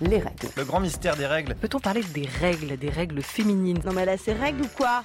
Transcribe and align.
les 0.00 0.18
règles. 0.18 0.48
Le 0.56 0.64
grand 0.64 0.80
mystère 0.80 1.16
des 1.16 1.26
règles. 1.26 1.54
Peut-on 1.54 1.80
parler 1.80 2.02
des 2.14 2.28
règles, 2.40 2.76
des 2.76 2.90
règles 2.90 3.22
féminines? 3.22 3.80
Non 3.84 3.92
mais 3.92 4.04
là 4.04 4.16
c'est 4.16 4.32
règles 4.32 4.62
ou 4.62 4.68
quoi? 4.76 5.04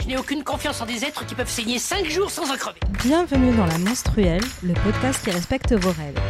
Je 0.00 0.06
n'ai 0.06 0.16
aucune 0.16 0.44
confiance 0.44 0.80
en 0.80 0.86
des 0.86 1.04
êtres 1.04 1.26
qui 1.26 1.34
peuvent 1.34 1.50
saigner 1.50 1.78
5 1.78 2.06
jours 2.06 2.30
sans 2.30 2.50
en 2.52 2.56
crever. 2.56 2.78
Bienvenue 3.02 3.52
dans 3.56 3.66
La 3.66 3.78
Menstruelle, 3.78 4.44
le 4.62 4.74
podcast 4.74 5.24
qui 5.24 5.30
respecte 5.32 5.72
vos 5.72 5.90
règles. 5.90 6.20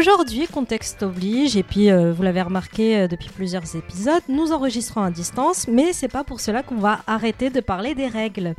Aujourd'hui, 0.00 0.46
contexte 0.46 1.02
oblige, 1.02 1.58
et 1.58 1.62
puis 1.62 1.90
euh, 1.90 2.10
vous 2.10 2.22
l'avez 2.22 2.40
remarqué 2.40 2.96
euh, 2.96 3.06
depuis 3.06 3.28
plusieurs 3.28 3.76
épisodes, 3.76 4.22
nous 4.30 4.50
enregistrons 4.50 5.02
à 5.02 5.10
distance, 5.10 5.68
mais 5.68 5.92
c'est 5.92 6.10
pas 6.10 6.24
pour 6.24 6.40
cela 6.40 6.62
qu'on 6.62 6.78
va 6.78 7.00
arrêter 7.06 7.50
de 7.50 7.60
parler 7.60 7.94
des 7.94 8.06
règles. 8.06 8.54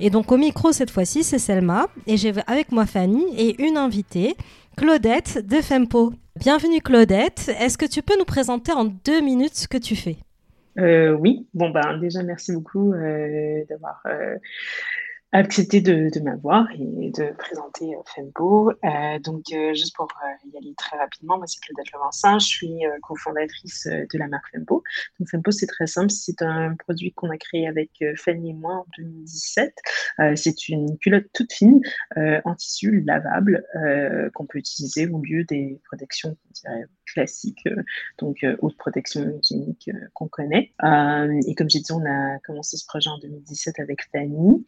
Et 0.00 0.08
donc 0.08 0.32
au 0.32 0.38
micro 0.38 0.72
cette 0.72 0.90
fois-ci, 0.90 1.22
c'est 1.22 1.38
Selma, 1.38 1.88
et 2.06 2.16
j'ai 2.16 2.32
avec 2.46 2.72
moi 2.72 2.86
Fanny 2.86 3.26
et 3.36 3.62
une 3.62 3.76
invitée, 3.76 4.36
Claudette 4.78 5.46
de 5.46 5.56
Fempo. 5.56 6.14
Bienvenue 6.34 6.80
Claudette, 6.80 7.54
est-ce 7.60 7.76
que 7.76 7.84
tu 7.84 8.00
peux 8.00 8.18
nous 8.18 8.24
présenter 8.24 8.72
en 8.72 8.86
deux 8.86 9.20
minutes 9.20 9.54
ce 9.54 9.68
que 9.68 9.76
tu 9.76 9.96
fais? 9.96 10.16
Euh, 10.78 11.10
oui, 11.10 11.46
bon 11.52 11.68
ben 11.68 11.98
déjà 11.98 12.22
merci 12.22 12.52
beaucoup 12.52 12.94
d'avoir 13.68 14.02
accepté 15.36 15.80
de, 15.80 16.20
m'avoir 16.20 16.66
et 16.72 17.10
de 17.10 17.32
présenter 17.36 17.94
euh, 17.94 18.00
Fempo. 18.14 18.70
Euh, 18.70 19.18
donc 19.18 19.44
euh, 19.52 19.74
juste 19.74 19.94
pour 19.94 20.08
y 20.52 20.56
aller 20.56 20.74
très 20.76 20.96
rapidement, 20.96 21.36
moi 21.36 21.46
c'est 21.46 21.60
Claudette 21.60 21.92
Levancin, 21.92 22.38
je 22.38 22.46
suis 22.46 22.82
cofondatrice 23.02 23.86
de 23.86 24.18
la 24.18 24.28
marque 24.28 24.50
Fempo. 24.52 24.82
Donc 25.18 25.28
Fempo 25.28 25.50
c'est 25.50 25.66
très 25.66 25.86
simple, 25.86 26.10
c'est 26.10 26.42
un 26.42 26.74
produit 26.76 27.12
qu'on 27.12 27.30
a 27.30 27.36
créé 27.36 27.68
avec 27.68 27.90
Fanny 28.16 28.50
et 28.50 28.54
moi 28.54 28.74
en 28.74 28.86
2017. 28.98 29.74
Euh, 30.20 30.36
c'est 30.36 30.68
une 30.68 30.96
culotte 30.98 31.26
toute 31.32 31.52
fine 31.52 31.80
en 32.16 32.54
tissu 32.54 33.02
lavable 33.02 33.64
qu'on 34.34 34.46
peut 34.46 34.58
utiliser 34.58 35.06
au 35.08 35.20
lieu 35.20 35.44
des 35.44 35.80
protections 35.84 36.36
on 36.46 36.52
dirait, 36.52 36.86
classiques, 37.06 37.66
euh, 37.66 37.82
donc 38.18 38.44
euh, 38.44 38.56
haute 38.60 38.76
protection 38.76 39.38
hygiénique 39.40 39.90
euh, 39.92 39.98
qu'on 40.14 40.28
connaît. 40.28 40.72
Et 41.46 41.54
comme 41.54 41.70
j'ai 41.70 41.80
dit, 41.80 41.92
on 41.92 42.04
a 42.04 42.38
commencé 42.40 42.76
ce 42.76 42.86
projet 42.86 43.08
en 43.08 43.18
2017 43.18 43.80
avec 43.80 44.02
Fanny. 44.12 44.66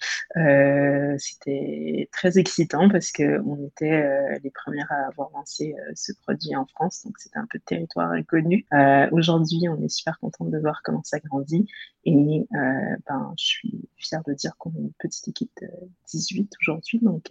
C'était 1.18 2.08
très 2.12 2.38
excitant 2.38 2.88
parce 2.88 3.12
que 3.12 3.40
on 3.44 3.66
était 3.66 4.38
les 4.42 4.50
premières 4.50 4.90
à 4.90 5.08
avoir 5.08 5.30
lancé 5.34 5.74
ce 5.94 6.12
produit 6.22 6.54
en 6.56 6.66
France, 6.66 7.02
donc 7.04 7.18
c'était 7.18 7.38
un 7.38 7.46
peu 7.50 7.58
de 7.58 7.64
territoire 7.64 8.10
inconnu. 8.10 8.66
Aujourd'hui, 9.12 9.68
on 9.68 9.82
est 9.82 9.88
super 9.88 10.18
contente 10.20 10.50
de 10.50 10.58
voir 10.58 10.80
comment 10.84 11.02
ça 11.04 11.18
grandit 11.20 11.66
et 12.04 12.46
ben, 12.52 13.34
je 13.38 13.44
suis 13.44 13.88
fière 13.96 14.22
de 14.26 14.32
dire 14.32 14.56
qu'on 14.58 14.70
est 14.70 14.80
une 14.80 14.92
petite 14.98 15.28
équipe 15.28 15.52
de 15.60 15.68
18 16.08 16.52
aujourd'hui, 16.62 17.00
donc 17.02 17.28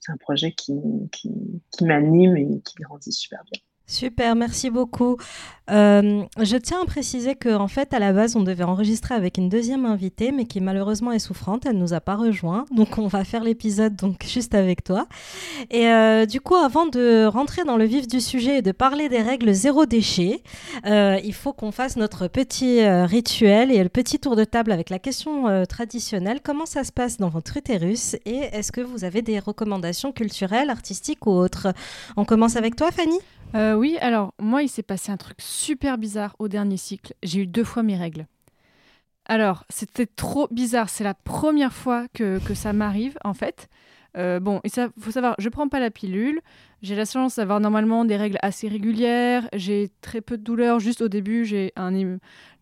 c'est 0.00 0.12
un 0.12 0.16
projet 0.16 0.52
qui, 0.52 0.74
qui 1.12 1.84
m'anime 1.84 2.36
et 2.36 2.60
qui 2.62 2.76
grandit 2.76 3.12
super 3.12 3.42
bien. 3.50 3.60
Super, 3.86 4.34
merci 4.34 4.70
beaucoup. 4.70 5.18
Euh, 5.70 6.22
je 6.40 6.56
tiens 6.56 6.80
à 6.82 6.86
préciser 6.86 7.34
qu'en 7.34 7.68
fait, 7.68 7.92
à 7.92 7.98
la 7.98 8.14
base, 8.14 8.34
on 8.34 8.42
devait 8.42 8.64
enregistrer 8.64 9.14
avec 9.14 9.36
une 9.36 9.50
deuxième 9.50 9.84
invitée, 9.84 10.32
mais 10.32 10.46
qui 10.46 10.62
malheureusement 10.62 11.12
est 11.12 11.18
souffrante. 11.18 11.66
Elle 11.66 11.76
nous 11.76 11.92
a 11.92 12.00
pas 12.00 12.16
rejoint, 12.16 12.64
donc 12.70 12.96
on 12.96 13.08
va 13.08 13.24
faire 13.24 13.44
l'épisode 13.44 13.94
donc 13.94 14.24
juste 14.24 14.54
avec 14.54 14.84
toi. 14.84 15.06
Et 15.70 15.86
euh, 15.88 16.24
du 16.24 16.40
coup, 16.40 16.54
avant 16.54 16.86
de 16.86 17.26
rentrer 17.26 17.64
dans 17.64 17.76
le 17.76 17.84
vif 17.84 18.08
du 18.08 18.22
sujet 18.22 18.58
et 18.58 18.62
de 18.62 18.72
parler 18.72 19.10
des 19.10 19.20
règles 19.20 19.52
zéro 19.52 19.84
déchet, 19.84 20.42
euh, 20.86 21.18
il 21.22 21.34
faut 21.34 21.52
qu'on 21.52 21.70
fasse 21.70 21.96
notre 21.96 22.26
petit 22.26 22.86
rituel 22.86 23.70
et 23.70 23.82
le 23.82 23.90
petit 23.90 24.18
tour 24.18 24.34
de 24.34 24.44
table 24.44 24.72
avec 24.72 24.88
la 24.88 24.98
question 24.98 25.64
traditionnelle. 25.66 26.40
Comment 26.42 26.66
ça 26.66 26.84
se 26.84 26.92
passe 26.92 27.18
dans 27.18 27.28
votre 27.28 27.58
utérus 27.58 28.16
et 28.24 28.48
est-ce 28.52 28.72
que 28.72 28.80
vous 28.80 29.04
avez 29.04 29.20
des 29.20 29.38
recommandations 29.38 30.10
culturelles, 30.10 30.70
artistiques 30.70 31.26
ou 31.26 31.32
autres? 31.32 31.68
On 32.16 32.24
commence 32.24 32.56
avec 32.56 32.76
toi, 32.76 32.90
Fanny? 32.90 33.18
Euh, 33.54 33.74
oui, 33.74 33.96
alors 34.00 34.34
moi, 34.40 34.62
il 34.62 34.68
s'est 34.68 34.82
passé 34.82 35.12
un 35.12 35.16
truc 35.16 35.40
super 35.40 35.98
bizarre 35.98 36.34
au 36.38 36.48
dernier 36.48 36.76
cycle. 36.76 37.14
J'ai 37.22 37.40
eu 37.40 37.46
deux 37.46 37.64
fois 37.64 37.82
mes 37.82 37.96
règles. 37.96 38.26
Alors, 39.26 39.64
c'était 39.70 40.06
trop 40.06 40.48
bizarre. 40.50 40.88
C'est 40.88 41.04
la 41.04 41.14
première 41.14 41.72
fois 41.72 42.06
que, 42.12 42.38
que 42.44 42.54
ça 42.54 42.72
m'arrive, 42.72 43.16
en 43.24 43.34
fait. 43.34 43.68
Euh, 44.16 44.38
bon, 44.38 44.60
il 44.64 44.70
faut 45.00 45.10
savoir, 45.10 45.34
je 45.38 45.48
prends 45.48 45.68
pas 45.68 45.80
la 45.80 45.90
pilule. 45.90 46.40
J'ai 46.84 46.96
la 46.96 47.06
chance 47.06 47.36
d'avoir 47.36 47.60
normalement 47.60 48.04
des 48.04 48.18
règles 48.18 48.36
assez 48.42 48.68
régulières. 48.68 49.48
J'ai 49.54 49.90
très 50.02 50.20
peu 50.20 50.36
de 50.36 50.42
douleurs. 50.42 50.80
Juste 50.80 51.00
au 51.00 51.08
début, 51.08 51.46
j'ai 51.46 51.72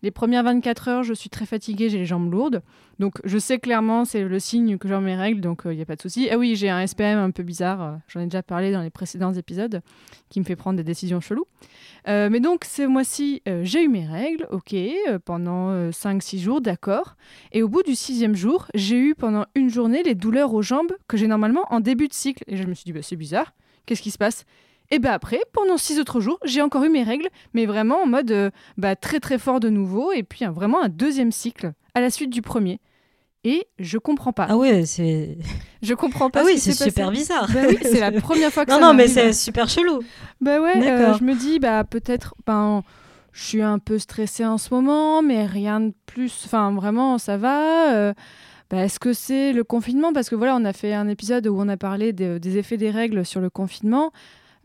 les 0.01 0.11
premières 0.11 0.43
24 0.43 0.87
heures, 0.87 1.03
je 1.03 1.13
suis 1.13 1.29
très 1.29 1.45
fatiguée, 1.45 1.89
j'ai 1.89 1.97
les 1.97 2.05
jambes 2.05 2.31
lourdes. 2.31 2.61
Donc, 2.99 3.15
je 3.25 3.37
sais 3.37 3.59
clairement, 3.59 4.05
c'est 4.05 4.23
le 4.23 4.39
signe 4.39 4.77
que 4.77 4.87
j'ai 4.87 4.97
mes 4.99 5.15
règles, 5.17 5.41
donc 5.41 5.63
il 5.65 5.75
n'y 5.75 5.81
a 5.81 5.85
pas 5.85 5.97
de 5.97 6.01
souci. 6.01 6.29
Ah 6.31 6.37
oui, 6.37 6.55
j'ai 6.55 6.69
un 6.69 6.87
SPM 6.87 7.17
un 7.17 7.31
peu 7.31 7.43
bizarre. 7.43 7.81
euh, 7.81 7.95
J'en 8.07 8.21
ai 8.21 8.25
déjà 8.25 8.43
parlé 8.43 8.71
dans 8.71 8.81
les 8.81 8.89
précédents 8.89 9.33
épisodes, 9.33 9.81
qui 10.29 10.39
me 10.39 10.45
fait 10.45 10.55
prendre 10.55 10.77
des 10.77 10.83
décisions 10.83 11.19
cheloues. 11.19 11.47
Euh, 12.07 12.29
mais 12.31 12.39
donc, 12.39 12.63
ce 12.63 12.83
mois-ci, 12.83 13.41
euh, 13.49 13.61
j'ai 13.65 13.83
eu 13.83 13.89
mes 13.89 14.05
règles, 14.05 14.47
ok, 14.51 14.73
euh, 14.73 15.19
pendant 15.23 15.91
5-6 15.91 16.39
jours, 16.39 16.61
d'accord. 16.61 17.15
Et 17.51 17.61
au 17.61 17.67
bout 17.67 17.83
du 17.83 17.95
sixième 17.95 18.35
jour, 18.35 18.67
j'ai 18.73 18.97
eu 18.97 19.15
pendant 19.15 19.45
une 19.55 19.69
journée 19.69 20.01
les 20.03 20.15
douleurs 20.15 20.53
aux 20.53 20.61
jambes 20.61 20.93
que 21.09 21.17
j'ai 21.17 21.27
normalement 21.27 21.65
en 21.71 21.81
début 21.81 22.07
de 22.07 22.13
cycle. 22.13 22.43
Et 22.47 22.55
je 22.55 22.63
me 22.63 22.73
suis 22.73 22.85
dit, 22.85 22.93
bah, 22.93 23.01
c'est 23.01 23.15
bizarre, 23.17 23.53
qu'est-ce 23.85 24.01
qui 24.01 24.11
se 24.11 24.17
passe? 24.17 24.45
Et 24.91 24.99
bien 24.99 25.11
après, 25.11 25.39
pendant 25.53 25.77
6 25.77 25.99
autres 25.99 26.19
jours, 26.19 26.37
j'ai 26.45 26.61
encore 26.61 26.83
eu 26.83 26.89
mes 26.89 27.03
règles, 27.03 27.29
mais 27.53 27.65
vraiment 27.65 28.03
en 28.03 28.05
mode 28.05 28.31
euh, 28.31 28.51
bah, 28.77 28.95
très 28.95 29.19
très 29.19 29.39
fort 29.39 29.59
de 29.59 29.69
nouveau, 29.69 30.11
et 30.11 30.23
puis 30.23 30.45
un- 30.45 30.51
vraiment 30.51 30.81
un 30.83 30.89
deuxième 30.89 31.31
cycle 31.31 31.73
à 31.95 32.01
la 32.01 32.09
suite 32.09 32.29
du 32.29 32.41
premier. 32.41 32.79
Et 33.45 33.67
je 33.79 33.97
comprends 33.97 34.31
pas. 34.31 34.47
Ah 34.49 34.55
ouais, 34.57 34.85
c'est. 34.85 35.37
Je 35.81 35.93
comprends 35.95 36.29
pas 36.29 36.41
Ah 36.41 36.43
oui, 36.45 36.57
c'est 36.57 36.69
passé. 36.71 36.85
super 36.85 37.11
bizarre. 37.11 37.49
Bah 37.53 37.59
oui, 37.67 37.77
c'est 37.81 37.99
la 37.99 38.11
première 38.21 38.51
fois 38.53 38.65
que 38.65 38.71
non, 38.71 38.77
ça 38.77 38.81
non, 38.81 38.93
mais 38.93 39.07
m'arrive. 39.07 39.13
c'est 39.13 39.33
super 39.33 39.67
chelou. 39.67 39.99
Bah 40.39 40.61
ouais, 40.61 40.89
euh, 40.89 41.13
je 41.17 41.23
me 41.25 41.33
dis, 41.35 41.59
bah 41.59 41.83
peut-être, 41.83 42.35
ben, 42.47 42.83
je 43.33 43.43
suis 43.43 43.61
un 43.61 43.79
peu 43.79 43.99
stressée 43.99 44.45
en 44.45 44.57
ce 44.57 44.73
moment, 44.73 45.21
mais 45.21 45.45
rien 45.45 45.81
de 45.81 45.93
plus. 46.05 46.43
Enfin, 46.45 46.71
vraiment, 46.71 47.17
ça 47.17 47.35
va. 47.35 47.91
euh, 47.93 48.13
Est-ce 48.73 48.99
que 48.99 49.13
c'est 49.13 49.53
le 49.53 49.63
confinement 49.63 50.13
Parce 50.13 50.29
que 50.29 50.35
voilà, 50.35 50.55
on 50.55 50.65
a 50.65 50.73
fait 50.73 50.93
un 50.93 51.07
épisode 51.07 51.47
où 51.47 51.55
on 51.59 51.67
a 51.69 51.77
parlé 51.77 52.11
de- 52.13 52.37
des 52.39 52.57
effets 52.57 52.77
des 52.77 52.89
règles 52.89 53.25
sur 53.25 53.39
le 53.39 53.49
confinement. 53.49 54.11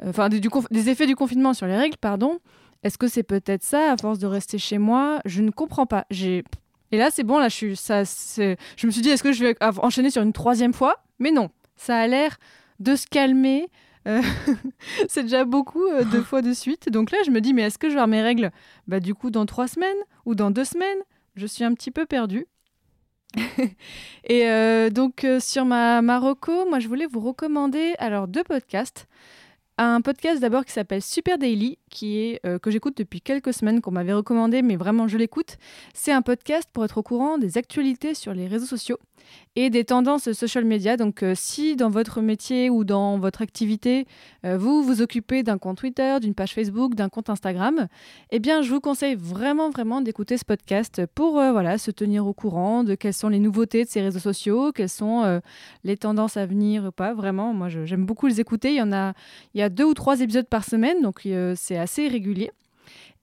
Euh, 0.02 0.10
Enfin, 0.10 0.28
des, 0.28 0.40
effets 0.88 1.06
du 1.06 1.16
confinement 1.16 1.54
sur 1.54 1.66
les 1.66 1.76
règles, 1.76 1.96
pardon. 1.96 2.38
Est-ce 2.84 2.96
que 2.98 3.08
c'est 3.08 3.22
peut-être 3.24 3.64
ça, 3.64 3.92
à 3.92 3.96
force 3.96 4.18
de 4.18 4.26
rester 4.26 4.58
chez 4.58 4.78
moi? 4.78 5.20
Je 5.24 5.42
ne 5.42 5.50
comprends 5.50 5.86
pas. 5.86 6.06
J'ai... 6.10 6.44
Et 6.92 6.96
là, 6.98 7.10
c'est 7.10 7.24
bon, 7.24 7.38
là, 7.38 7.48
je, 7.48 7.54
suis, 7.54 7.74
je 7.74 8.86
me 8.86 8.90
suis 8.90 9.02
dit, 9.02 9.10
est-ce 9.10 9.22
que 9.22 9.32
je 9.32 9.44
vais 9.44 9.56
enchaîner 9.82 10.10
sur 10.10 10.22
une 10.22 10.32
troisième 10.32 10.72
fois? 10.72 10.96
Mais 11.18 11.32
non, 11.32 11.50
ça 11.76 11.96
a 11.98 12.06
l'air 12.06 12.38
de 12.78 12.94
se 12.96 13.06
calmer. 13.06 13.68
Euh, 14.06 14.22
c'est 15.08 15.24
déjà 15.24 15.44
beaucoup 15.44 15.84
euh, 15.84 16.04
deux 16.04 16.22
fois 16.22 16.40
de 16.40 16.52
suite. 16.52 16.88
Donc 16.90 17.10
là, 17.10 17.18
je 17.26 17.30
me 17.30 17.40
dis, 17.40 17.52
mais 17.52 17.62
est-ce 17.62 17.78
que 17.78 17.88
je 17.88 17.94
vais 17.94 18.00
avoir 18.00 18.08
mes 18.08 18.22
règles? 18.22 18.52
Bah, 18.86 19.00
Du 19.00 19.14
coup, 19.14 19.30
dans 19.30 19.44
trois 19.44 19.68
semaines 19.68 19.98
ou 20.24 20.34
dans 20.34 20.50
deux 20.50 20.64
semaines? 20.64 20.98
Je 21.34 21.46
suis 21.46 21.64
un 21.64 21.74
petit 21.74 21.90
peu 21.90 22.06
perdue. 22.06 22.46
Et 24.24 24.48
euh, 24.48 24.90
donc, 24.90 25.24
euh, 25.24 25.40
sur 25.40 25.64
ma 25.64 26.02
Marocco, 26.02 26.68
moi, 26.68 26.80
je 26.80 26.88
voulais 26.88 27.06
vous 27.06 27.20
recommander 27.20 27.94
alors 27.98 28.28
deux 28.28 28.44
podcasts. 28.44 29.06
Un 29.80 30.00
podcast 30.00 30.40
d'abord 30.40 30.64
qui 30.64 30.72
s'appelle 30.72 31.00
Super 31.00 31.38
Daily, 31.38 31.78
qui 31.88 32.18
est 32.18 32.40
euh, 32.44 32.58
que 32.58 32.68
j'écoute 32.68 32.96
depuis 32.96 33.20
quelques 33.20 33.54
semaines, 33.54 33.80
qu'on 33.80 33.92
m'avait 33.92 34.12
recommandé, 34.12 34.60
mais 34.60 34.74
vraiment 34.74 35.06
je 35.06 35.16
l'écoute. 35.16 35.56
C'est 35.94 36.10
un 36.10 36.20
podcast 36.20 36.68
pour 36.72 36.84
être 36.84 36.98
au 36.98 37.04
courant 37.04 37.38
des 37.38 37.58
actualités 37.58 38.14
sur 38.14 38.34
les 38.34 38.48
réseaux 38.48 38.66
sociaux 38.66 38.98
et 39.54 39.70
des 39.70 39.84
tendances 39.84 40.32
social 40.32 40.64
media. 40.64 40.96
Donc, 40.96 41.22
euh, 41.22 41.34
si 41.36 41.76
dans 41.76 41.90
votre 41.90 42.20
métier 42.22 42.70
ou 42.70 42.82
dans 42.82 43.18
votre 43.18 43.40
activité, 43.40 44.06
euh, 44.44 44.58
vous 44.58 44.82
vous 44.82 45.00
occupez 45.00 45.44
d'un 45.44 45.58
compte 45.58 45.78
Twitter, 45.78 46.16
d'une 46.20 46.34
page 46.34 46.54
Facebook, 46.54 46.96
d'un 46.96 47.08
compte 47.08 47.30
Instagram, 47.30 47.86
eh 48.32 48.40
bien, 48.40 48.62
je 48.62 48.70
vous 48.72 48.80
conseille 48.80 49.14
vraiment, 49.14 49.70
vraiment 49.70 50.00
d'écouter 50.00 50.38
ce 50.38 50.44
podcast 50.44 51.02
pour 51.14 51.34
voilà, 51.34 51.78
se 51.78 51.92
tenir 51.92 52.26
au 52.26 52.32
courant 52.32 52.82
de 52.82 52.96
quelles 52.96 53.14
sont 53.14 53.28
les 53.28 53.38
nouveautés 53.38 53.84
de 53.84 53.88
ces 53.88 54.00
réseaux 54.00 54.18
sociaux, 54.18 54.72
quelles 54.72 54.88
sont 54.88 55.40
les 55.84 55.96
tendances 55.96 56.36
à 56.36 56.46
venir 56.46 56.86
ou 56.86 56.90
pas. 56.90 57.12
Vraiment, 57.12 57.52
moi, 57.52 57.68
j'aime 57.68 58.06
beaucoup 58.06 58.26
les 58.26 58.40
écouter. 58.40 58.70
Il 58.70 58.76
y 58.76 58.82
en 58.82 59.12
il 59.54 59.60
y 59.60 59.62
a 59.62 59.67
deux 59.68 59.84
ou 59.84 59.94
trois 59.94 60.20
épisodes 60.20 60.48
par 60.48 60.64
semaine, 60.64 61.02
donc 61.02 61.26
euh, 61.26 61.54
c'est 61.56 61.78
assez 61.78 62.08
régulier. 62.08 62.50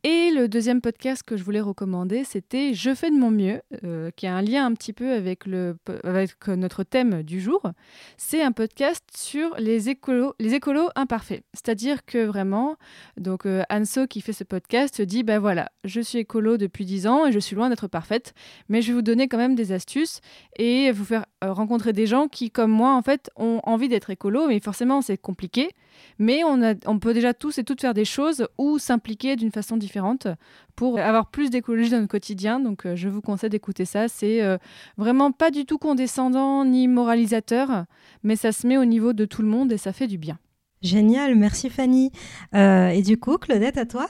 Et 0.07 0.30
le 0.30 0.47
deuxième 0.47 0.81
podcast 0.81 1.24
que 1.24 1.36
je 1.36 1.44
voulais 1.44 1.62
recommander, 1.62 2.24
c'était 2.25 2.75
Je 2.75 2.94
fais 2.94 3.09
de 3.09 3.15
mon 3.15 3.31
mieux, 3.31 3.63
euh, 3.83 4.12
qui 4.15 4.27
a 4.27 4.36
un 4.36 4.44
lien 4.44 4.63
un 4.63 4.74
petit 4.75 4.94
peu 4.94 5.12
avec, 5.12 5.47
le, 5.47 5.77
avec 6.03 6.47
notre 6.47 6.83
thème 6.83 7.24
du 7.24 7.42
jour. 7.42 7.71
C'est 8.15 8.44
un 8.44 8.51
podcast 8.51 9.03
sur 9.18 9.56
les 9.57 9.89
écolos, 9.89 10.36
les 10.39 10.53
écolos 10.53 10.89
imparfaits. 10.95 11.42
C'est-à-dire 11.56 12.06
que 12.06 12.24
vraiment, 12.24 12.75
donc 13.18 13.48
euh, 13.48 13.63
Anso 13.71 14.06
qui 14.06 14.21
fait 14.21 14.31
ce 14.31 14.44
podcast 14.44 15.01
dit, 15.01 15.24
ben 15.24 15.39
voilà, 15.39 15.71
je 15.86 16.01
suis 16.01 16.19
écolo 16.19 16.57
depuis 16.57 16.86
10 16.86 17.07
ans 17.07 17.25
et 17.25 17.31
je 17.31 17.39
suis 17.39 17.56
loin 17.56 17.69
d'être 17.69 17.88
parfaite, 17.88 18.36
mais 18.69 18.83
je 18.83 18.89
vais 18.89 18.94
vous 18.94 19.01
donner 19.01 19.27
quand 19.27 19.39
même 19.39 19.56
des 19.56 19.71
astuces 19.71 20.21
et 20.59 20.91
vous 20.91 21.06
faire 21.06 21.25
euh, 21.44 21.51
rencontrer 21.51 21.94
des 21.94 22.06
gens 22.06 22.27
qui, 22.27 22.51
comme 22.51 22.69
moi, 22.69 22.94
en 22.94 23.01
fait, 23.01 23.31
ont 23.38 23.59
envie 23.63 23.89
d'être 23.89 24.12
écolo, 24.12 24.45
mais 24.50 24.59
forcément 24.59 25.01
c'est 25.01 25.18
compliqué. 25.18 25.71
Mais 26.19 26.44
on, 26.44 26.62
a, 26.62 26.74
on 26.86 27.00
peut 27.00 27.13
déjà 27.13 27.33
tous 27.33 27.57
et 27.57 27.63
toutes 27.63 27.81
faire 27.81 27.94
des 27.94 28.06
choses 28.06 28.47
ou 28.57 28.77
s'impliquer 28.80 29.36
d'une 29.36 29.51
façon 29.51 29.77
différente 29.77 30.27
pour 30.75 31.00
avoir 31.00 31.30
plus 31.30 31.50
d'écologie 31.50 31.89
dans 31.89 31.97
notre 31.97 32.09
quotidien. 32.09 32.59
Donc 32.59 32.86
euh, 32.86 32.95
je 32.95 33.09
vous 33.09 33.21
conseille 33.21 33.50
d'écouter 33.50 33.86
ça. 33.86 34.07
C'est 34.07 34.42
euh, 34.44 34.57
vraiment 34.97 35.31
pas 35.31 35.51
du 35.51 35.65
tout 35.65 35.77
condescendant 35.77 36.65
ni 36.65 36.88
moralisateur, 36.88 37.86
mais 38.24 38.36
ça 38.36 38.51
se 38.51 38.68
met 38.68 38.77
au 38.77 38.86
niveau 38.86 39.13
de 39.13 39.25
tout 39.25 39.42
le 39.42 39.47
monde 39.47 39.71
et 39.71 39.77
ça 39.77 39.94
fait 39.94 40.07
du 40.07 40.18
bien. 40.18 40.38
Génial, 40.81 41.36
merci 41.36 41.69
Fanny. 41.69 42.12
Euh, 42.53 42.89
et 42.89 43.01
du 43.01 43.18
coup, 43.18 43.38
Claudette, 43.38 43.77
à 43.77 43.86
toi? 43.86 44.07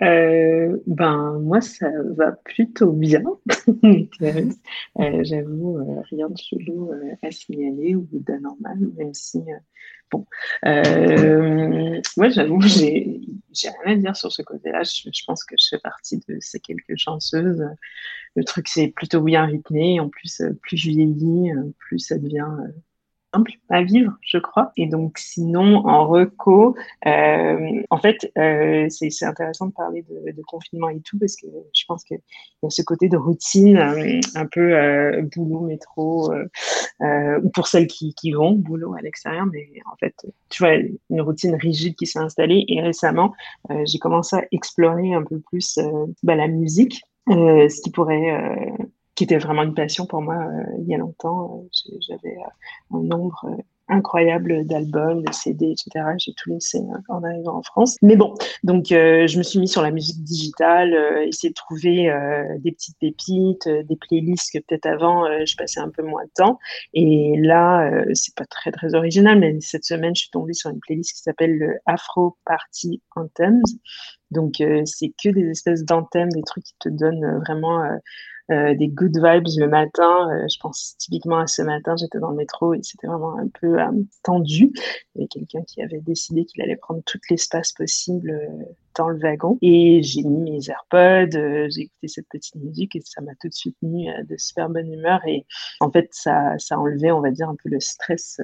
Euh, 0.00 0.78
ben 0.86 1.38
moi 1.40 1.60
ça 1.60 1.86
va 2.16 2.32
plutôt 2.32 2.92
bien. 2.92 3.22
euh, 3.84 5.22
J'avoue 5.22 5.78
euh, 5.78 6.00
rien 6.10 6.30
de 6.30 6.36
chelou 6.38 6.92
euh, 6.92 7.14
à 7.22 7.30
signaler 7.30 7.94
ou 7.94 8.08
d'anormal, 8.12 8.78
même 8.96 9.12
si 9.12 9.42
euh, 10.66 11.96
bon. 11.96 12.02
moi 12.16 12.28
j'avoue 12.30 12.60
j'ai 12.60 13.68
rien 13.84 13.94
à 13.94 13.96
dire 13.96 14.16
sur 14.16 14.32
ce 14.32 14.42
côté-là. 14.42 14.82
Je, 14.82 15.08
je, 15.12 15.24
pense 15.26 15.44
que 15.44 15.54
je 15.58 15.68
fais 15.70 15.78
partie 15.78 16.18
de 16.28 16.38
ces 16.40 16.60
quelques 16.60 16.96
chanceuses. 16.96 17.64
Le 18.34 18.44
truc 18.44 18.68
c'est 18.68 18.88
plutôt 18.88 19.20
bien 19.20 19.44
rythmé. 19.46 20.00
En 20.00 20.08
plus 20.08 20.42
plus 20.62 20.76
je 20.76 20.90
vieillis, 20.90 21.52
plus 21.78 21.98
ça 21.98 22.18
devient 22.18 22.46
simple 23.32 23.52
à 23.68 23.82
vivre, 23.82 24.12
je 24.20 24.38
crois. 24.38 24.72
Et 24.76 24.86
donc, 24.86 25.18
sinon, 25.18 25.86
en 25.86 26.06
reco, 26.06 26.76
euh, 27.06 27.82
en 27.90 27.98
fait, 27.98 28.30
euh, 28.38 28.86
c'est 28.90 29.24
intéressant 29.24 29.66
de 29.66 29.72
parler 29.72 30.04
de, 30.08 30.32
de, 30.32 30.42
confinement 30.42 30.88
et 30.88 31.00
tout, 31.00 31.18
parce 31.18 31.36
que 31.36 31.46
je 31.74 31.84
pense 31.86 32.04
qu'il 32.04 32.18
y 32.62 32.66
a 32.66 32.70
ce 32.70 32.82
côté 32.82 33.08
de 33.08 33.16
routine, 33.16 33.78
euh, 33.78 34.20
un 34.34 34.46
peu 34.46 34.74
euh, 34.74 35.22
boulot, 35.34 35.60
métro, 35.60 36.32
euh, 36.32 36.44
euh, 37.02 37.40
ou 37.42 37.50
pour 37.50 37.66
celles 37.66 37.86
qui, 37.86 38.14
qui 38.14 38.32
vont 38.32 38.52
boulot 38.52 38.94
à 38.94 39.00
l'extérieur, 39.00 39.46
mais 39.46 39.68
en 39.90 39.96
fait, 39.96 40.14
tu 40.50 40.62
vois, 40.62 40.74
une 40.74 41.20
routine 41.20 41.54
rigide 41.54 41.94
qui 41.96 42.06
s'est 42.06 42.18
installée. 42.18 42.64
Et 42.68 42.80
récemment, 42.80 43.34
j'ai 43.84 43.98
commencé 43.98 44.36
à 44.36 44.44
explorer 44.52 45.14
un 45.14 45.22
peu 45.22 45.40
plus 45.40 45.78
bah, 46.22 46.34
la 46.34 46.48
musique, 46.48 47.02
ce 47.28 47.80
qui 47.82 47.90
pourrait 47.90 48.72
qui 49.14 49.24
était 49.24 49.38
vraiment 49.38 49.62
une 49.62 49.74
passion 49.74 50.06
pour 50.06 50.22
moi 50.22 50.36
euh, 50.36 50.76
il 50.78 50.88
y 50.88 50.94
a 50.94 50.98
longtemps. 50.98 51.64
Euh, 51.64 51.96
j'avais 52.08 52.36
euh, 52.36 52.96
un 52.96 53.02
nombre 53.02 53.56
incroyable 53.88 54.64
d'albums, 54.64 55.22
de 55.22 55.32
CD, 55.32 55.72
etc. 55.72 56.06
J'ai 56.16 56.32
tout 56.32 56.48
laissé 56.48 56.78
hein, 56.78 57.02
en 57.08 57.22
arrivant 57.24 57.56
en 57.56 57.62
France. 57.62 57.98
Mais 58.00 58.16
bon, 58.16 58.32
donc 58.62 58.86
je 58.88 59.36
me 59.36 59.42
suis 59.42 59.58
mis 59.58 59.68
sur 59.68 59.82
la 59.82 59.90
musique 59.90 60.22
digitale, 60.22 60.94
euh, 60.94 61.26
essayer 61.26 61.50
de 61.50 61.54
trouver 61.54 62.10
des 62.60 62.72
petites 62.72 62.96
pépites, 62.98 63.68
des 63.68 63.96
playlists 63.96 64.52
que 64.52 64.58
peut-être 64.60 64.86
avant 64.86 65.26
je 65.44 65.56
passais 65.56 65.80
un 65.80 65.90
peu 65.90 66.02
moins 66.02 66.24
de 66.24 66.30
temps. 66.34 66.58
Et 66.94 67.34
là, 67.38 67.90
c'est 68.14 68.34
pas 68.34 68.46
très 68.46 68.70
très 68.70 68.94
original, 68.94 69.38
mais 69.38 69.58
cette 69.60 69.84
semaine 69.84 70.14
je 70.14 70.22
suis 70.22 70.30
tombée 70.30 70.54
sur 70.54 70.70
une 70.70 70.80
playlist 70.80 71.14
qui 71.14 71.22
s'appelle 71.22 71.58
le 71.58 71.74
Afro 71.84 72.38
Party 72.46 73.02
Anthems. 73.14 73.62
Donc 74.30 74.62
c'est 74.86 75.12
que 75.22 75.28
des 75.28 75.50
espèces 75.50 75.84
d'anthems, 75.84 76.30
des 76.30 76.44
trucs 76.44 76.64
qui 76.64 76.76
te 76.78 76.88
donnent 76.88 77.40
vraiment 77.44 77.82
euh, 78.50 78.74
des 78.74 78.88
good 78.88 79.16
vibes 79.16 79.46
le 79.56 79.68
matin. 79.68 80.28
Euh, 80.30 80.46
je 80.52 80.58
pense 80.58 80.96
typiquement 80.98 81.38
à 81.38 81.46
ce 81.46 81.62
matin, 81.62 81.94
j'étais 81.96 82.18
dans 82.18 82.30
le 82.30 82.36
métro 82.36 82.74
et 82.74 82.80
c'était 82.82 83.06
vraiment 83.06 83.38
un 83.38 83.48
peu 83.60 83.80
euh, 83.80 83.90
tendu. 84.22 84.72
Il 85.14 85.16
y 85.16 85.18
avait 85.20 85.28
quelqu'un 85.28 85.62
qui 85.62 85.82
avait 85.82 86.00
décidé 86.00 86.44
qu'il 86.44 86.62
allait 86.62 86.76
prendre 86.76 87.02
tout 87.04 87.20
l'espace 87.30 87.72
possible 87.72 88.36
dans 88.96 89.08
le 89.08 89.18
wagon. 89.18 89.58
Et 89.62 90.02
j'ai 90.02 90.22
mis 90.22 90.50
mes 90.50 90.70
AirPods, 90.70 91.38
j'ai 91.70 91.82
écouté 91.82 92.08
cette 92.08 92.28
petite 92.28 92.56
musique 92.56 92.96
et 92.96 93.00
ça 93.04 93.20
m'a 93.20 93.32
tout 93.40 93.48
de 93.48 93.54
suite 93.54 93.76
mis 93.82 94.08
de 94.28 94.36
super 94.36 94.68
bonne 94.68 94.92
humeur. 94.92 95.20
Et 95.26 95.46
en 95.80 95.90
fait, 95.90 96.08
ça, 96.12 96.58
ça 96.58 96.74
a 96.74 96.78
enlevé, 96.78 97.12
on 97.12 97.20
va 97.20 97.30
dire, 97.30 97.48
un 97.48 97.56
peu 97.62 97.68
le 97.68 97.80
stress 97.80 98.40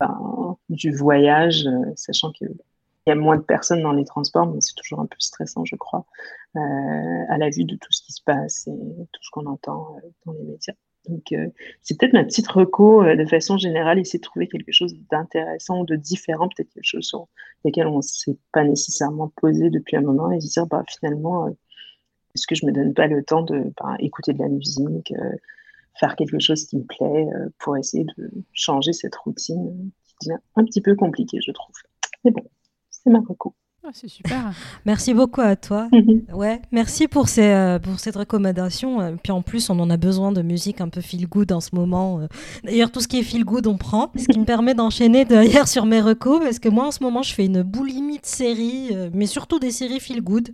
ben, 0.00 0.56
du 0.68 0.90
voyage, 0.90 1.68
sachant 1.96 2.32
que 2.32 2.46
il 3.06 3.10
y 3.10 3.12
a 3.12 3.16
moins 3.16 3.36
de 3.36 3.42
personnes 3.42 3.82
dans 3.82 3.92
les 3.92 4.04
transports, 4.04 4.46
mais 4.46 4.60
c'est 4.60 4.74
toujours 4.76 5.00
un 5.00 5.06
peu 5.06 5.16
stressant, 5.18 5.64
je 5.64 5.76
crois, 5.76 6.06
euh, 6.56 6.60
à 7.28 7.38
la 7.38 7.50
vue 7.50 7.64
de 7.64 7.74
tout 7.76 7.90
ce 7.90 8.02
qui 8.02 8.12
se 8.12 8.22
passe 8.22 8.68
et 8.68 9.06
tout 9.12 9.22
ce 9.22 9.30
qu'on 9.30 9.46
entend 9.46 9.96
euh, 9.96 10.08
dans 10.26 10.32
les 10.32 10.44
médias. 10.44 10.74
Donc, 11.08 11.32
euh, 11.32 11.48
c'est 11.80 11.98
peut-être 11.98 12.12
ma 12.12 12.22
petite 12.22 12.46
reco 12.46 13.02
de 13.02 13.26
façon 13.26 13.58
générale, 13.58 13.98
essayer 13.98 14.20
de 14.20 14.24
trouver 14.24 14.46
quelque 14.46 14.70
chose 14.70 14.94
d'intéressant 15.10 15.80
ou 15.80 15.84
de 15.84 15.96
différent, 15.96 16.48
peut-être 16.48 16.70
quelque 16.72 16.86
chose 16.86 17.04
sur 17.04 17.26
lequel 17.64 17.88
on 17.88 17.96
ne 17.96 18.02
s'est 18.02 18.38
pas 18.52 18.62
nécessairement 18.62 19.32
posé 19.36 19.68
depuis 19.68 19.96
un 19.96 20.02
moment 20.02 20.30
et 20.30 20.40
se 20.40 20.52
dire, 20.52 20.66
bah, 20.66 20.84
finalement, 20.88 21.48
est-ce 21.48 22.46
que 22.46 22.54
je 22.54 22.64
me 22.66 22.72
donne 22.72 22.94
pas 22.94 23.08
le 23.08 23.24
temps 23.24 23.42
de 23.42 23.72
bah, 23.80 23.96
écouter 23.98 24.32
de 24.32 24.38
la 24.38 24.48
musique, 24.48 25.12
faire 25.98 26.14
quelque 26.14 26.38
chose 26.38 26.66
qui 26.66 26.76
me 26.76 26.84
plaît 26.84 27.26
pour 27.58 27.76
essayer 27.76 28.04
de 28.04 28.30
changer 28.52 28.92
cette 28.92 29.16
routine 29.16 29.90
qui 30.04 30.14
devient 30.28 30.40
un 30.54 30.64
petit 30.64 30.80
peu 30.80 30.94
compliquée, 30.94 31.40
je 31.44 31.50
trouve. 31.50 31.74
Mais 32.24 32.30
bon, 32.30 32.44
c'est 33.02 33.10
ma 33.10 33.20
reco. 33.20 33.54
Ah, 33.84 33.90
c'est 33.92 34.08
super. 34.08 34.52
merci 34.86 35.12
beaucoup 35.12 35.40
à 35.40 35.56
toi. 35.56 35.88
Ouais, 36.32 36.62
merci 36.70 37.08
pour, 37.08 37.28
ces, 37.28 37.42
euh, 37.42 37.78
pour 37.78 37.98
cette 37.98 38.16
recommandation. 38.16 39.00
Euh, 39.00 39.12
puis 39.22 39.32
en 39.32 39.42
plus, 39.42 39.70
on 39.70 39.78
en 39.80 39.90
a 39.90 39.96
besoin 39.96 40.32
de 40.32 40.40
musique 40.40 40.80
un 40.80 40.88
peu 40.88 41.00
feel 41.00 41.26
good 41.28 41.52
en 41.52 41.60
ce 41.60 41.74
moment. 41.74 42.20
Euh. 42.20 42.26
D'ailleurs, 42.64 42.90
tout 42.90 43.00
ce 43.00 43.08
qui 43.08 43.18
est 43.18 43.22
feel 43.22 43.44
good, 43.44 43.66
on 43.66 43.76
prend. 43.76 44.10
Ce 44.16 44.26
qui 44.26 44.38
me 44.38 44.44
permet 44.44 44.74
d'enchaîner 44.74 45.24
d'ailleurs 45.24 45.68
sur 45.68 45.84
mes 45.84 46.00
recos. 46.00 46.40
Parce 46.40 46.58
que 46.58 46.68
moi, 46.68 46.86
en 46.86 46.90
ce 46.90 47.02
moment, 47.02 47.22
je 47.22 47.34
fais 47.34 47.44
une 47.44 47.62
boulimie 47.62 48.18
de 48.18 48.26
séries, 48.26 48.90
mais 49.12 49.26
surtout 49.26 49.58
des 49.58 49.70
séries 49.70 50.00
feel 50.00 50.22
good 50.22 50.50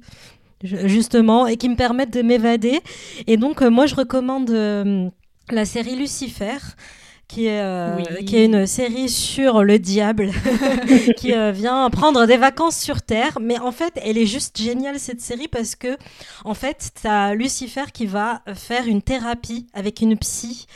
justement, 0.64 1.46
et 1.46 1.56
qui 1.56 1.68
me 1.68 1.76
permettent 1.76 2.12
de 2.12 2.22
m'évader. 2.22 2.80
Et 3.28 3.36
donc, 3.36 3.62
moi, 3.62 3.86
je 3.86 3.94
recommande 3.94 4.50
la 5.50 5.64
série 5.64 5.96
Lucifer 5.96 6.58
qui 7.28 7.46
est, 7.46 7.60
euh, 7.60 8.02
qui 8.26 8.36
est 8.36 8.46
une 8.46 8.66
série 8.66 9.10
sur 9.10 9.62
le 9.62 9.78
diable 9.78 10.30
qui 11.16 11.34
euh, 11.34 11.52
vient 11.52 11.88
prendre 11.90 12.26
des 12.26 12.38
vacances 12.38 12.78
sur 12.78 13.02
Terre. 13.02 13.38
Mais 13.40 13.58
en 13.58 13.70
fait, 13.70 13.92
elle 14.02 14.16
est 14.16 14.26
juste 14.26 14.60
géniale 14.60 14.98
cette 14.98 15.20
série 15.20 15.46
parce 15.46 15.76
que, 15.76 15.96
en 16.44 16.54
fait, 16.54 16.90
t'as 17.02 17.34
Lucifer 17.34 17.84
qui 17.92 18.06
va 18.06 18.40
faire 18.54 18.86
une 18.86 19.02
thérapie 19.02 19.66
avec 19.74 20.00
une 20.00 20.16
psy 20.16 20.66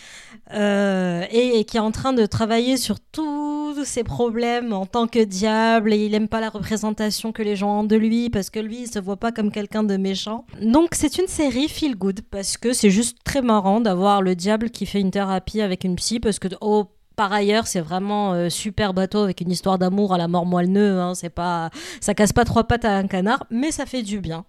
euh, 0.52 1.24
et, 1.30 1.58
et, 1.58 1.64
qui 1.64 1.78
est 1.78 1.80
en 1.80 1.92
train 1.92 2.12
de 2.12 2.26
travailler 2.26 2.76
sur 2.76 3.00
tous 3.00 3.84
ses 3.84 4.04
problèmes 4.04 4.72
en 4.72 4.86
tant 4.86 5.06
que 5.06 5.22
diable 5.24 5.92
et 5.92 6.04
il 6.04 6.14
aime 6.14 6.28
pas 6.28 6.40
la 6.40 6.50
représentation 6.50 7.32
que 7.32 7.42
les 7.42 7.56
gens 7.56 7.80
ont 7.80 7.84
de 7.84 7.96
lui 7.96 8.28
parce 8.28 8.50
que 8.50 8.60
lui 8.60 8.82
il 8.82 8.86
se 8.86 8.98
voit 8.98 9.16
pas 9.16 9.32
comme 9.32 9.50
quelqu'un 9.50 9.82
de 9.82 9.96
méchant. 9.96 10.44
Donc 10.60 10.90
c'est 10.92 11.18
une 11.18 11.26
série 11.26 11.68
feel 11.68 11.96
good 11.96 12.20
parce 12.30 12.58
que 12.58 12.72
c'est 12.72 12.90
juste 12.90 13.18
très 13.24 13.40
marrant 13.40 13.80
d'avoir 13.80 14.20
le 14.20 14.34
diable 14.34 14.70
qui 14.70 14.84
fait 14.84 15.00
une 15.00 15.10
thérapie 15.10 15.60
avec 15.60 15.84
une 15.84 15.96
psy 15.96 16.20
parce 16.20 16.38
que 16.48 16.54
oh, 16.60 16.86
par 17.16 17.32
ailleurs, 17.32 17.66
c'est 17.66 17.80
vraiment 17.80 18.32
euh, 18.32 18.48
super 18.48 18.94
bateau 18.94 19.20
avec 19.20 19.40
une 19.40 19.50
histoire 19.50 19.78
d'amour 19.78 20.14
à 20.14 20.18
la 20.18 20.28
mort 20.28 20.46
moelle 20.46 20.76
hein, 20.76 21.14
c'est 21.14 21.30
pas, 21.30 21.70
ça 22.00 22.14
casse 22.14 22.32
pas 22.32 22.44
trois 22.44 22.64
pattes 22.64 22.84
à 22.84 22.96
un 22.96 23.06
canard, 23.06 23.44
mais 23.50 23.70
ça 23.70 23.86
fait 23.86 24.02
du 24.02 24.20
bien. 24.20 24.44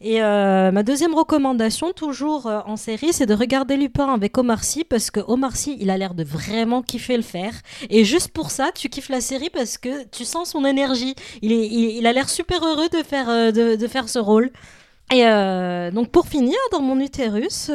Et 0.00 0.22
euh, 0.22 0.72
ma 0.72 0.82
deuxième 0.82 1.14
recommandation, 1.14 1.92
toujours 1.92 2.46
euh, 2.46 2.60
en 2.64 2.76
série, 2.76 3.12
c'est 3.12 3.26
de 3.26 3.34
regarder 3.34 3.76
Lupin 3.76 4.14
avec 4.14 4.38
Omar 4.38 4.64
Sy 4.64 4.84
parce 4.84 5.10
que 5.10 5.20
Omar 5.26 5.54
Sy, 5.54 5.76
il 5.78 5.90
a 5.90 5.98
l'air 5.98 6.14
de 6.14 6.24
vraiment 6.24 6.80
kiffer 6.80 7.16
le 7.16 7.22
faire. 7.22 7.52
Et 7.90 8.04
juste 8.04 8.28
pour 8.28 8.50
ça, 8.50 8.70
tu 8.74 8.88
kiffes 8.88 9.10
la 9.10 9.20
série 9.20 9.50
parce 9.50 9.76
que 9.76 10.04
tu 10.08 10.24
sens 10.24 10.50
son 10.50 10.64
énergie. 10.64 11.14
Il, 11.42 12.06
a 12.06 12.12
l'air 12.14 12.30
super 12.30 12.64
heureux 12.64 12.88
de 12.88 13.02
faire, 13.02 13.52
de, 13.52 13.86
faire 13.86 14.08
ce 14.08 14.18
rôle. 14.18 14.50
Et 15.12 15.24
donc 15.92 16.10
pour 16.10 16.26
finir, 16.26 16.56
dans 16.72 16.80
mon 16.80 16.98
utérus, 16.98 17.70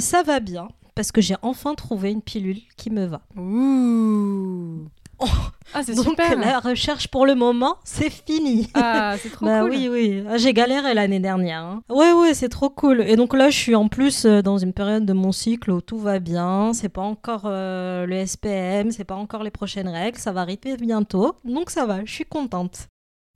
ça 0.00 0.22
va 0.24 0.40
bien 0.40 0.66
parce 1.00 1.12
que 1.12 1.22
j'ai 1.22 1.36
enfin 1.40 1.74
trouvé 1.74 2.10
une 2.10 2.20
pilule 2.20 2.60
qui 2.76 2.90
me 2.90 3.06
va. 3.06 3.22
Ouh. 3.34 4.86
Oh. 5.18 5.26
Ah, 5.72 5.82
c'est 5.82 5.94
Donc 5.94 6.04
super. 6.04 6.38
la 6.38 6.58
recherche 6.58 7.08
pour 7.08 7.24
le 7.24 7.34
moment, 7.34 7.76
c'est 7.84 8.10
fini. 8.10 8.68
Ah, 8.74 9.14
c'est 9.18 9.30
trop 9.30 9.46
bah 9.46 9.62
cool. 9.62 9.70
oui, 9.70 9.88
oui. 9.90 10.24
Ah, 10.28 10.36
J'ai 10.36 10.52
galéré 10.52 10.92
l'année 10.92 11.18
dernière. 11.18 11.62
Hein. 11.62 11.82
Ouais, 11.88 12.12
ouais, 12.12 12.34
c'est 12.34 12.50
trop 12.50 12.68
cool. 12.68 13.00
Et 13.00 13.16
donc 13.16 13.32
là, 13.34 13.48
je 13.48 13.56
suis 13.56 13.74
en 13.74 13.88
plus 13.88 14.26
euh, 14.26 14.42
dans 14.42 14.58
une 14.58 14.74
période 14.74 15.06
de 15.06 15.14
mon 15.14 15.32
cycle 15.32 15.70
où 15.70 15.80
tout 15.80 15.98
va 15.98 16.18
bien. 16.18 16.72
C'est 16.74 16.90
pas 16.90 17.00
encore 17.00 17.44
euh, 17.46 18.04
le 18.04 18.26
SPM, 18.26 18.90
c'est 18.90 19.04
pas 19.04 19.14
encore 19.16 19.42
les 19.42 19.50
prochaines 19.50 19.88
règles. 19.88 20.18
Ça 20.18 20.32
va 20.32 20.42
arriver 20.42 20.76
bientôt. 20.76 21.34
Donc 21.46 21.70
ça 21.70 21.86
va, 21.86 22.04
je 22.04 22.12
suis 22.12 22.26
contente. 22.26 22.88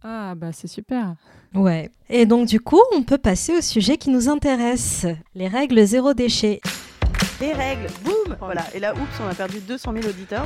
Ah, 0.02 0.34
bah 0.34 0.52
c'est 0.52 0.68
super. 0.68 1.14
Ouais. 1.54 1.90
Et 2.10 2.26
donc 2.26 2.46
du 2.46 2.60
coup, 2.60 2.82
on 2.94 3.02
peut 3.04 3.16
passer 3.16 3.56
au 3.56 3.62
sujet 3.62 3.96
qui 3.96 4.10
nous 4.10 4.28
intéresse. 4.28 5.06
Les 5.34 5.48
règles 5.48 5.82
zéro 5.86 6.12
déchet. 6.12 6.60
Les 7.44 7.52
règles, 7.52 7.88
boum 8.02 8.36
Voilà, 8.40 8.62
et 8.74 8.80
là, 8.80 8.94
oups, 8.94 9.20
on 9.22 9.28
a 9.28 9.34
perdu 9.34 9.58
200 9.60 9.92
000 9.96 10.06
auditeurs. 10.08 10.44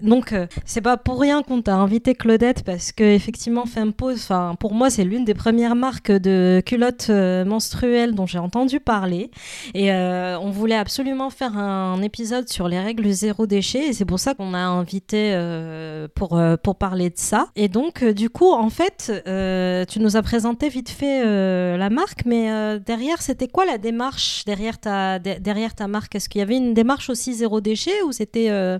Donc, 0.00 0.32
euh, 0.32 0.46
c'est 0.64 0.80
pas 0.80 0.96
pour 0.96 1.20
rien 1.20 1.42
qu'on 1.42 1.60
t'a 1.60 1.74
invité 1.74 2.14
Claudette, 2.14 2.62
parce 2.62 2.92
que 2.92 3.02
effectivement, 3.02 3.66
Fempo, 3.66 4.12
enfin, 4.12 4.54
pour 4.60 4.72
moi, 4.72 4.90
c'est 4.90 5.02
l'une 5.02 5.24
des 5.24 5.34
premières 5.34 5.74
marques 5.74 6.12
de 6.12 6.62
culottes 6.64 7.08
euh, 7.10 7.44
menstruelles 7.44 8.14
dont 8.14 8.26
j'ai 8.26 8.38
entendu 8.38 8.78
parler. 8.78 9.32
Et 9.74 9.92
euh, 9.92 10.38
on 10.38 10.50
voulait 10.50 10.76
absolument 10.76 11.30
faire 11.30 11.58
un 11.58 12.00
épisode 12.00 12.48
sur 12.48 12.68
les 12.68 12.78
règles 12.78 13.10
zéro 13.10 13.46
déchet, 13.46 13.88
et 13.88 13.92
c'est 13.92 14.04
pour 14.04 14.20
ça 14.20 14.34
qu'on 14.34 14.54
a 14.54 14.58
invité 14.60 15.32
euh, 15.34 16.06
pour, 16.14 16.38
euh, 16.38 16.56
pour 16.56 16.76
parler 16.76 17.10
de 17.10 17.18
ça. 17.18 17.48
Et 17.56 17.66
donc, 17.68 18.04
euh, 18.04 18.14
du 18.14 18.30
coup, 18.30 18.52
en 18.52 18.70
fait, 18.70 19.12
euh, 19.26 19.84
tu 19.84 19.98
nous 19.98 20.16
as 20.16 20.22
présenté 20.22 20.68
vite 20.68 20.90
fait 20.90 21.22
euh, 21.26 21.76
la 21.76 21.90
marque, 21.90 22.22
mais 22.24 22.52
euh, 22.52 22.78
derrière, 22.78 23.20
c'était 23.20 23.48
quoi 23.48 23.66
la 23.66 23.78
démarche 23.78 24.44
derrière 24.46 24.78
ta, 24.78 25.18
de- 25.18 25.38
derrière 25.40 25.74
ta 25.74 25.88
marque 25.88 26.19
Est-ce 26.20 26.28
qu'il 26.28 26.40
y 26.40 26.42
avait 26.42 26.58
une 26.58 26.74
démarche 26.74 27.08
aussi 27.08 27.32
zéro 27.32 27.62
déchet 27.62 28.02
ou 28.02 28.12
c'était 28.12 28.50
euh, 28.50 28.78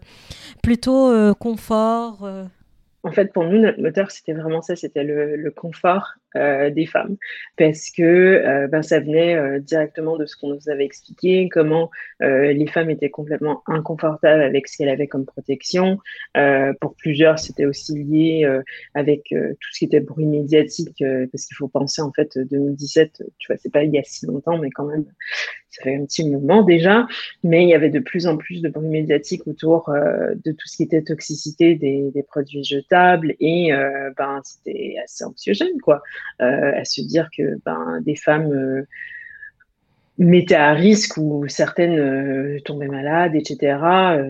plutôt 0.62 1.10
euh, 1.10 1.32
confort 1.32 2.18
euh? 2.22 2.44
En 3.02 3.12
fait, 3.12 3.32
pour 3.32 3.44
nous, 3.44 3.58
notre 3.58 3.80
moteur, 3.80 4.10
c'était 4.10 4.34
vraiment 4.34 4.60
ça, 4.60 4.76
c'était 4.76 5.04
le, 5.04 5.50
confort 5.50 6.16
euh, 6.36 6.70
des 6.70 6.86
femmes, 6.86 7.16
parce 7.56 7.90
que 7.90 8.02
euh, 8.02 8.68
ben, 8.68 8.82
ça 8.82 9.00
venait 9.00 9.34
euh, 9.34 9.58
directement 9.58 10.16
de 10.16 10.26
ce 10.26 10.36
qu'on 10.36 10.54
nous 10.54 10.68
avait 10.68 10.84
expliqué, 10.84 11.48
comment 11.48 11.90
les 12.20 12.66
femmes 12.68 12.90
étaient 12.90 13.10
complètement 13.10 13.62
inconfortables 13.66 14.42
avec 14.42 14.68
ce 14.68 14.76
qu'elles 14.76 14.90
avaient 14.90 15.08
comme 15.08 15.24
protection. 15.24 15.98
pour 16.80 16.94
plusieurs, 16.94 17.38
c'était 17.38 17.64
aussi 17.64 17.94
lié 18.04 18.46
avec 18.94 19.24
tout 19.30 19.68
ce 19.72 19.78
qui 19.78 19.86
était 19.86 20.00
bruit 20.00 20.26
médiatique, 20.26 21.02
parce 21.32 21.46
qu'il 21.46 21.56
faut 21.56 21.68
penser 21.68 22.02
en 22.02 22.12
fait 22.12 22.38
2017, 22.38 23.24
tu 23.38 23.46
vois, 23.46 23.56
c'est 23.56 23.72
pas 23.72 23.84
il 23.84 23.92
y 23.92 23.98
a 23.98 24.02
si 24.04 24.26
longtemps, 24.26 24.58
mais 24.58 24.70
quand 24.70 24.84
même, 24.84 25.06
ça 25.70 25.82
fait 25.82 25.96
un 25.96 26.04
petit 26.04 26.28
moment 26.28 26.62
déjà, 26.62 27.06
mais 27.42 27.62
il 27.62 27.70
y 27.70 27.74
avait 27.74 27.90
de 27.90 28.00
plus 28.00 28.26
en 28.26 28.36
plus 28.36 28.60
de 28.60 28.68
bruit 28.68 28.88
médiatique 28.88 29.46
autour 29.46 29.90
de 29.90 30.52
tout 30.52 30.68
ce 30.68 30.76
qui 30.76 30.82
était 30.82 31.02
toxicité 31.02 31.74
des, 31.74 32.10
des 32.14 32.22
produits 32.22 32.64
jetables 32.64 33.34
et 33.40 33.70
ben 34.18 34.42
c'était 34.44 34.96
assez 35.02 35.24
anxiogène 35.24 35.80
quoi, 35.82 36.02
à 36.38 36.84
se 36.84 37.00
dire 37.02 37.28
que 37.36 37.58
ben 37.64 38.00
des 38.00 38.16
femmes 38.16 38.52
euh, 38.52 38.86
mettaient 40.18 40.54
à 40.54 40.72
risque 40.72 41.16
ou 41.16 41.46
certaines 41.48 41.98
euh, 41.98 42.60
tombaient 42.64 42.88
malades, 42.88 43.34
etc. 43.34 43.78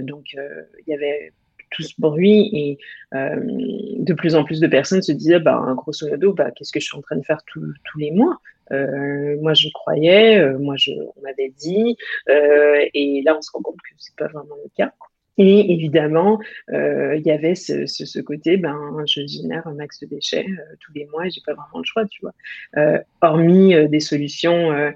donc 0.03 0.33
il 0.35 0.91
y 0.91 0.95
avait 0.95 1.33
tout 1.71 1.83
ce 1.83 1.95
bruit 1.99 2.51
et 2.53 2.79
de 3.13 4.13
plus 4.15 4.35
en 4.35 4.45
plus 4.45 4.61
de 4.61 4.67
personnes 4.67 5.03
se 5.03 5.13
disaient, 5.13 5.39
ben, 5.39 5.75
grosso 5.77 6.09
modo, 6.09 6.33
bah, 6.33 6.51
qu'est-ce 6.51 6.73
que 6.73 6.81
je 6.81 6.87
suis 6.87 6.97
en 6.97 7.03
train 7.03 7.17
de 7.17 7.25
faire 7.25 7.43
tous 7.47 7.99
les 7.99 8.11
mois? 8.11 8.41
Euh, 8.73 9.37
moi, 9.41 9.55
je 9.55 9.69
croyais, 9.73 10.39
euh, 10.39 10.59
moi, 10.59 10.77
je, 10.77 10.93
on 10.93 11.21
m'avait 11.23 11.53
dit, 11.59 11.97
euh, 12.29 12.87
et 12.95 13.23
là, 13.25 13.37
on 13.37 13.43
se 13.43 13.51
rend 13.53 13.63
compte 13.63 13.77
que 13.77 13.95
c'est 13.99 14.17
pas 14.17 14.29
vraiment 14.29 14.57
le 14.63 14.71
cas. 14.77 14.93
Et 15.39 15.73
évidemment, 15.73 16.39
euh, 16.73 17.17
il 17.17 17.27
y 17.27 17.31
avait 17.31 17.55
ce, 17.55 17.87
ce, 17.87 18.05
ce, 18.05 18.21
côté, 18.21 18.57
ben, 18.57 18.77
je 19.07 19.27
génère 19.27 19.67
un 19.67 19.75
max 19.75 20.01
de 20.01 20.07
déchets 20.07 20.47
euh, 20.49 20.77
tous 20.81 20.93
les 20.95 21.07
mois 21.07 21.27
et 21.27 21.31
j'ai 21.31 21.41
pas 21.47 21.55
vraiment 21.55 21.79
le 21.79 21.85
choix, 21.85 22.05
tu 22.07 22.21
vois. 22.21 22.35
Euh, 22.77 22.99
hormis 23.23 23.75
euh, 23.75 23.89
des 23.89 24.01
solutions 24.01 24.73
euh, 24.73 24.91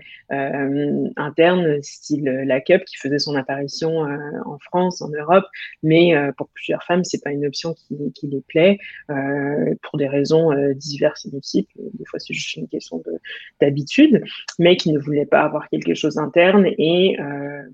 internes, 1.17 1.83
style 1.83 2.25
la 2.25 2.61
Cup 2.61 2.85
qui 2.85 2.97
faisait 2.97 3.19
son 3.19 3.37
apparition 3.37 4.07
en 4.47 4.59
France, 4.59 5.03
en 5.03 5.11
Europe, 5.11 5.45
mais 5.83 6.14
pour 6.37 6.49
plusieurs 6.49 6.83
femmes, 6.83 7.05
c'est 7.05 7.23
pas 7.23 7.31
une 7.31 7.47
option 7.47 7.75
qui, 7.75 8.12
qui 8.14 8.26
les 8.26 8.41
plaît 8.41 8.79
pour 9.83 9.99
des 9.99 10.09
raisons 10.09 10.50
diverses 10.75 11.26
et 11.26 11.31
multiples. 11.31 11.73
Des 11.76 12.05
fois, 12.07 12.19
c'est 12.19 12.33
juste 12.33 12.57
une 12.57 12.69
question 12.69 13.03
d'habitude, 13.61 14.25
mais 14.59 14.76
qui 14.76 14.93
ne 14.93 14.99
voulaient 14.99 15.26
pas 15.26 15.43
avoir 15.43 15.69
quelque 15.69 15.95
chose 15.95 16.19
interne 16.19 16.67
et 16.67 17.17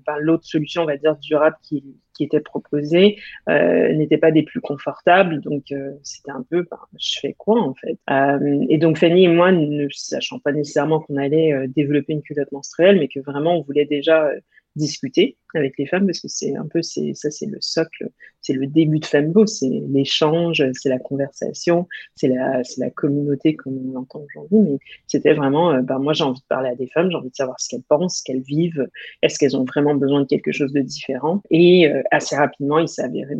ben, 0.05 0.17
l'autre 0.19 0.45
solution, 0.45 0.83
on 0.83 0.87
va 0.87 0.97
dire 0.97 1.15
durable, 1.17 1.55
qui 1.63 1.83
qui 2.13 2.23
étaient 2.23 2.39
proposés 2.39 3.17
euh, 3.49 3.93
n'étaient 3.93 4.17
pas 4.17 4.31
des 4.31 4.43
plus 4.43 4.61
confortables. 4.61 5.41
Donc, 5.41 5.71
euh, 5.71 5.91
c'était 6.03 6.31
un 6.31 6.45
peu, 6.49 6.67
ben, 6.69 6.77
je 6.99 7.19
fais 7.19 7.33
quoi 7.37 7.61
en 7.61 7.73
fait? 7.73 7.97
Euh, 8.09 8.65
Et 8.69 8.77
donc, 8.77 8.97
Fanny 8.97 9.25
et 9.25 9.27
moi, 9.27 9.51
ne 9.51 9.87
sachant 9.89 10.39
pas 10.39 10.51
nécessairement 10.51 10.99
qu'on 10.99 11.17
allait 11.17 11.53
euh, 11.53 11.67
développer 11.67 12.13
une 12.13 12.21
culotte 12.21 12.51
menstruelle, 12.51 12.99
mais 12.99 13.07
que 13.07 13.19
vraiment, 13.19 13.57
on 13.57 13.61
voulait 13.61 13.85
déjà 13.85 14.25
euh, 14.25 14.39
discuter 14.75 15.37
avec 15.53 15.77
les 15.77 15.85
femmes 15.85 16.05
parce 16.05 16.21
que 16.21 16.27
c'est 16.27 16.55
un 16.55 16.65
peu 16.65 16.81
c'est 16.81 17.13
ça 17.13 17.29
c'est 17.29 17.45
le 17.45 17.57
socle 17.59 18.09
c'est 18.39 18.53
le 18.53 18.67
début 18.67 18.99
de 18.99 19.05
Fembo 19.05 19.45
c'est 19.45 19.67
l'échange 19.89 20.63
c'est 20.73 20.89
la 20.89 20.99
conversation 20.99 21.87
c'est 22.15 22.29
la 22.29 22.63
c'est 22.63 22.79
la 22.79 22.89
communauté 22.89 23.55
comme 23.55 23.77
on 23.77 23.93
l'entend 23.93 24.23
aujourd'hui. 24.33 24.59
Mais 24.59 24.79
c'était 25.07 25.33
vraiment 25.33 25.71
euh, 25.71 25.81
ben 25.81 25.99
moi 25.99 26.13
j'ai 26.13 26.23
envie 26.23 26.39
de 26.39 26.45
parler 26.45 26.69
à 26.69 26.75
des 26.75 26.87
femmes 26.87 27.11
j'ai 27.11 27.17
envie 27.17 27.29
de 27.29 27.35
savoir 27.35 27.59
ce 27.59 27.69
qu'elles 27.69 27.83
pensent 27.83 28.19
ce 28.19 28.23
qu'elles 28.23 28.41
vivent 28.41 28.87
est-ce 29.21 29.37
qu'elles 29.37 29.57
ont 29.57 29.65
vraiment 29.65 29.95
besoin 29.95 30.21
de 30.21 30.27
quelque 30.27 30.51
chose 30.51 30.71
de 30.71 30.81
différent? 30.81 31.41
Et 31.49 31.89
euh, 31.89 32.01
assez 32.11 32.35
rapidement 32.35 32.79
il 32.79 32.87
s'est 32.87 33.03
avéré 33.03 33.35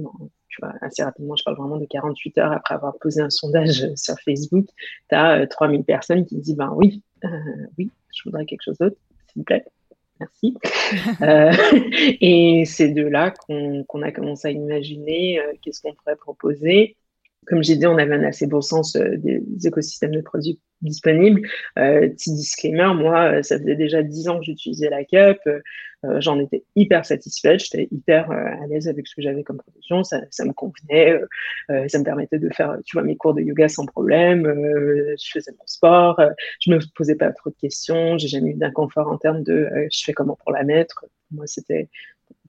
tu 0.52 0.60
vois, 0.62 0.74
assez 0.82 1.02
rapidement, 1.02 1.36
je 1.38 1.46
parle 1.46 1.56
vraiment 1.56 1.78
de 1.78 1.86
48 1.86 2.38
heures 2.40 2.52
après 2.52 2.76
avoir 2.76 2.98
posé 3.00 3.22
un 3.22 3.30
sondage 3.30 3.86
sur 3.96 4.16
Facebook, 4.20 4.66
tu 5.10 5.16
as 5.16 5.48
3000 5.48 5.86
personnes 5.86 6.26
qui 6.26 6.36
disent, 6.36 6.58
ben 6.58 6.74
oui, 6.76 7.02
euh, 7.24 7.30
oui, 7.78 7.90
je 8.14 8.24
voudrais 8.26 8.46
quelque 8.46 8.64
chose 8.64 8.78
d'autre, 8.78 8.98
s'il 9.28 9.40
vous 9.40 9.46
plaît 9.46 9.64
merci. 10.22 10.58
euh, 11.22 11.52
et 12.22 12.64
c'est 12.66 12.90
de 12.90 13.04
là 13.04 13.32
qu'on 13.32 13.84
qu 13.84 14.04
a 14.04 14.12
commencé 14.12 14.48
à 14.48 14.52
imaginer 14.52 15.40
euh, 15.40 15.54
qu'est-ce 15.62 15.82
qu'on 15.82 15.94
pourrait 15.94 16.16
proposer. 16.16 16.96
Comme 17.48 17.64
j'ai 17.64 17.76
dit, 17.76 17.88
on 17.88 17.98
avait 17.98 18.14
un 18.14 18.24
assez 18.24 18.46
bon 18.46 18.62
sens 18.62 18.96
euh, 18.96 19.18
des 19.18 19.42
écosystèmes 19.66 20.12
de 20.12 20.22
produits 20.22 20.62
disponibles. 20.82 21.42
Euh, 21.80 22.08
petit 22.10 22.34
disclaimer, 22.34 22.94
moi, 22.94 23.32
euh, 23.32 23.42
ça 23.42 23.58
faisait 23.58 23.76
déjà 23.76 24.04
dix 24.04 24.28
ans 24.30 24.38
que 24.38 24.46
j'utilisais 24.46 24.90
la 24.90 25.04
cup. 25.04 25.40
J'en 26.18 26.40
étais 26.40 26.64
hyper 26.76 27.06
satisfaite. 27.06 27.60
J'étais 27.60 27.88
hyper 27.92 28.32
à 28.32 28.66
l'aise 28.68 28.88
avec 28.88 29.08
ce 29.08 29.16
que 29.16 29.22
j'avais 29.22 29.44
comme 29.44 29.58
protection. 29.58 30.04
Ça, 30.04 30.22
ça 30.32 30.46
me 30.46 30.52
convenait. 30.52 31.20
ça 31.68 32.00
me 32.00 32.04
permettait 32.04 32.40
de 32.40 32.50
faire, 32.50 32.76
tu 32.84 32.96
vois, 32.96 33.04
mes 33.04 33.16
cours 33.16 33.36
de 33.36 33.42
yoga 33.42 33.70
sans 33.70 33.86
problème. 33.86 34.44
je 34.46 35.32
faisais 35.32 35.52
mon 35.52 35.68
sport. 35.68 36.20
je 36.60 36.72
me 36.72 36.80
posais 36.96 37.14
pas 37.14 37.32
trop 37.32 37.52
de 37.52 37.56
questions. 37.56 38.18
J'ai 38.18 38.30
jamais 38.30 38.50
eu 38.50 38.56
d'inconfort 38.56 39.12
en 39.12 39.18
termes 39.20 39.44
de 39.44 39.70
je 39.92 40.04
fais 40.04 40.14
comment 40.14 40.36
pour 40.44 40.52
la 40.52 40.64
mettre. 40.64 41.06
Moi, 41.30 41.46
c'était, 41.46 41.88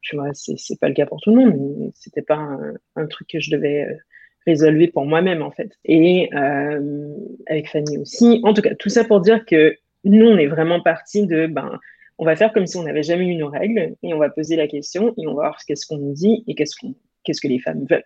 tu 0.00 0.16
vois, 0.16 0.30
c'est 0.32 0.80
pas 0.80 0.88
le 0.88 0.94
cas 0.94 1.04
pour 1.04 1.20
tout 1.20 1.34
le 1.34 1.36
monde, 1.36 1.54
mais 1.78 1.92
c'était 1.94 2.22
pas 2.22 2.56
un, 2.96 3.06
truc 3.06 3.28
que 3.28 3.38
je 3.38 3.50
devais 3.50 3.98
résolver 4.46 4.88
pour 4.88 5.04
moi-même 5.04 5.42
en 5.42 5.50
fait. 5.50 5.70
Et 5.84 6.28
euh, 6.34 7.14
avec 7.46 7.68
Fanny 7.68 7.98
aussi. 7.98 8.40
En 8.44 8.54
tout 8.54 8.62
cas, 8.62 8.74
tout 8.74 8.88
ça 8.88 9.04
pour 9.04 9.20
dire 9.20 9.44
que 9.44 9.76
nous, 10.04 10.26
on 10.26 10.36
est 10.36 10.46
vraiment 10.46 10.80
parti 10.80 11.26
de, 11.26 11.46
ben, 11.46 11.78
on 12.18 12.24
va 12.24 12.36
faire 12.36 12.52
comme 12.52 12.66
si 12.66 12.76
on 12.76 12.82
n'avait 12.82 13.02
jamais 13.02 13.26
eu 13.26 13.36
nos 13.36 13.48
règles 13.48 13.94
et 14.02 14.14
on 14.14 14.18
va 14.18 14.30
poser 14.30 14.56
la 14.56 14.68
question 14.68 15.14
et 15.16 15.26
on 15.26 15.34
va 15.34 15.42
voir 15.42 15.58
qu'est-ce 15.66 15.86
qu'on 15.86 15.98
nous 15.98 16.12
dit 16.12 16.44
et 16.46 16.54
qu'est-ce 16.54 16.76
qu'on, 16.76 16.94
qu'est-ce 17.24 17.40
que 17.40 17.48
les 17.48 17.58
femmes 17.58 17.84
veulent. 17.88 18.04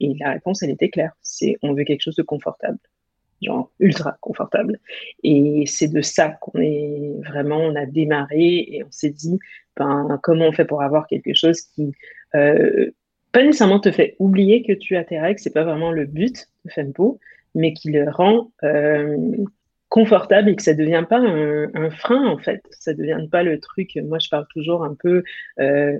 Et 0.00 0.14
la 0.20 0.32
réponse, 0.32 0.62
elle 0.62 0.70
était 0.70 0.90
claire. 0.90 1.12
C'est 1.22 1.56
on 1.62 1.72
veut 1.72 1.84
quelque 1.84 2.02
chose 2.02 2.16
de 2.16 2.22
confortable, 2.22 2.78
genre 3.40 3.70
ultra 3.78 4.16
confortable. 4.20 4.78
Et 5.22 5.64
c'est 5.66 5.88
de 5.88 6.00
ça 6.00 6.30
qu'on 6.40 6.60
est 6.60 7.14
vraiment, 7.24 7.58
on 7.58 7.74
a 7.76 7.86
démarré 7.86 8.66
et 8.68 8.84
on 8.84 8.90
s'est 8.90 9.10
dit, 9.10 9.38
ben, 9.76 10.18
comment 10.22 10.46
on 10.46 10.52
fait 10.52 10.64
pour 10.64 10.82
avoir 10.82 11.06
quelque 11.06 11.34
chose 11.34 11.60
qui 11.60 11.92
euh, 12.34 12.90
pas 13.32 13.42
nécessairement 13.42 13.80
te 13.80 13.90
fait 13.90 14.16
oublier 14.18 14.62
que 14.62 14.72
tu 14.72 14.96
as 14.96 15.04
tes 15.04 15.20
règles, 15.20 15.38
c'est 15.38 15.52
pas 15.52 15.64
vraiment 15.64 15.92
le 15.92 16.06
but 16.06 16.48
de 16.64 16.70
Fempo, 16.70 17.20
mais 17.54 17.72
qui 17.72 17.90
le 17.90 18.08
rend 18.10 18.52
euh, 18.64 19.16
confortable 19.88 20.50
et 20.50 20.56
que 20.56 20.62
ça 20.62 20.72
ne 20.72 20.78
devient 20.78 21.04
pas 21.08 21.18
un, 21.18 21.90
frein 21.90 22.26
en 22.26 22.38
fait. 22.38 22.62
Ça 22.70 22.92
ne 22.92 22.98
devient 22.98 23.28
pas 23.30 23.42
le 23.42 23.60
truc. 23.60 23.96
Moi, 24.04 24.18
je 24.18 24.28
parle 24.28 24.46
toujours 24.52 24.84
un 24.84 24.94
peu 24.94 25.22
euh, 25.60 25.96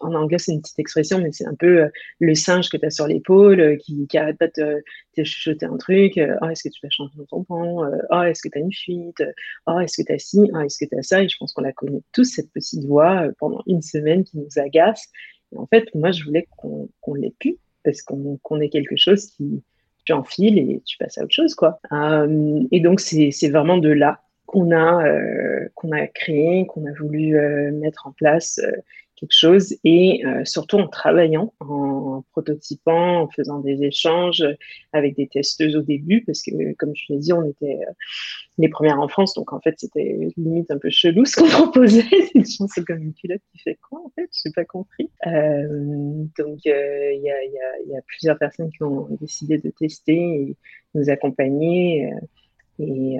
en 0.00 0.14
anglais, 0.14 0.38
c'est 0.38 0.52
une 0.52 0.60
petite 0.60 0.78
expression, 0.78 1.18
mais 1.18 1.32
c'est 1.32 1.46
un 1.46 1.54
peu 1.54 1.82
euh, 1.84 1.88
le 2.20 2.34
singe 2.34 2.68
que 2.68 2.76
tu 2.76 2.86
as 2.86 2.90
sur 2.90 3.06
l'épaule 3.06 3.78
qui, 3.78 4.06
qui 4.06 4.18
arrête 4.18 4.38
pas 4.38 4.46
de 4.48 4.52
te, 4.52 4.82
te 5.16 5.24
chuchoter 5.24 5.66
un 5.66 5.76
truc. 5.76 6.20
Oh, 6.40 6.48
est-ce 6.48 6.64
que 6.64 6.68
tu 6.68 6.80
vas 6.84 6.90
changer 6.90 7.14
ton 7.16 7.24
tampon 7.24 7.90
Oh, 8.10 8.22
est-ce 8.22 8.42
que 8.42 8.48
tu 8.48 8.58
as 8.58 8.60
une 8.60 8.72
fuite 8.72 9.22
Oh, 9.66 9.78
est-ce 9.80 10.02
que 10.02 10.06
tu 10.06 10.12
as 10.12 10.18
ci 10.18 10.40
Oh, 10.52 10.60
est-ce 10.60 10.84
que 10.84 10.88
tu 10.88 10.96
as 10.96 11.02
ça? 11.02 11.22
Et 11.22 11.28
je 11.28 11.36
pense 11.38 11.52
qu'on 11.52 11.62
la 11.62 11.72
connaît 11.72 12.02
tous 12.12 12.24
cette 12.24 12.52
petite 12.52 12.84
voix 12.84 13.24
pendant 13.38 13.62
une 13.66 13.82
semaine 13.82 14.24
qui 14.24 14.38
nous 14.38 14.60
agace 14.60 15.08
en 15.56 15.66
fait, 15.66 15.94
moi, 15.94 16.10
je 16.12 16.24
voulais 16.24 16.46
qu'on 16.56 16.88
qu 17.02 17.18
l'ait 17.18 17.34
pu, 17.38 17.58
parce 17.84 18.02
qu'on 18.02 18.38
qu 18.42 18.62
ait 18.62 18.68
quelque 18.68 18.96
chose 18.96 19.26
qui, 19.26 19.62
tu 20.04 20.12
enfiles 20.12 20.58
et 20.58 20.82
tu 20.84 20.98
passes 20.98 21.18
à 21.18 21.24
autre 21.24 21.34
chose, 21.34 21.54
quoi. 21.54 21.80
Euh, 21.92 22.62
et 22.70 22.80
donc, 22.80 23.00
c'est 23.00 23.48
vraiment 23.48 23.78
de 23.78 23.90
là 23.90 24.20
qu'on 24.46 24.70
a, 24.72 25.06
euh, 25.06 25.68
qu'on 25.74 25.92
a 25.92 26.06
créé, 26.06 26.66
qu'on 26.66 26.86
a 26.86 26.92
voulu 26.92 27.38
euh, 27.38 27.70
mettre 27.72 28.06
en 28.06 28.12
place 28.12 28.60
chose 29.30 29.76
et 29.84 30.24
euh, 30.26 30.44
surtout 30.44 30.78
en 30.78 30.88
travaillant, 30.88 31.52
en 31.60 32.24
prototypant, 32.32 33.22
en 33.22 33.28
faisant 33.28 33.60
des 33.60 33.82
échanges 33.84 34.44
avec 34.92 35.16
des 35.16 35.28
testeuses 35.28 35.76
au 35.76 35.82
début 35.82 36.24
parce 36.24 36.42
que 36.42 36.74
comme 36.74 36.92
je 36.94 37.12
l'ai 37.12 37.18
dit, 37.18 37.32
on 37.32 37.44
était 37.44 37.78
euh, 37.88 37.92
les 38.58 38.68
premières 38.68 39.00
en 39.00 39.08
France, 39.08 39.34
donc 39.34 39.52
en 39.52 39.60
fait 39.60 39.74
c'était 39.78 40.28
limite 40.36 40.70
un 40.70 40.78
peu 40.78 40.90
chelou 40.90 41.24
ce 41.24 41.36
qu'on 41.36 41.48
proposait. 41.48 42.04
C'est 42.44 42.84
comme 42.84 43.02
une 43.02 43.14
culotte 43.14 43.42
qui 43.52 43.58
fait 43.58 43.78
quoi 43.88 44.00
en 44.04 44.10
fait? 44.14 44.28
Je 44.32 44.48
n'ai 44.48 44.52
pas 44.52 44.64
compris. 44.64 45.10
Euh, 45.26 46.24
donc 46.38 46.60
il 46.64 47.22
y, 47.22 47.96
a, 47.96 48.02
plusieurs 48.06 48.38
personnes 48.38 48.70
qui 48.70 48.82
ont 48.82 49.08
décidé 49.20 49.58
de 49.58 49.70
tester 49.70 50.14
et 50.14 50.56
nous 50.94 51.08
accompagner 51.10 52.10
et 52.78 53.16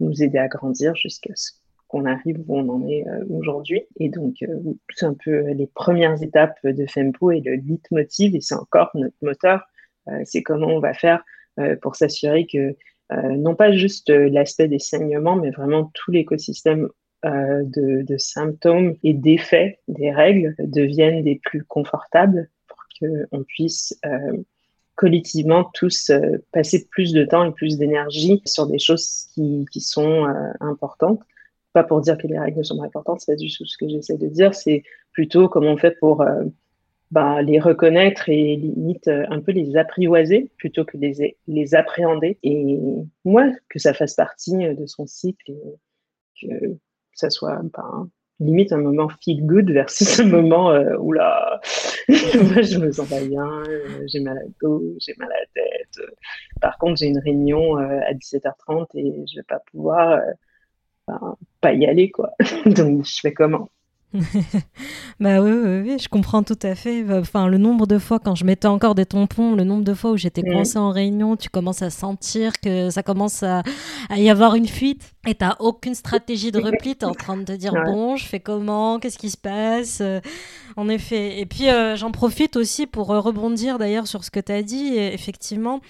nous 0.00 0.22
aider 0.22 0.38
à 0.38 0.48
grandir 0.48 0.94
jusqu'à 0.94 1.32
ce 1.34 1.52
qu'on 1.88 2.04
arrive 2.04 2.38
où 2.46 2.58
on 2.58 2.68
en 2.68 2.86
est 2.88 3.06
euh, 3.06 3.24
aujourd'hui. 3.30 3.82
Et 3.98 4.08
donc, 4.08 4.36
euh, 4.42 4.58
c'est 4.94 5.06
un 5.06 5.14
peu 5.14 5.50
les 5.52 5.66
premières 5.66 6.22
étapes 6.22 6.58
de 6.64 6.86
Fempo 6.86 7.30
et 7.30 7.40
le 7.40 7.54
leitmotiv, 7.54 8.34
et 8.34 8.40
c'est 8.40 8.54
encore 8.54 8.90
notre 8.94 9.16
moteur, 9.22 9.64
euh, 10.08 10.22
c'est 10.24 10.42
comment 10.42 10.68
on 10.68 10.80
va 10.80 10.94
faire 10.94 11.22
pour 11.82 11.94
s'assurer 11.94 12.48
que 12.48 12.74
non 13.12 13.54
pas 13.54 13.70
juste 13.70 14.10
l'aspect 14.10 14.66
des 14.66 14.80
saignements, 14.80 15.36
mais 15.36 15.52
vraiment 15.52 15.92
tout 15.94 16.10
l'écosystème 16.10 16.88
de, 17.22 18.16
symptômes 18.18 18.96
et 19.04 19.14
d'effets 19.14 19.78
des 19.86 20.10
règles 20.10 20.56
deviennent 20.58 21.22
des 21.22 21.40
plus 21.44 21.62
confortables 21.62 22.50
pour 22.66 22.82
qu'on 22.98 23.44
puisse 23.44 23.96
collectivement 24.94 25.64
tous 25.74 26.10
euh, 26.10 26.38
passer 26.52 26.86
plus 26.90 27.12
de 27.12 27.24
temps 27.24 27.44
et 27.44 27.52
plus 27.52 27.78
d'énergie 27.78 28.42
sur 28.44 28.66
des 28.66 28.78
choses 28.78 29.26
qui, 29.34 29.80
sont 29.80 30.26
euh, 30.26 30.52
importantes 30.60 31.20
pas 31.74 31.84
pour 31.84 32.00
dire 32.00 32.16
que 32.16 32.26
les 32.26 32.38
règles 32.38 32.64
sont 32.64 32.82
importantes, 32.82 33.20
c'est 33.20 33.32
pas 33.32 33.36
du 33.36 33.54
tout 33.54 33.66
ce 33.66 33.76
que 33.76 33.88
j'essaie 33.88 34.16
de 34.16 34.28
dire, 34.28 34.54
c'est 34.54 34.82
plutôt 35.12 35.48
comment 35.48 35.72
on 35.72 35.76
fait 35.76 35.96
pour 36.00 36.22
euh, 36.22 36.44
bah, 37.10 37.42
les 37.42 37.60
reconnaître 37.60 38.28
et 38.28 38.56
limite 38.56 39.08
un 39.08 39.40
peu 39.40 39.52
les 39.52 39.76
apprivoiser 39.76 40.50
plutôt 40.56 40.84
que 40.84 40.96
les, 40.96 41.36
les 41.46 41.74
appréhender. 41.74 42.38
Et 42.42 42.78
moi, 43.24 43.50
que 43.68 43.78
ça 43.78 43.92
fasse 43.92 44.14
partie 44.14 44.56
de 44.56 44.86
son 44.86 45.06
cycle 45.06 45.52
et 45.52 46.48
que 46.48 46.78
ça 47.12 47.30
soit 47.30 47.60
ben, 47.62 48.08
limite 48.40 48.72
un 48.72 48.78
moment 48.78 49.08
feel 49.22 49.44
good 49.46 49.70
versus 49.70 50.20
un 50.20 50.26
moment 50.26 50.70
euh, 50.70 50.96
oula, 50.98 51.60
moi 52.08 52.62
je 52.62 52.78
me 52.78 52.90
sens 52.90 53.08
pas 53.08 53.24
bien, 53.24 53.46
euh, 53.68 54.04
j'ai 54.06 54.20
mal 54.20 54.38
à 54.38 54.44
dos, 54.60 54.82
j'ai 54.98 55.14
mal 55.18 55.30
à 55.30 55.46
tête. 55.54 56.06
Par 56.60 56.78
contre, 56.78 56.98
j'ai 56.98 57.06
une 57.06 57.18
réunion 57.18 57.78
euh, 57.78 58.00
à 58.06 58.12
17h30 58.12 58.86
et 58.94 59.24
je 59.26 59.38
vais 59.38 59.44
pas 59.44 59.60
pouvoir 59.70 60.20
ben, 61.08 61.36
pas 61.60 61.72
y 61.72 61.86
aller 61.86 62.10
quoi. 62.10 62.30
Donc 62.66 63.04
je 63.04 63.20
fais 63.20 63.32
comment? 63.32 63.68
Bah 65.20 65.40
oui, 65.40 65.50
oui, 65.50 65.80
oui, 65.84 65.98
je 65.98 66.08
comprends 66.08 66.42
tout 66.42 66.58
à 66.62 66.74
fait. 66.74 67.04
Enfin, 67.10 67.48
le 67.48 67.58
nombre 67.58 67.86
de 67.86 67.98
fois 67.98 68.18
quand 68.18 68.34
je 68.34 68.44
mettais 68.44 68.68
encore 68.68 68.94
des 68.94 69.06
tampons, 69.06 69.54
le 69.54 69.64
nombre 69.64 69.84
de 69.84 69.94
fois 69.94 70.12
où 70.12 70.16
j'étais 70.16 70.42
mmh. 70.42 70.52
coincée 70.52 70.78
en 70.78 70.90
réunion, 70.90 71.36
tu 71.36 71.48
commences 71.48 71.82
à 71.82 71.90
sentir 71.90 72.52
que 72.60 72.90
ça 72.90 73.02
commence 73.02 73.42
à, 73.42 73.62
y 74.16 74.30
avoir 74.30 74.54
une 74.54 74.68
fuite 74.68 75.14
et 75.26 75.34
t'as 75.34 75.56
aucune 75.58 75.94
stratégie 75.94 76.52
de 76.52 76.60
repli. 76.60 76.94
T'es 76.96 77.06
en 77.06 77.14
train 77.14 77.36
de 77.36 77.44
te 77.44 77.52
dire 77.52 77.72
bon, 77.72 78.16
je 78.16 78.24
fais 78.24 78.40
comment, 78.40 78.98
qu'est-ce 78.98 79.18
qui 79.18 79.30
se 79.30 79.36
passe? 79.36 80.02
En 80.76 80.88
effet. 80.88 81.40
Et 81.40 81.46
puis 81.46 81.68
euh, 81.68 81.96
j'en 81.96 82.10
profite 82.10 82.56
aussi 82.56 82.86
pour 82.86 83.10
euh, 83.10 83.20
rebondir 83.20 83.78
d'ailleurs 83.78 84.06
sur 84.06 84.24
ce 84.24 84.30
que 84.30 84.40
tu 84.40 84.52
as 84.52 84.62
dit. 84.62 84.96
effectivement, 84.96 85.80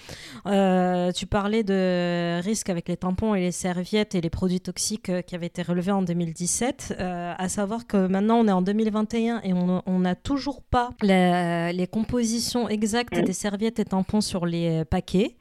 euh, 0.47 1.13
tu 1.13 1.27
parlais 1.27 1.63
de 1.63 2.41
risques 2.43 2.71
avec 2.71 2.89
les 2.89 2.97
tampons 2.97 3.35
et 3.35 3.41
les 3.41 3.53
serviettes 3.53 4.15
et 4.15 4.21
les 4.21 4.31
produits 4.31 4.61
toxiques 4.61 5.11
qui 5.27 5.35
avaient 5.35 5.47
été 5.47 5.63
relevés 5.63 5.93
en 5.93 6.03
2017. 6.03 6.97
à 6.99 7.49
savoir 7.49 7.87
que 7.87 8.07
maintenant 8.15 8.39
on 8.39 8.49
est 8.49 8.53
en 8.53 8.63
2021 8.63 9.43
et 9.43 9.53
on 9.53 9.99
n'a 9.99 10.15
toujours 10.15 10.63
pas 10.63 10.91
les 11.03 11.89
compositions 11.91 12.69
exactes 12.69 13.19
des 13.19 13.33
serviettes 13.33 13.81
et 13.81 13.85
tampons 13.85 14.21
sur 14.21 14.47
les 14.47 14.85
paquets. 14.85 15.37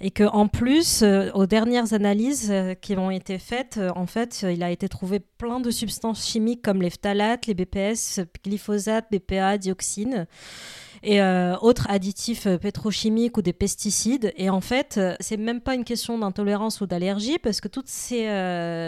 Et 0.00 0.10
qu'en 0.10 0.46
plus, 0.46 1.02
aux 1.34 1.46
dernières 1.46 1.94
analyses 1.94 2.54
qui 2.82 2.96
ont 2.96 3.10
été 3.10 3.38
faites, 3.38 3.80
en 3.96 4.06
fait, 4.06 4.44
il 4.48 4.62
a 4.62 4.70
été 4.70 4.88
trouvé 4.88 5.20
plein 5.20 5.60
de 5.60 5.70
substances 5.70 6.26
chimiques 6.26 6.62
comme 6.62 6.82
les 6.82 6.90
phtalates, 6.90 7.46
les 7.46 7.54
BPS, 7.54 8.20
glyphosate, 8.44 9.06
BPA, 9.10 9.56
dioxine 9.58 10.26
et 11.02 11.20
euh, 11.20 11.56
autres 11.60 11.86
additifs 11.88 12.46
euh, 12.46 12.58
pétrochimiques 12.58 13.36
ou 13.36 13.42
des 13.42 13.52
pesticides. 13.52 14.32
Et 14.36 14.50
en 14.50 14.60
fait, 14.60 14.96
euh, 14.98 15.14
c'est 15.20 15.36
même 15.36 15.60
pas 15.60 15.74
une 15.74 15.84
question 15.84 16.18
d'intolérance 16.18 16.80
ou 16.80 16.86
d'allergie 16.86 17.38
parce 17.38 17.60
que 17.60 17.68
toutes 17.68 17.88
ces 17.88 18.28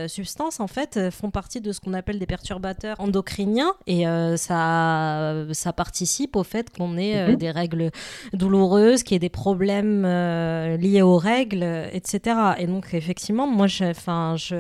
substances 0.09 0.61
en 0.61 0.67
fait 0.67 1.11
font 1.11 1.31
partie 1.31 1.61
de 1.61 1.73
ce 1.73 1.81
qu'on 1.81 1.95
appelle 1.95 2.19
des 2.19 2.27
perturbateurs 2.27 2.97
endocriniens 2.99 3.75
et 3.87 4.05
ça, 4.37 5.35
ça 5.53 5.73
participe 5.73 6.37
au 6.37 6.43
fait 6.43 6.71
qu'on 6.71 6.97
ait 6.97 7.29
mhm. 7.29 7.37
des 7.37 7.51
règles 7.51 7.91
douloureuses, 8.33 9.03
qu'il 9.03 9.15
y 9.15 9.17
ait 9.17 9.21
des 9.21 9.29
problèmes 9.29 10.05
liés 10.05 11.03
aux 11.03 11.17
règles, 11.17 11.65
etc. 11.93 12.37
Et 12.59 12.67
donc 12.67 12.93
effectivement, 12.93 13.47
moi, 13.47 13.67
enfin, 13.83 14.35
je, 14.37 14.57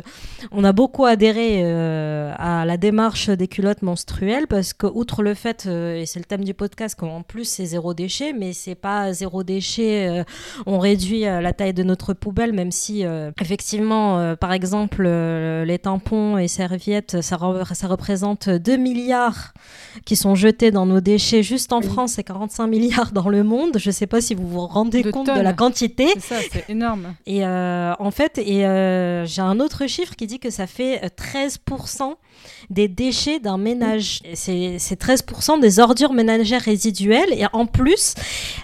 on 0.52 0.64
a 0.64 0.72
beaucoup 0.72 1.04
adhéré 1.04 1.62
à 1.64 2.64
la 2.64 2.76
démarche 2.76 3.30
des 3.30 3.48
culottes 3.48 3.82
menstruelles 3.82 4.46
parce 4.46 4.72
que 4.72 4.86
outre 4.86 5.22
le 5.22 5.34
fait, 5.34 5.66
et 5.66 6.06
c'est 6.06 6.20
le 6.20 6.24
thème 6.24 6.44
du 6.44 6.54
podcast, 6.54 6.98
qu'en 6.98 7.22
plus 7.22 7.39
c'est 7.44 7.64
zéro 7.64 7.94
déchet, 7.94 8.32
mais 8.32 8.52
c'est 8.52 8.74
pas 8.74 9.12
zéro 9.12 9.42
déchet. 9.42 10.08
Euh, 10.08 10.24
on 10.66 10.78
réduit 10.78 11.26
euh, 11.26 11.40
la 11.40 11.52
taille 11.52 11.74
de 11.74 11.82
notre 11.82 12.12
poubelle, 12.12 12.52
même 12.52 12.70
si 12.70 13.04
euh, 13.04 13.30
effectivement, 13.40 14.34
par 14.36 14.52
exemple, 14.52 15.02
les 15.02 15.78
tampons 15.78 16.38
et 16.38 16.48
serviettes, 16.48 17.20
ça, 17.20 17.38
ça, 17.72 17.88
représente 17.88 18.48
2 18.48 18.76
milliards 18.76 19.52
qui 20.04 20.16
sont 20.16 20.34
jetés 20.34 20.70
dans 20.70 20.86
nos 20.86 21.00
déchets 21.00 21.42
juste 21.42 21.72
en 21.72 21.80
France 21.80 22.18
et 22.18 22.24
45 22.24 22.66
milliards 22.66 23.12
dans 23.12 23.28
le 23.28 23.42
monde. 23.42 23.76
Je 23.78 23.90
sais 23.90 24.06
pas 24.06 24.20
si 24.20 24.34
vous 24.34 24.48
vous 24.48 24.66
rendez 24.66 25.02
compte 25.10 25.26
de 25.26 25.40
la 25.40 25.52
quantité. 25.52 26.08
C'est 26.14 26.20
ça, 26.20 26.36
c'est 26.52 26.70
énorme. 26.70 27.14
Et 27.26 27.44
en 27.46 28.10
fait, 28.10 28.38
et 28.38 28.60
j'ai 29.26 29.42
un 29.42 29.60
autre 29.60 29.86
chiffre 29.86 30.14
qui 30.16 30.26
dit 30.26 30.38
que 30.38 30.50
ça 30.50 30.66
fait 30.66 31.00
13% 31.16 32.14
des 32.68 32.88
déchets 32.88 33.40
d'un 33.40 33.58
ménage. 33.58 34.20
C'est 34.34 34.76
13% 34.78 35.60
des 35.60 35.78
ordures 35.78 36.12
ménagères 36.12 36.62
résiduelles 36.62 37.32
et 37.32 37.46
en 37.52 37.66
plus, 37.66 38.14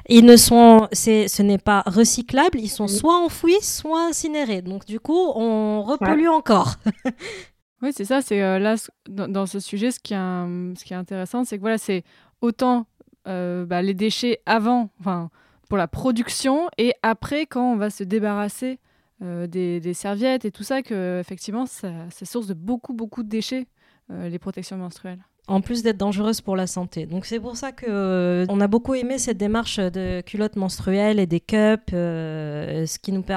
ils 0.08 0.24
ne 0.24 0.36
sont, 0.36 0.88
ce 0.92 1.42
n'est 1.42 1.58
pas 1.58 1.82
recyclable, 1.86 2.58
ils 2.60 2.68
sont 2.68 2.88
soit 2.88 3.18
enfouis, 3.18 3.60
soit 3.62 4.06
incinérés. 4.08 4.62
Donc 4.62 4.86
du 4.86 5.00
coup, 5.00 5.32
on 5.34 5.82
repollue 5.82 6.28
encore. 6.28 6.76
oui, 7.82 7.90
c'est 7.94 8.04
ça. 8.04 8.22
C'est 8.22 8.42
euh, 8.42 8.58
là 8.58 8.76
dans, 9.08 9.46
ce 9.46 9.60
sujet, 9.60 9.90
ce 9.90 10.00
qui 10.00 10.14
est, 10.14 10.16
ce 10.16 10.84
qui 10.84 10.92
est 10.92 10.96
intéressant, 10.96 11.44
c'est 11.44 11.56
que 11.56 11.62
voilà, 11.62 11.78
c'est 11.78 12.04
autant 12.40 12.86
euh, 13.28 13.64
bah, 13.66 13.82
les 13.82 13.94
déchets 13.94 14.40
avant, 14.46 14.90
enfin 15.00 15.30
pour 15.68 15.78
la 15.78 15.88
production 15.88 16.68
et 16.78 16.92
après 17.02 17.46
quand 17.46 17.72
on 17.72 17.76
va 17.76 17.90
se 17.90 18.04
débarrasser 18.04 18.78
euh, 19.22 19.46
des, 19.46 19.94
serviettes 19.94 20.44
et 20.44 20.50
tout 20.50 20.62
ça, 20.62 20.82
que 20.82 21.18
effectivement, 21.20 21.66
c'est 21.66 22.24
source 22.24 22.46
de 22.46 22.54
beaucoup, 22.54 22.92
beaucoup 22.92 23.22
de 23.22 23.28
déchets, 23.28 23.66
euh, 24.10 24.28
les 24.28 24.38
protections 24.38 24.76
menstruelles 24.76 25.24
en 25.48 25.60
plus 25.60 25.82
d'être 25.82 25.96
dangereuse 25.96 26.40
pour 26.40 26.56
la 26.56 26.66
santé. 26.66 27.06
Donc 27.06 27.24
c'est 27.24 27.38
pour 27.38 27.56
ça 27.56 27.70
que 27.70 27.86
euh, 27.88 28.46
on 28.48 28.60
a 28.60 28.66
beaucoup 28.66 28.94
aimé 28.94 29.18
cette 29.18 29.38
démarche 29.38 29.78
de 29.78 30.20
culottes 30.20 30.56
menstruelles 30.56 31.20
et 31.20 31.26
des 31.26 31.40
cups. 31.40 31.92
Euh, 31.92 32.84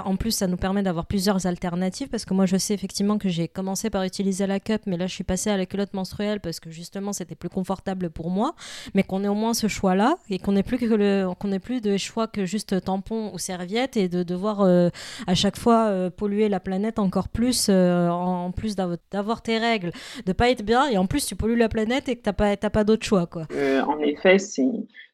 en 0.06 0.16
plus 0.16 0.32
ça 0.32 0.48
nous 0.48 0.58
permet 0.58 0.82
d'avoir 0.82 1.06
plusieurs 1.06 1.46
alternatives 1.46 2.08
parce 2.08 2.26
que 2.26 2.34
moi 2.34 2.46
je 2.48 2.58
sais 2.58 2.74
effectivement 2.74 3.18
que 3.20 3.30
j'ai 3.30 3.48
commencé 3.48 3.90
par 3.90 4.04
utiliser 4.04 4.48
la 4.48 4.60
cup, 4.60 4.82
mais 4.88 4.98
là 4.98 5.06
je 5.06 5.14
suis 5.14 5.24
passée 5.24 5.52
à 5.52 5.58
la 5.58 5.66
culotte 5.66 5.94
menstruelle 5.94 6.40
parce 6.40 6.60
que 6.60 6.72
justement 6.72 7.14
c'était 7.14 7.36
plus 7.36 7.50
confortable 7.50 8.10
pour 8.10 8.32
moi, 8.32 8.56
mais 8.96 9.04
qu'on 9.04 9.24
ait 9.24 9.28
au 9.28 9.36
moins 9.36 9.54
ce 9.54 9.68
choix-là 9.68 10.18
et 10.30 10.40
qu'on 10.40 10.54
n'ait 10.54 10.64
plus 10.64 10.80
qu'on 10.80 11.52
ait 11.52 11.60
plus 11.60 11.82
de 11.82 11.98
choix 11.98 12.28
que 12.28 12.46
juste 12.46 12.84
tampon 12.84 13.32
ou 13.34 13.38
serviette 13.38 13.98
et 13.98 14.10
de 14.10 14.24
devoir 14.24 14.62
euh, 14.62 14.90
à 15.28 15.36
chaque 15.36 15.58
fois 15.58 16.10
polluer 16.12 16.50
la 16.50 16.60
planète 16.60 16.98
encore 16.98 17.30
plus 17.30 17.70
en 17.70 18.52
plus 18.52 18.76
d'avoir 18.76 19.42
tes 19.42 19.60
règles, 19.60 19.92
de 20.26 20.34
pas 20.34 20.50
être 20.50 20.64
bien 20.64 20.88
et 20.88 20.98
en 20.98 21.06
plus 21.06 21.26
tu 21.26 21.36
pollues 21.36 21.56
la 21.56 21.70
planète 21.70 21.99
et 22.08 22.16
que 22.16 22.22
tu 22.22 22.30
n'as 22.30 22.34
pas, 22.34 22.58
pas 22.58 22.84
d'autre 22.84 23.06
choix. 23.06 23.26
Quoi. 23.26 23.48
Euh, 23.52 23.82
en 23.82 24.00
effet, 24.00 24.38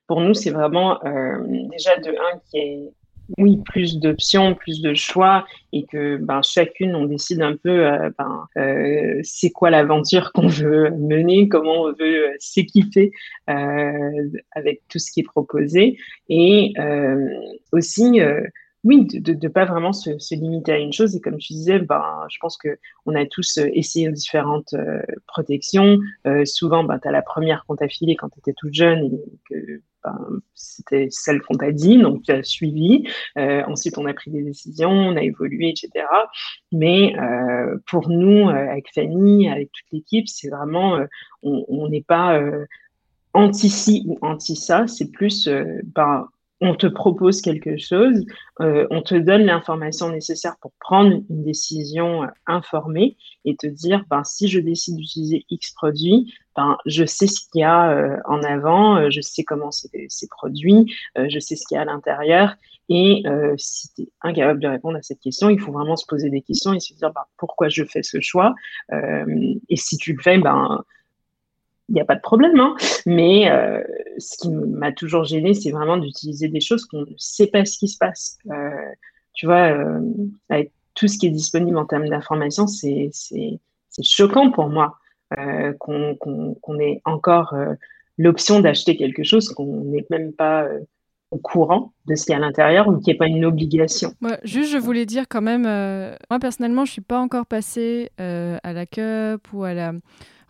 pour 0.08 0.22
nous, 0.22 0.34
c'est 0.34 0.52
vraiment 0.52 1.04
euh, 1.06 1.38
déjà 1.72 1.98
de 1.98 2.10
un 2.10 2.40
qui 2.50 2.58
est 2.58 2.90
oui, 3.40 3.60
plus 3.66 3.98
d'options, 3.98 4.54
plus 4.54 4.84
de 4.84 4.94
choix, 4.94 5.48
et 5.74 5.84
que 5.86 6.18
ben, 6.18 6.44
chacune, 6.44 6.94
on 6.94 7.06
décide 7.06 7.42
un 7.42 7.56
peu 7.56 7.88
euh, 7.88 8.12
ben, 8.20 9.20
c'est 9.24 9.50
quoi 9.50 9.72
l'aventure 9.72 10.32
qu'on 10.32 10.46
veut 10.46 10.92
mener, 10.92 11.50
comment 11.50 11.86
on 11.86 11.94
veut 11.94 12.36
s'équiper 12.38 13.12
avec 13.48 14.84
tout 14.90 15.00
ce 15.00 15.12
qui 15.12 15.22
est 15.22 15.24
proposé. 15.24 15.98
Et 16.30 16.74
aussi, 17.72 18.22
oui, 18.86 19.04
de 19.06 19.34
ne 19.34 19.48
pas 19.48 19.66
vraiment 19.66 19.94
se, 19.94 20.36
limiter 20.36 20.72
à 20.72 20.78
une 20.78 20.94
chose. 20.94 21.16
Et 21.16 21.20
comme 21.20 21.38
tu 21.38 21.54
disais, 21.54 21.80
ben, 21.80 22.28
je 22.30 22.38
pense 22.40 22.56
qu'on 22.56 23.16
a 23.16 23.26
tous 23.26 23.58
euh, 23.58 23.68
essayé 23.74 24.12
différentes 24.12 24.76
euh, 24.76 25.02
protections. 25.26 25.98
Euh, 26.28 26.46
souvent, 26.46 26.84
ben, 26.84 27.00
tu 27.00 27.08
as 27.08 27.12
la 27.12 27.24
première 27.24 27.66
qu'on 27.66 27.76
t'a 27.76 27.88
filée 27.88 28.16
quand 28.16 28.30
tu 28.30 28.38
étais 28.40 28.54
toute 28.54 28.76
jeune 28.76 29.06
et 29.06 29.40
que 29.50 29.82
ben, 30.04 30.40
c'était 30.54 31.08
celle 31.10 31.42
qu'on 31.42 31.56
t'a 31.56 31.72
dit, 31.72 31.98
donc 31.98 32.22
tu 32.22 32.32
as 32.32 32.44
suivi. 32.44 33.08
ensuite, 33.36 33.98
on 33.98 34.06
a 34.06 34.14
pris 34.14 34.30
des 34.30 34.44
décisions, 34.44 34.92
on 34.92 35.16
a 35.16 35.24
évolué, 35.24 35.70
etc. 35.70 36.06
Mais 36.72 37.16
pour 37.88 38.08
nous, 38.08 38.48
avec 38.50 38.94
Fanny, 38.94 39.50
avec 39.50 39.72
toute 39.72 39.92
l'équipe, 39.92 40.28
c'est 40.28 40.50
vraiment, 40.50 41.00
on 41.42 41.90
n'est 41.90 42.04
pas 42.04 42.40
anti-ci 43.34 44.04
ou 44.06 44.20
anti-ça, 44.22 44.86
c'est 44.86 45.10
plus, 45.10 45.50
ben, 45.96 46.28
on 46.62 46.76
te 46.76 46.88
propose 46.88 47.42
quelque 47.42 47.78
chose, 47.78 48.26
euh, 48.62 48.88
on 48.90 49.02
te 49.02 49.16
donne 49.16 49.44
l'information 49.44 50.10
nécessaire 50.10 50.56
pour 50.62 50.72
prendre 50.80 51.22
une 51.30 51.44
décision 51.44 52.24
euh, 52.24 52.28
informée 52.48 53.18
et 53.44 53.56
te 53.58 53.68
dire, 53.68 54.06
ben, 54.10 54.24
si 54.24 54.48
je 54.48 54.60
décide 54.60 54.96
d'utiliser 54.96 55.46
X 55.50 55.72
produit, 55.74 56.34
ben, 56.56 56.78
je 56.86 57.06
sais 57.06 57.28
ce 57.28 57.42
qu'il 57.52 57.62
y 57.62 57.64
a 57.64 57.92
euh, 57.92 58.18
en 58.26 58.42
avant, 58.44 59.10
je 59.10 59.20
sais 59.20 59.44
comment 59.44 59.72
c'est 59.72 60.30
produit, 60.30 60.94
je 61.18 61.40
sais 61.40 61.56
ce 61.56 61.68
qu'il 61.68 61.76
y 61.76 61.78
a 61.78 61.82
à 61.82 61.86
l'intérieur. 61.86 62.56
Et 62.88 63.24
si 63.58 63.94
tu 63.94 64.04
es 64.04 64.10
incapable 64.22 64.60
de 64.60 64.68
répondre 64.68 64.98
à 64.98 65.02
cette 65.02 65.20
question, 65.20 65.50
il 65.50 65.60
faut 65.60 65.72
vraiment 65.72 65.96
se 65.96 66.06
poser 66.06 66.30
des 66.30 66.42
questions 66.42 66.72
et 66.74 66.80
se 66.80 66.94
dire 66.94 67.12
ben, 67.14 67.24
pourquoi 67.38 67.68
je 67.68 67.84
fais 67.84 68.04
ce 68.04 68.22
choix. 68.22 68.54
et 68.92 69.76
si 69.76 69.98
tu 69.98 70.14
le 70.14 70.22
fais, 70.22 70.38
ben, 70.38 70.84
il 71.90 71.96
n'y 71.96 72.02
a 72.02 72.06
pas 72.06 72.16
de 72.16 72.22
problème. 72.22 72.60
Hein. 72.60 72.76
Mais 73.06 73.50
euh, 73.50 73.82
ce 74.18 74.38
qui 74.38 74.50
m'a 74.50 74.92
toujours 74.92 75.24
gêné, 75.24 75.54
c'est 75.54 75.72
vraiment 75.72 75.98
d'utiliser 75.98 76.48
des 76.48 76.62
choses 76.62 76.86
qu'on 76.86 77.02
ne 77.02 77.16
sait 77.18 77.48
pas 77.48 77.66
ce 77.66 77.78
qui 77.78 77.88
se 77.88 77.98
passe. 77.98 78.38
Euh, 78.52 78.70
tu 79.34 79.46
vois, 79.46 79.72
euh, 79.72 80.00
avec 80.50 80.72
tout 80.96 81.08
ce 81.08 81.18
qui 81.18 81.28
est 81.28 81.32
disponible 81.32 81.78
en 81.78 81.86
termes 81.86 82.08
d'information, 82.08 82.68
c'est 82.68 83.12
choquant 84.02 84.52
pour 84.52 84.70
moi 84.70 84.98
qu'on 85.80 86.80
ait 86.80 87.02
encore 87.04 87.54
l'option 88.18 88.62
d'acheter 88.62 88.96
quelque 88.96 89.24
chose 89.24 89.50
qu'on 89.50 89.84
n'est 89.84 90.06
même 90.10 90.32
pas 90.32 90.66
au 91.32 91.38
courant 91.38 91.92
de 92.06 92.16
ce 92.16 92.24
qu'il 92.24 92.32
y 92.32 92.36
a 92.36 92.38
à 92.38 92.40
l'intérieur 92.40 92.88
ou 92.88 92.98
qui 93.00 93.10
n'est 93.10 93.18
pas 93.18 93.28
une 93.28 93.44
obligation. 93.44 94.14
juste, 94.44 94.72
je 94.72 94.78
voulais 94.78 95.06
dire 95.06 95.26
quand 95.28 95.42
même, 95.42 95.64
moi 95.64 96.40
personnellement, 96.40 96.86
je 96.86 96.92
ne 96.92 96.94
suis 96.94 97.02
pas 97.02 97.20
encore 97.20 97.46
passée 97.46 98.10
à 98.18 98.72
la 98.72 98.86
cup 98.86 99.52
ou 99.52 99.66
à 99.66 99.74
la 99.74 99.92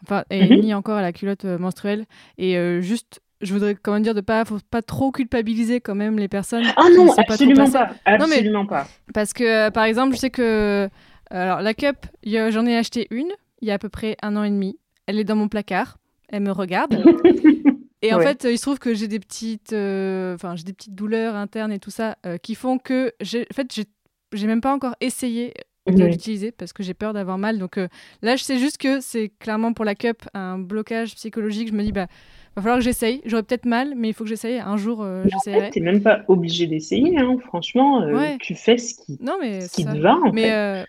enfin, 0.03 0.23
et 0.29 0.49
mhm. 0.49 0.61
ni 0.61 0.73
encore 0.73 0.97
à 0.97 1.01
la 1.01 1.13
culotte 1.13 1.45
euh, 1.45 1.57
menstruelle. 1.57 2.05
Et 2.37 2.57
euh, 2.57 2.81
juste 2.81 3.21
je 3.41 3.53
voudrais 3.53 3.75
quand 3.75 3.93
même 3.93 4.01
dire 4.01 4.15
de 4.15 4.21
pas 4.21 4.45
faut 4.45 4.57
pas 4.71 4.81
trop 4.81 5.11
culpabiliser 5.11 5.81
quand 5.81 5.95
même 5.95 6.17
les 6.17 6.27
personnes. 6.27 6.63
Ah 6.77 6.87
non, 6.95 7.13
absolument 7.17 7.69
pas, 7.69 7.91
absolument 8.05 8.65
pas. 8.65 8.87
Parce 9.13 9.33
que 9.33 9.69
par 9.69 9.83
exemple, 9.83 10.15
je 10.15 10.19
sais 10.19 10.29
que 10.29 10.89
alors 11.29 11.61
la 11.61 11.73
cup, 11.73 11.97
j'en 12.25 12.65
ai 12.65 12.77
acheté 12.77 13.07
une 13.11 13.31
il 13.61 13.67
y 13.67 13.71
a 13.71 13.75
à 13.75 13.79
peu 13.79 13.89
près 13.89 14.15
un 14.21 14.35
an 14.35 14.43
et 14.43 14.49
demi. 14.49 14.79
Elle 15.07 15.19
est 15.19 15.23
dans 15.23 15.35
mon 15.35 15.47
placard, 15.47 15.97
elle 16.29 16.43
me 16.43 16.51
regarde. 16.51 17.03
Et 18.01 18.13
en 18.13 18.19
fait, 18.19 18.45
il 18.49 18.57
se 18.57 18.61
trouve 18.61 18.77
que 18.77 18.93
j'ai 18.93 19.07
des 19.07 19.19
petites, 19.19 19.73
euh, 19.73 20.35
enfin, 20.35 20.55
j'ai 20.55 20.63
des 20.63 20.73
petites 20.73 20.93
douleurs 20.93 21.35
internes 21.35 21.71
et 21.71 21.79
tout 21.79 21.89
ça 21.89 22.17
euh, 22.25 22.37
qui 22.37 22.53
font 22.53 22.77
que, 22.77 23.07
en 23.07 23.53
fait, 23.53 23.85
j'ai 24.33 24.47
même 24.47 24.61
pas 24.61 24.73
encore 24.73 24.95
essayé 25.01 25.53
de 25.91 26.03
l'utiliser 26.05 26.51
parce 26.51 26.73
que 26.73 26.83
j'ai 26.83 26.93
peur 26.93 27.13
d'avoir 27.13 27.37
mal. 27.37 27.59
Donc 27.59 27.77
euh, 27.77 27.87
là, 28.21 28.35
je 28.35 28.43
sais 28.43 28.57
juste 28.57 28.77
que 28.77 28.99
c'est 29.01 29.31
clairement 29.39 29.73
pour 29.73 29.85
la 29.85 29.95
cup 29.95 30.23
un 30.33 30.57
blocage 30.57 31.15
psychologique. 31.15 31.69
Je 31.69 31.73
me 31.73 31.83
dis, 31.83 31.91
bah, 31.91 32.07
va 32.55 32.61
falloir 32.61 32.77
que 32.77 32.83
j'essaye. 32.83 33.21
J'aurais 33.25 33.43
peut-être 33.43 33.65
mal, 33.65 33.93
mais 33.95 34.09
il 34.09 34.13
faut 34.13 34.23
que 34.23 34.29
j'essaye. 34.29 34.59
Un 34.59 34.77
jour, 34.77 35.01
euh, 35.01 35.23
j'essayerai. 35.25 35.69
Tu 35.71 35.81
n'es 35.81 35.91
même 35.91 36.01
pas 36.01 36.23
obligé 36.27 36.67
d'essayer. 36.67 37.17
Hein. 37.17 37.37
Franchement, 37.45 38.07
tu 38.39 38.55
fais 38.55 38.77
ce 38.77 38.95
qui, 38.95 39.17
non, 39.21 39.37
mais 39.39 39.61
ce 39.61 39.75
qui 39.75 39.85
te 39.85 39.97
va. 39.97 40.15
En 40.15 40.33
fait. 40.33 40.85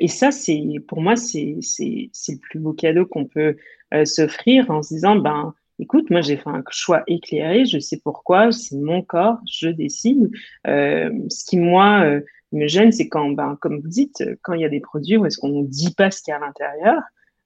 et 0.00 0.08
ça, 0.08 0.30
c'est 0.30 0.62
pour 0.86 1.00
moi, 1.00 1.16
c'est 1.16 1.56
le 1.58 2.38
plus 2.38 2.58
beau 2.58 2.72
cadeau 2.72 3.06
qu'on 3.06 3.24
peut 3.24 3.56
s'offrir 4.04 4.70
en 4.70 4.82
se 4.82 4.94
disant, 4.94 5.16
ben, 5.16 5.54
écoute, 5.78 6.10
moi 6.10 6.20
j'ai 6.20 6.36
fait 6.36 6.48
un 6.48 6.62
choix 6.70 7.02
éclairé, 7.06 7.64
je 7.64 7.78
sais 7.78 8.00
pourquoi, 8.02 8.52
c'est 8.52 8.76
mon 8.76 9.02
corps, 9.02 9.38
je 9.50 9.68
décide. 9.68 10.30
Euh, 10.66 11.10
ce 11.28 11.44
qui, 11.44 11.58
moi, 11.58 12.02
euh, 12.04 12.20
me 12.52 12.66
gêne, 12.66 12.92
c'est 12.92 13.08
quand, 13.08 13.30
ben, 13.30 13.56
comme 13.60 13.80
vous 13.80 13.88
dites, 13.88 14.24
quand 14.42 14.54
il 14.54 14.62
y 14.62 14.64
a 14.64 14.68
des 14.68 14.80
produits 14.80 15.16
où 15.16 15.26
est-ce 15.26 15.38
qu'on 15.38 15.62
ne 15.62 15.66
dit 15.66 15.94
pas 15.94 16.10
ce 16.10 16.22
qu'il 16.22 16.32
y 16.32 16.34
a 16.34 16.36
à 16.36 16.40
l'intérieur, 16.40 17.02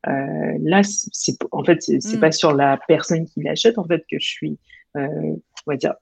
euh, 0.09 0.59
là, 0.63 0.83
c'est, 0.83 1.37
en 1.53 1.65
fait, 1.65 1.83
c'est, 1.83 2.05
n'est 2.05 2.17
mm. 2.17 2.21
pas 2.21 2.33
sur 2.33 2.53
la 2.53 2.79
personne 2.89 3.27
qui 3.27 3.43
l'achète, 3.43 3.79
en 3.79 3.85
fait, 3.85 4.05
que 4.11 4.19
je 4.19 4.27
suis, 4.27 4.59
on 4.95 5.41
va 5.67 5.77
dire, 5.77 5.95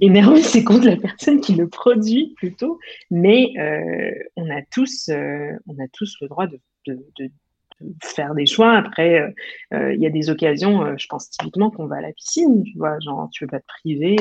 énervée, 0.00 0.42
c'est 0.42 0.64
contre 0.64 0.86
la 0.86 0.96
personne 0.96 1.40
qui 1.40 1.54
le 1.54 1.68
produit 1.68 2.34
plutôt, 2.36 2.78
mais 3.10 3.52
on 4.36 4.50
a 4.50 4.62
tous, 4.70 5.08
on 5.10 5.82
a 5.82 5.88
tous 5.92 6.16
le 6.20 6.28
droit 6.28 6.46
de, 6.46 6.60
de, 6.86 7.04
de 7.18 7.30
faire 8.02 8.34
des 8.34 8.46
choix. 8.46 8.72
Après, 8.72 9.20
euh, 9.20 9.30
euh, 9.74 9.94
il 9.94 10.00
y 10.00 10.06
a 10.06 10.10
des 10.10 10.30
occasions, 10.30 10.84
euh, 10.84 10.94
je 10.98 11.06
pense 11.06 11.30
typiquement 11.30 11.70
qu'on 11.70 11.86
va 11.86 11.96
à 11.96 12.00
la 12.00 12.12
piscine, 12.12 12.62
tu 12.64 12.76
vois, 12.78 12.98
genre 13.00 13.28
tu 13.32 13.44
veux 13.44 13.48
pas 13.48 13.60
te 13.60 13.66
priver 13.66 14.16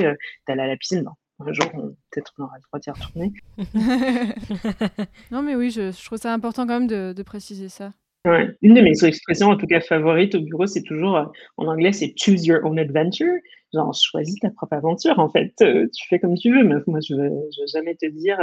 d'aller 0.48 0.62
à 0.62 0.68
la 0.68 0.78
piscine. 0.78 1.06
Un 1.40 1.52
jour, 1.52 1.66
peut-être 2.12 2.34
on 2.38 2.44
aura 2.44 2.58
le 2.58 2.62
droit 2.64 2.80
d'y 2.80 2.92
retourner. 2.92 3.34
non, 5.32 5.42
mais 5.42 5.56
oui, 5.56 5.72
je, 5.72 6.06
trouve 6.06 6.18
ça 6.18 6.34
important 6.34 6.66
quand 6.68 6.80
même 6.80 6.88
de, 6.88 7.24
préciser 7.24 7.70
ça. 7.70 7.94
Ouais. 8.26 8.56
Une 8.62 8.74
de 8.74 8.82
mes 8.82 9.04
expressions, 9.04 9.50
en 9.50 9.58
tout 9.58 9.68
cas 9.68 9.82
favorites 9.82 10.36
au 10.36 10.42
bureau, 10.42 10.66
c'est 10.66 10.84
toujours, 10.84 11.34
en 11.58 11.68
anglais, 11.68 11.92
c'est 11.92 12.14
choose 12.18 12.46
your 12.46 12.64
own 12.64 12.80
adventure. 12.80 13.36
Genre, 13.74 13.94
choisis 13.94 14.40
ta 14.40 14.52
propre 14.52 14.74
aventure, 14.74 15.20
en 15.20 15.30
fait. 15.30 15.54
tu 15.58 16.08
fais 16.08 16.20
comme 16.20 16.36
tu 16.36 16.56
veux, 16.56 16.64
mais 16.64 16.76
moi, 16.88 17.00
je 17.06 17.16
ne 17.16 17.30
veux, 17.30 17.68
jamais 17.72 17.96
te 17.96 18.06
dire, 18.06 18.38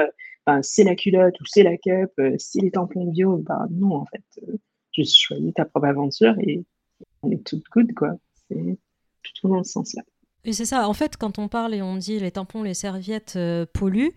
ben, 0.46 0.60
c'est 0.62 0.84
la 0.84 0.96
culotte 0.96 1.40
ou 1.40 1.44
c'est 1.46 1.62
la 1.62 1.76
cup, 1.76 2.10
c'est 2.38 2.60
les 2.60 2.70
tampons 2.70 3.10
bio. 3.10 3.38
Ben, 3.38 3.68
non, 3.70 3.94
en 3.94 4.06
fait 4.06 4.22
juste 4.92 5.18
choisis 5.18 5.52
ta 5.54 5.64
propre 5.64 5.86
aventure 5.86 6.34
et 6.40 6.64
on 7.22 7.30
est 7.30 7.44
tout 7.44 7.62
good, 7.72 7.92
quoi. 7.94 8.16
C'est 8.48 8.78
tout 9.40 9.48
dans 9.48 9.62
ce 9.62 9.72
sens-là. 9.72 10.02
Et 10.44 10.52
c'est 10.52 10.64
ça, 10.64 10.88
en 10.88 10.94
fait, 10.94 11.16
quand 11.16 11.38
on 11.38 11.48
parle 11.48 11.74
et 11.74 11.82
on 11.82 11.96
dit 11.96 12.18
les 12.18 12.30
tampons, 12.30 12.62
les 12.62 12.74
serviettes 12.74 13.34
euh, 13.36 13.66
polluent, 13.72 14.12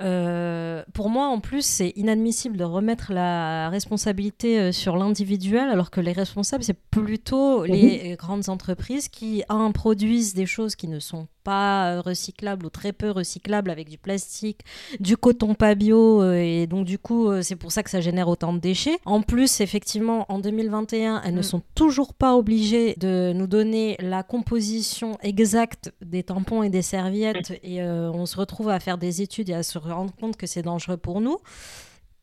euh, 0.00 0.84
pour 0.92 1.10
moi, 1.10 1.26
en 1.26 1.40
plus, 1.40 1.64
c'est 1.64 1.92
inadmissible 1.96 2.56
de 2.56 2.64
remettre 2.64 3.12
la 3.12 3.68
responsabilité 3.68 4.60
euh, 4.60 4.72
sur 4.72 4.96
l'individuel, 4.96 5.68
alors 5.70 5.90
que 5.90 6.00
les 6.00 6.12
responsables, 6.12 6.62
c'est 6.62 6.78
plutôt 6.90 7.64
les 7.64 8.14
grandes 8.16 8.48
entreprises 8.48 9.08
qui, 9.08 9.42
un, 9.48 9.72
produisent 9.72 10.34
des 10.34 10.46
choses 10.46 10.76
qui 10.76 10.86
ne 10.86 11.00
sont 11.00 11.26
pas 11.42 11.94
euh, 11.94 12.00
recyclables 12.00 12.64
ou 12.64 12.70
très 12.70 12.92
peu 12.92 13.10
recyclables 13.10 13.70
avec 13.70 13.88
du 13.88 13.98
plastique, 13.98 14.60
du 15.00 15.16
coton 15.16 15.54
pas 15.54 15.74
bio, 15.74 16.32
et 16.32 16.66
donc 16.68 16.84
du 16.84 16.98
coup, 16.98 17.30
c'est 17.42 17.56
pour 17.56 17.72
ça 17.72 17.82
que 17.82 17.90
ça 17.90 18.00
génère 18.00 18.28
autant 18.28 18.52
de 18.52 18.58
déchets. 18.58 18.98
En 19.04 19.22
plus, 19.22 19.60
effectivement, 19.60 20.26
en 20.28 20.38
2021, 20.38 21.22
elles 21.24 21.34
ne 21.34 21.40
mm. 21.40 21.42
sont 21.42 21.62
toujours 21.74 22.14
pas 22.14 22.36
obligées 22.36 22.94
de 22.98 23.32
nous 23.34 23.46
donner 23.46 23.96
la 24.00 24.22
composition 24.22 25.18
exacte 25.22 25.92
des 26.02 26.22
tampons 26.22 26.62
et 26.62 26.70
des 26.70 26.82
serviettes, 26.82 27.58
et 27.62 27.82
on 27.82 28.26
se 28.26 28.36
retrouve 28.36 28.68
à 28.68 28.78
faire 28.78 28.98
des 28.98 29.22
études 29.22 29.50
et 29.50 29.54
à 29.54 29.62
se 29.62 29.78
rendre 29.92 30.14
compte 30.14 30.36
que 30.36 30.46
c'est 30.46 30.62
dangereux 30.62 30.96
pour 30.96 31.20
nous. 31.20 31.38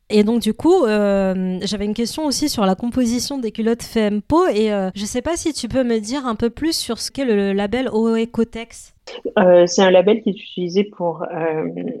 Et 0.08 0.22
donc 0.22 0.40
du 0.40 0.54
coup, 0.54 0.84
euh, 0.84 1.58
j'avais 1.62 1.84
une 1.84 1.94
question 1.94 2.26
aussi 2.26 2.48
sur 2.48 2.64
la 2.64 2.76
composition 2.76 3.38
des 3.38 3.50
culottes 3.50 3.82
Fempo 3.82 4.46
et 4.46 4.72
euh, 4.72 4.90
je 4.94 5.02
ne 5.02 5.06
sais 5.06 5.22
pas 5.22 5.36
si 5.36 5.52
tu 5.52 5.66
peux 5.66 5.82
me 5.82 5.98
dire 5.98 6.26
un 6.26 6.36
peu 6.36 6.48
plus 6.48 6.76
sur 6.76 6.98
ce 6.98 7.10
qu'est 7.10 7.24
le 7.24 7.52
label 7.52 7.88
OECOTEX. 7.92 8.94
Euh, 9.38 9.66
c'est 9.66 9.82
un 9.82 9.90
label 9.90 10.22
qui 10.22 10.30
est 10.30 10.32
utilisé 10.32 10.84
pour 10.84 11.26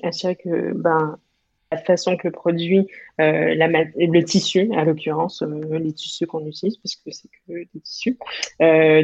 assurer 0.04 0.36
que 0.36 0.72
ben, 0.72 1.18
la 1.72 1.78
façon 1.78 2.16
que 2.16 2.28
produit, 2.28 2.86
le 3.18 4.20
tissu, 4.22 4.70
à 4.76 4.84
l'occurrence, 4.84 5.42
les 5.70 5.92
tissus 5.92 6.26
qu'on 6.26 6.46
utilise, 6.46 6.76
parce 6.76 6.94
que 6.94 7.10
c'est 7.10 7.28
que 7.28 7.52
des 7.52 7.80
tissus, 7.82 8.18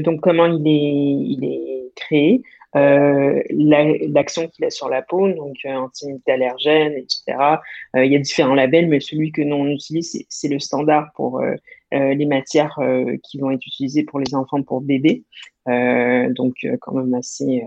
donc 0.04 0.20
comment 0.20 0.46
il 0.46 0.66
est, 0.68 1.32
il 1.32 1.44
est 1.44 1.92
créé, 1.96 2.42
euh, 2.74 3.42
l'action 3.50 4.48
qu'il 4.48 4.64
a 4.64 4.70
sur 4.70 4.88
la 4.88 5.02
peau, 5.02 5.28
donc 5.28 5.56
euh, 5.66 5.74
anti-allergène, 5.74 6.94
etc. 6.94 7.60
Euh, 7.96 8.04
il 8.04 8.12
y 8.12 8.16
a 8.16 8.18
différents 8.18 8.54
labels, 8.54 8.88
mais 8.88 9.00
celui 9.00 9.30
que 9.30 9.42
nous 9.42 9.56
on 9.56 9.66
utilise, 9.66 10.24
c'est 10.28 10.48
le 10.48 10.58
standard 10.58 11.12
pour 11.14 11.40
euh, 11.40 11.54
les 11.90 12.24
matières 12.24 12.78
qui 13.22 13.38
vont 13.38 13.50
être 13.50 13.66
utilisées 13.66 14.04
pour 14.04 14.18
les 14.18 14.34
enfants 14.34 14.62
pour 14.62 14.80
bébés, 14.80 15.24
donc 15.66 16.54
quand 16.80 16.92
même 16.92 17.12
assez 17.12 17.62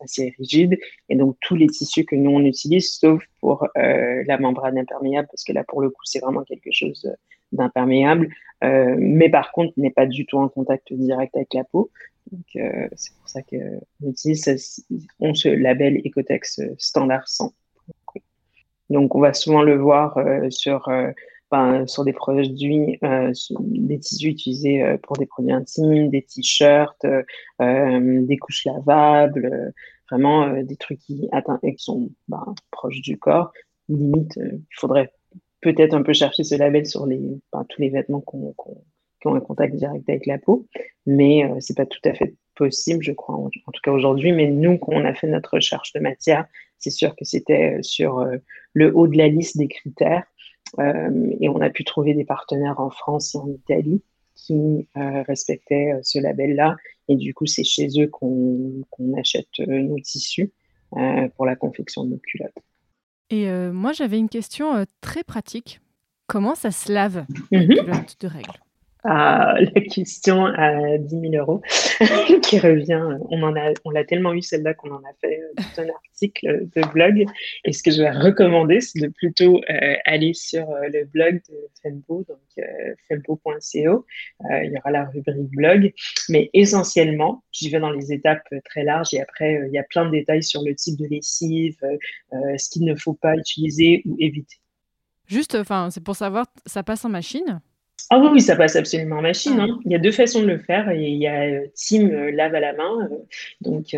assez 0.00 0.34
rigide. 0.36 0.76
Et 1.08 1.14
donc 1.14 1.36
tous 1.40 1.54
les 1.54 1.68
tissus 1.68 2.04
que 2.04 2.16
nous 2.16 2.32
on 2.32 2.40
utilise, 2.40 2.90
sauf 2.90 3.22
pour 3.40 3.68
la 3.76 4.38
membrane 4.38 4.76
imperméable, 4.76 5.28
parce 5.30 5.44
que 5.44 5.52
là 5.52 5.62
pour 5.62 5.82
le 5.82 5.90
coup 5.90 6.02
c'est 6.02 6.18
vraiment 6.18 6.42
quelque 6.42 6.72
chose 6.72 7.08
d'imperméable, 7.52 8.28
mais 8.60 9.28
par 9.28 9.52
contre 9.52 9.72
n'est 9.76 9.90
pas 9.90 10.06
du 10.06 10.26
tout 10.26 10.38
en 10.38 10.48
contact 10.48 10.92
direct 10.92 11.36
avec 11.36 11.54
la 11.54 11.62
peau. 11.62 11.92
Donc, 12.30 12.44
euh, 12.56 12.88
c'est 12.94 13.14
pour 13.16 13.28
ça 13.28 13.42
qu'on 13.42 14.08
utilise 14.08 14.86
on 15.20 15.34
se 15.34 15.48
label 15.48 16.00
Ecotex 16.04 16.58
euh, 16.58 16.74
standard 16.78 17.28
100. 17.28 17.52
Donc, 18.90 19.14
on 19.14 19.20
va 19.20 19.32
souvent 19.32 19.62
le 19.62 19.76
voir 19.76 20.18
euh, 20.18 20.50
sur, 20.50 20.90
sur 21.86 22.04
des 22.04 22.12
produits, 22.12 22.98
des 23.00 23.98
tissus 23.98 24.28
utilisés 24.28 24.98
pour 25.02 25.16
des 25.16 25.26
produits 25.26 25.52
intimes, 25.52 26.10
des 26.10 26.22
t-shirts, 26.22 27.06
des 27.60 28.36
couches 28.38 28.64
lavables, 28.66 29.72
vraiment 30.10 30.62
des 30.62 30.76
trucs 30.76 30.98
qui, 30.98 31.28
qui 31.30 31.78
sont 31.78 32.10
ben, 32.28 32.54
proches 32.70 33.00
du 33.00 33.18
corps. 33.18 33.52
Limite, 33.88 34.36
il 34.36 34.76
faudrait 34.76 35.12
peut-être 35.60 35.94
un 35.94 36.02
peu 36.02 36.12
chercher 36.12 36.44
ce 36.44 36.56
label 36.56 36.86
sur 36.86 37.06
les, 37.06 37.20
ben, 37.52 37.64
tous 37.68 37.80
les 37.80 37.88
vêtements 37.88 38.20
qu'on 38.20 38.54
ont 39.26 39.34
un 39.34 39.40
contact 39.40 39.74
direct 39.74 40.08
avec 40.08 40.26
la 40.26 40.38
peau, 40.38 40.66
mais 41.06 41.44
euh, 41.44 41.56
c'est 41.60 41.76
pas 41.76 41.86
tout 41.86 42.00
à 42.04 42.14
fait 42.14 42.34
possible, 42.54 43.02
je 43.02 43.12
crois, 43.12 43.34
en, 43.34 43.48
tout 43.48 43.80
cas 43.82 43.90
aujourd'hui. 43.90 44.32
Mais 44.32 44.50
nous, 44.50 44.78
quand 44.78 44.92
on 44.92 45.04
a 45.04 45.14
fait 45.14 45.26
notre 45.26 45.54
recherche 45.54 45.92
de 45.92 46.00
matière, 46.00 46.46
c'est 46.78 46.90
sûr 46.90 47.16
que 47.16 47.24
c'était 47.24 47.78
euh, 47.78 47.82
sur 47.82 48.18
euh, 48.18 48.36
le 48.72 48.96
haut 48.96 49.08
de 49.08 49.16
la 49.16 49.28
liste 49.28 49.56
des 49.56 49.68
critères. 49.68 50.24
et 50.78 51.48
on 51.48 51.60
a 51.60 51.70
pu 51.70 51.84
trouver 51.84 52.14
des 52.14 52.24
partenaires 52.24 52.80
en 52.80 52.90
France 52.90 53.34
et 53.34 53.38
en 53.38 53.48
Italie 53.48 54.02
qui 54.34 54.88
respectaient 54.94 55.92
ce 56.02 56.18
label-là. 56.18 56.74
Et 57.06 57.14
du 57.14 57.32
coup, 57.32 57.46
c'est 57.46 57.62
chez 57.62 57.86
eux 58.00 58.08
qu'on 58.08 58.82
achète 59.16 59.46
nos 59.60 60.00
tissus 60.00 60.50
pour 61.36 61.46
la 61.46 61.54
confection 61.54 62.02
de 62.04 62.10
nos 62.10 62.18
culottes. 62.18 62.58
Et 63.30 63.48
moi, 63.70 63.92
j'avais 63.92 64.18
une 64.18 64.28
question 64.28 64.84
très 65.00 65.22
pratique. 65.22 65.80
Comment 66.26 66.54
ça 66.54 66.70
se 66.70 66.90
lave 66.90 67.26
une 67.52 67.68
mhm. 67.68 67.76
culotte 67.76 68.16
de 68.20 68.26
règles? 68.26 68.60
À 69.04 69.54
la 69.74 69.80
question 69.82 70.46
à 70.46 70.98
10 70.98 71.30
000 71.30 71.34
euros 71.34 71.60
qui 72.42 72.58
revient. 72.58 73.18
On 73.28 73.42
en 73.42 73.54
a, 73.56 73.72
on 73.84 73.90
l'a 73.90 74.04
tellement 74.04 74.32
eu 74.32 74.42
celle-là 74.42 74.74
qu'on 74.74 74.90
en 74.90 74.98
a 74.98 75.12
fait 75.20 75.40
euh, 75.40 75.82
un 75.82 75.88
article 75.90 76.68
de 76.74 76.92
blog. 76.92 77.26
Et 77.64 77.72
ce 77.72 77.82
que 77.82 77.90
je 77.90 78.02
vais 78.02 78.10
recommander, 78.10 78.80
c'est 78.80 79.00
de 79.00 79.08
plutôt 79.08 79.60
euh, 79.70 79.94
aller 80.06 80.32
sur 80.34 80.68
euh, 80.70 80.88
le 80.92 81.04
blog 81.04 81.40
de 81.48 81.56
Fembo, 81.82 82.24
donc 82.28 82.66
fembo.co. 83.08 84.06
il 84.40 84.72
y 84.72 84.78
aura 84.78 84.90
la 84.90 85.04
rubrique 85.06 85.50
blog, 85.50 85.92
mais 86.28 86.50
essentiellement, 86.54 87.42
j'y 87.52 87.68
vais 87.68 87.80
dans 87.80 87.90
les 87.90 88.12
étapes 88.12 88.48
très 88.64 88.84
larges 88.84 89.12
et 89.12 89.20
après 89.20 89.60
il 89.66 89.72
y 89.72 89.78
a 89.78 89.82
plein 89.82 90.06
de 90.06 90.12
détails 90.12 90.42
sur 90.42 90.62
le 90.62 90.74
type 90.74 90.98
de 90.98 91.06
lessive, 91.06 91.76
ce 92.32 92.70
qu'il 92.70 92.84
ne 92.84 92.94
faut 92.94 93.14
pas 93.14 93.34
utiliser 93.36 94.02
ou 94.06 94.16
éviter. 94.18 94.56
Juste, 95.26 95.54
enfin, 95.54 95.90
c'est 95.90 96.02
pour 96.02 96.16
savoir, 96.16 96.46
ça 96.66 96.82
passe 96.82 97.04
en 97.04 97.08
machine? 97.08 97.60
Ah 98.10 98.18
oui, 98.18 98.40
ça 98.40 98.56
passe 98.56 98.76
absolument 98.76 99.18
en 99.18 99.22
machine. 99.22 99.58
Hein. 99.58 99.80
Il 99.84 99.92
y 99.92 99.94
a 99.94 99.98
deux 99.98 100.12
façons 100.12 100.42
de 100.42 100.46
le 100.46 100.58
faire. 100.58 100.92
Il 100.92 101.16
y 101.16 101.26
a 101.26 101.42
euh, 101.42 101.66
Team 101.74 102.10
euh, 102.10 102.30
lave 102.30 102.54
à 102.54 102.60
la 102.60 102.72
main, 102.72 103.08
euh, 103.10 103.16
donc 103.60 103.96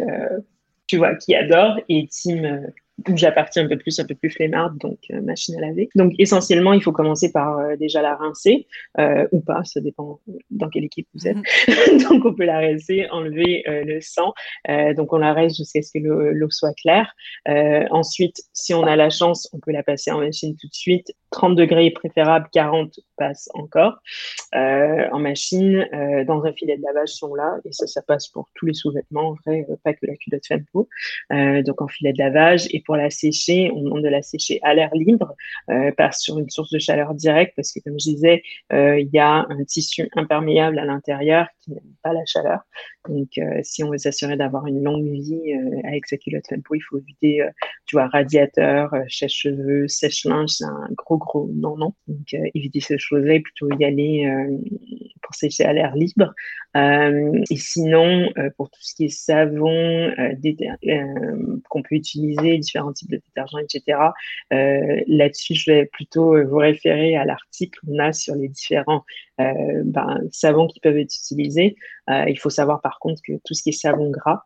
tu 0.87 0.97
vois, 0.97 1.17
qui 1.17 1.35
adore, 1.35 1.81
et 1.89 2.07
Team 2.07 2.71
où 3.09 3.17
j'appartiens 3.17 3.65
un 3.65 3.69
peu 3.69 3.77
plus, 3.77 3.99
un 4.01 4.05
peu 4.05 4.15
plus 4.15 4.31
flemmarde, 4.31 4.79
donc 4.79 4.99
euh, 5.11 5.21
machine 5.21 5.55
à 5.57 5.61
laver. 5.61 5.89
Donc 5.95 6.15
essentiellement, 6.19 6.73
il 6.73 6.83
faut 6.83 6.93
commencer 6.93 7.31
par 7.31 7.59
euh, 7.59 7.77
déjà 7.77 8.01
la 8.01 8.17
rincer, 8.17 8.67
euh, 8.99 9.27
ou 9.33 9.41
pas, 9.41 9.63
ça 9.65 9.81
dépend 9.81 10.21
dans 10.51 10.69
quelle 10.69 10.85
équipe 10.85 11.07
vous 11.15 11.29
êtes. 11.29 11.37
Mhm. 11.37 11.99
donc 12.11 12.25
on 12.25 12.35
peut 12.35 12.47
la 12.47 12.59
rincer, 12.59 13.07
enlever 13.11 13.65
le 13.67 14.01
sang, 14.01 14.33
donc 14.97 15.13
on 15.13 15.19
la 15.19 15.33
rince 15.33 15.57
jusqu'à 15.57 15.83
ce 15.83 15.91
que 15.93 15.99
l'eau 15.99 16.51
soit 16.51 16.73
claire. 16.75 17.13
ensuite, 17.91 18.41
si 18.53 18.75
on 18.75 18.83
a 18.85 18.97
la 18.97 19.11
chance, 19.11 19.49
on 19.53 19.59
peut 19.59 19.73
la 19.73 19.83
passer 19.83 20.11
en 20.11 20.21
machine 20.21 20.57
tout 20.57 20.69
de 20.69 20.75
suite. 20.75 21.13
30 21.31 21.57
degrés 21.57 21.91
préférable, 21.91 22.49
40 22.53 22.99
passe 23.17 23.49
encore 23.55 23.99
en 24.53 25.19
machine. 25.19 25.87
dans 26.27 26.45
un 26.45 26.53
filet 26.53 26.77
de 26.77 26.83
lavage 26.83 27.11
sont 27.11 27.35
là, 27.35 27.57
et 27.65 27.73
ça, 27.73 27.87
ça 27.87 28.03
passe 28.03 28.29
pour 28.29 28.49
tous 28.55 28.67
les 28.67 28.75
sous-vêtements, 28.75 29.31
en 29.31 29.35
vrai, 29.45 29.67
pas 29.85 29.93
que 29.93 30.07
la 30.07 30.17
culotte 30.17 30.47
Fempo. 30.47 30.89
donc 31.31 31.83
en 31.83 31.89
filet 31.89 32.13
de 32.13 32.19
lavage 32.19 32.67
et 32.71 32.83
pour 32.87 32.97
la 32.97 33.11
sécher, 33.11 33.71
on 33.75 33.83
demande 33.83 34.03
de 34.03 34.09
la 34.09 34.23
sécher 34.23 34.61
à 34.63 34.73
l'air 34.75 34.91
libre, 34.95 35.35
euh, 35.71 35.93
pas 35.93 36.13
sur 36.13 36.39
une 36.39 36.49
source 36.49 36.71
de 36.71 36.79
chaleur 36.79 37.15
directe, 37.15 37.53
parce 37.57 37.73
que 37.73 37.81
comme 37.81 37.99
je 37.99 38.11
disais, 38.11 38.43
euh, 38.73 38.99
il 38.99 39.11
y 39.13 39.19
a 39.19 39.47
un 39.49 39.65
tissu 39.65 40.09
imperméable 40.15 40.79
à 40.79 40.85
l'intérieur 40.85 41.49
qui 41.61 41.73
n'aime 41.73 41.95
pas 42.03 42.13
la 42.13 42.25
chaleur. 42.25 42.61
Donc, 43.09 43.39
euh, 43.39 43.61
si 43.63 43.85
on 43.85 43.91
veut 43.91 43.99
s'assurer 43.99 44.37
d'avoir 44.37 44.67
une 44.67 44.83
longue 44.83 45.07
vie 45.07 45.55
euh, 45.55 45.81
avec 45.89 46.07
sa 46.07 46.17
culotte 46.17 46.47
Fempo, 46.49 46.75
il 46.75 46.81
faut 46.81 46.99
éviter, 46.99 47.43
euh, 47.43 47.51
tu 47.87 47.97
vois, 47.97 48.09
radiateur, 48.09 48.91
sèche-cheveux, 49.09 49.89
sèche-linge, 49.89 50.51
c'est 50.51 50.65
un 50.65 50.89
gros, 50.97 51.19
gros 51.19 51.51
non, 51.55 51.77
non. 51.77 51.95
Donc, 52.09 52.35
éviter 52.55 52.81
ces 52.81 52.99
choses-là 52.99 53.35
et 53.35 53.41
plutôt 53.41 53.69
y 53.79 53.85
aller 53.85 54.27
pour 55.23 55.35
sécher 55.35 55.65
à 55.65 55.73
l'air 55.73 55.95
libre. 55.95 56.35
et 56.75 57.57
sinon, 57.57 58.29
pour 58.57 58.71
tout 58.71 58.81
ce 58.83 58.95
qui 58.95 59.05
est 59.07 59.09
savon, 59.09 60.13
qu'on 61.69 61.83
peut 61.83 61.95
utiliser, 61.95 62.59
différents 62.59 62.93
types 62.93 63.11
de 63.11 63.17
détergents, 63.17 63.59
etc., 63.59 63.99
là-dessus, 64.51 65.55
je 65.55 65.71
vais 65.71 65.87
plutôt 65.87 66.43
vous 66.45 66.59
référer 66.59 67.17
à 67.17 67.25
l'article 67.25 67.79
qu'on 67.81 67.99
a 67.99 68.13
sur 68.13 68.35
les 68.35 68.49
différents 68.49 69.05
ben, 69.39 70.21
savons 70.33 70.67
qui 70.67 70.81
peuvent 70.81 70.97
être 70.97 71.15
utilisés. 71.15 71.77
il 72.09 72.39
faut 72.39 72.51
savoir 72.51 72.81
par 72.81 72.99
contre 72.99 73.21
que 73.23 73.33
tout 73.45 73.55
ce 73.55 73.63
qui 73.63 73.69
est 73.71 73.73
savon 73.73 74.11
gras 74.11 74.43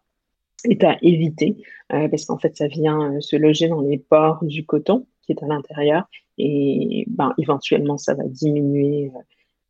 est 0.64 0.84
à 0.84 0.98
éviter 1.02 1.56
euh, 1.92 2.08
parce 2.08 2.24
qu'en 2.26 2.38
fait 2.38 2.56
ça 2.56 2.66
vient 2.66 3.14
euh, 3.14 3.20
se 3.20 3.36
loger 3.36 3.68
dans 3.68 3.82
les 3.82 3.98
pores 3.98 4.44
du 4.44 4.66
coton 4.66 5.06
qui 5.22 5.32
est 5.32 5.42
à 5.42 5.46
l'intérieur 5.46 6.08
et 6.38 7.04
ben, 7.08 7.34
éventuellement 7.38 7.96
ça 7.96 8.14
va 8.14 8.24
diminuer 8.24 9.10
euh, 9.14 9.18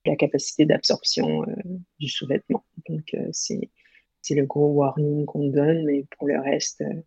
la 0.06 0.16
capacité 0.16 0.64
d'absorption 0.64 1.44
du 1.98 2.08
sous-vêtement. 2.08 2.64
Donc 2.88 3.14
c'est 3.32 3.68
le 4.30 4.46
gros 4.46 4.68
warning 4.68 5.26
qu'on 5.26 5.48
donne, 5.48 5.84
mais 5.84 6.06
pour 6.16 6.26
le 6.26 6.40
reste, 6.40 6.80
il 6.80 7.04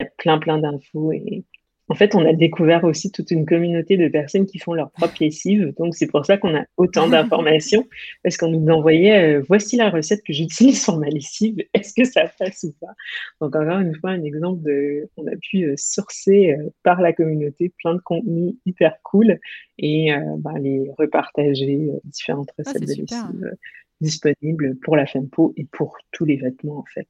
y 0.00 0.02
a 0.02 0.10
plein 0.18 0.38
plein 0.38 0.58
d'infos 0.58 1.12
et 1.12 1.44
en 1.92 1.94
fait, 1.94 2.14
on 2.14 2.24
a 2.24 2.32
découvert 2.32 2.84
aussi 2.84 3.12
toute 3.12 3.30
une 3.32 3.44
communauté 3.44 3.98
de 3.98 4.08
personnes 4.08 4.46
qui 4.46 4.58
font 4.58 4.72
leur 4.72 4.90
propre 4.92 5.16
lessive. 5.20 5.74
Donc, 5.78 5.94
c'est 5.94 6.06
pour 6.06 6.24
ça 6.24 6.38
qu'on 6.38 6.56
a 6.56 6.64
autant 6.78 7.06
d'informations, 7.10 7.86
parce 8.22 8.38
qu'on 8.38 8.48
nous 8.48 8.66
envoyait 8.72 9.36
euh, 9.36 9.42
voici 9.46 9.76
la 9.76 9.90
recette 9.90 10.22
que 10.22 10.32
j'utilise 10.32 10.82
pour 10.86 10.96
ma 10.96 11.08
lessive. 11.08 11.56
Est-ce 11.74 11.92
que 11.92 12.04
ça 12.04 12.24
passe 12.38 12.64
ou 12.64 12.72
pas? 12.80 12.94
Donc, 13.42 13.54
encore 13.54 13.80
une 13.80 13.94
fois, 13.94 14.12
un 14.12 14.22
exemple 14.22 14.62
de. 14.62 15.10
On 15.18 15.26
a 15.26 15.36
pu 15.36 15.64
euh, 15.64 15.74
sourcer 15.76 16.56
euh, 16.58 16.70
par 16.82 17.02
la 17.02 17.12
communauté 17.12 17.74
plein 17.82 17.94
de 17.94 18.00
contenus 18.00 18.54
hyper 18.64 18.96
cool 19.02 19.38
et 19.76 20.12
bah, 20.38 20.52
les 20.58 20.88
repartager 20.96 21.90
différentes 22.04 22.48
ah, 22.52 22.62
recettes 22.64 22.86
de 22.86 23.02
lessive 23.02 23.56
disponibles 24.00 24.76
pour 24.82 24.96
la 24.96 25.06
femme 25.06 25.28
peau 25.28 25.52
et 25.58 25.66
pour 25.70 25.98
tous 26.10 26.24
les 26.24 26.36
vêtements, 26.36 26.78
en 26.78 26.84
fait. 26.86 27.08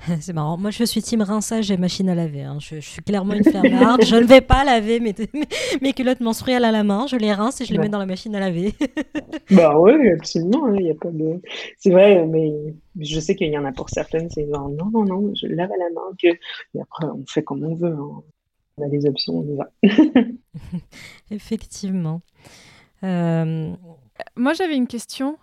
C'est 0.20 0.32
marrant. 0.32 0.56
Moi, 0.56 0.70
je 0.70 0.84
suis 0.84 1.02
team 1.02 1.22
rinçage 1.22 1.70
et 1.70 1.76
machine 1.76 2.08
à 2.08 2.14
laver. 2.14 2.42
Hein. 2.42 2.58
Je, 2.60 2.80
suis 2.80 3.02
clairement 3.02 3.34
une 3.34 3.44
flemmarde. 3.44 4.02
je 4.04 4.16
ne 4.16 4.24
vais 4.24 4.40
pas 4.40 4.64
laver 4.64 5.00
mes, 5.00 5.14
mes, 5.82 5.92
culottes 5.92 6.20
menstruelles 6.20 6.64
à 6.64 6.70
la 6.70 6.84
main. 6.84 7.06
Je 7.06 7.16
les 7.16 7.32
rince 7.32 7.60
et 7.60 7.64
je 7.64 7.72
les 7.72 7.78
mets 7.78 7.88
dans 7.88 7.98
la 7.98 8.06
machine 8.06 8.34
à 8.34 8.40
laver. 8.40 8.74
bah 9.50 9.78
oui, 9.78 10.10
absolument. 10.10 10.66
Hein. 10.66 10.76
Il 10.78 10.86
y 10.86 10.90
a 10.90 10.94
pas 10.94 11.10
de... 11.10 11.40
C'est 11.78 11.90
vrai, 11.90 12.26
mais 12.26 12.50
je 12.98 13.20
sais 13.20 13.34
qu'il 13.34 13.52
y 13.52 13.58
en 13.58 13.64
a 13.64 13.72
pour 13.72 13.90
certaines, 13.90 14.30
c'est 14.30 14.46
genre 14.48 14.68
non, 14.68 14.90
non, 14.90 15.04
non, 15.04 15.32
je 15.34 15.46
lave 15.46 15.70
à 15.70 15.76
la 15.76 15.90
main. 15.94 16.14
Que... 16.20 16.28
Et 16.28 16.80
après, 16.80 17.06
on 17.06 17.24
fait 17.26 17.42
comme 17.42 17.64
on 17.64 17.74
veut. 17.74 17.94
Hein. 17.94 18.22
On 18.78 18.86
a 18.86 18.88
des 18.88 19.04
options, 19.06 19.38
on 19.38 19.44
y 19.44 19.56
va. 19.56 19.70
Effectivement. 21.30 22.22
Euh, 23.04 23.72
Moi, 24.36 24.52
j'avais 24.54 24.76
une 24.76 24.86
question. 24.86 25.36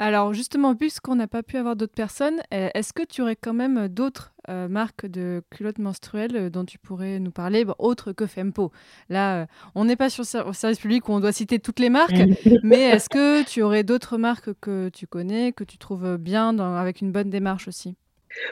Alors 0.00 0.34
justement, 0.34 0.74
puisqu'on 0.74 1.14
n'a 1.14 1.28
pas 1.28 1.44
pu 1.44 1.56
avoir 1.56 1.76
d'autres 1.76 1.94
personnes, 1.94 2.40
euh, 2.52 2.68
est-ce 2.74 2.92
que 2.92 3.04
tu 3.04 3.22
aurais 3.22 3.36
quand 3.36 3.54
même 3.54 3.86
d'autres 3.86 4.34
euh, 4.48 4.66
marques 4.66 5.06
de 5.06 5.40
culottes 5.50 5.78
menstruelles 5.78 6.36
euh, 6.36 6.50
dont 6.50 6.64
tu 6.64 6.78
pourrais 6.78 7.20
nous 7.20 7.30
parler, 7.30 7.64
autres 7.78 8.12
que 8.12 8.26
Fempo 8.26 8.72
Là, 9.08 9.46
on 9.76 9.84
n'est 9.84 9.94
pas 9.94 10.10
sur 10.10 10.24
au 10.46 10.52
service 10.52 10.80
public 10.80 11.08
où 11.08 11.12
on 11.12 11.20
doit 11.20 11.32
citer 11.32 11.60
toutes 11.60 11.78
les 11.78 11.90
marques, 11.90 12.12
mais 12.64 12.80
est-ce 12.80 13.08
que 13.08 13.44
tu 13.48 13.62
aurais 13.62 13.84
d'autres 13.84 14.18
marques 14.18 14.50
que 14.60 14.88
tu 14.88 15.06
connais, 15.06 15.52
que 15.52 15.62
tu 15.62 15.78
trouves 15.78 16.16
bien, 16.16 16.58
avec 16.58 17.00
une 17.00 17.12
bonne 17.12 17.30
démarche 17.30 17.68
aussi? 17.68 17.94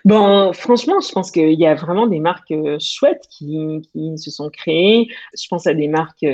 Bon, 0.04 0.52
franchement, 0.52 1.00
je 1.00 1.10
pense 1.10 1.32
qu'il 1.32 1.58
y 1.58 1.66
a 1.66 1.74
vraiment 1.74 2.06
des 2.06 2.20
marques 2.20 2.54
chouettes 2.78 3.26
qui, 3.28 3.82
se 4.16 4.30
sont 4.30 4.48
créées. 4.48 5.08
Je 5.36 5.48
pense 5.48 5.66
à 5.66 5.74
des 5.74 5.88
marques, 5.88 6.24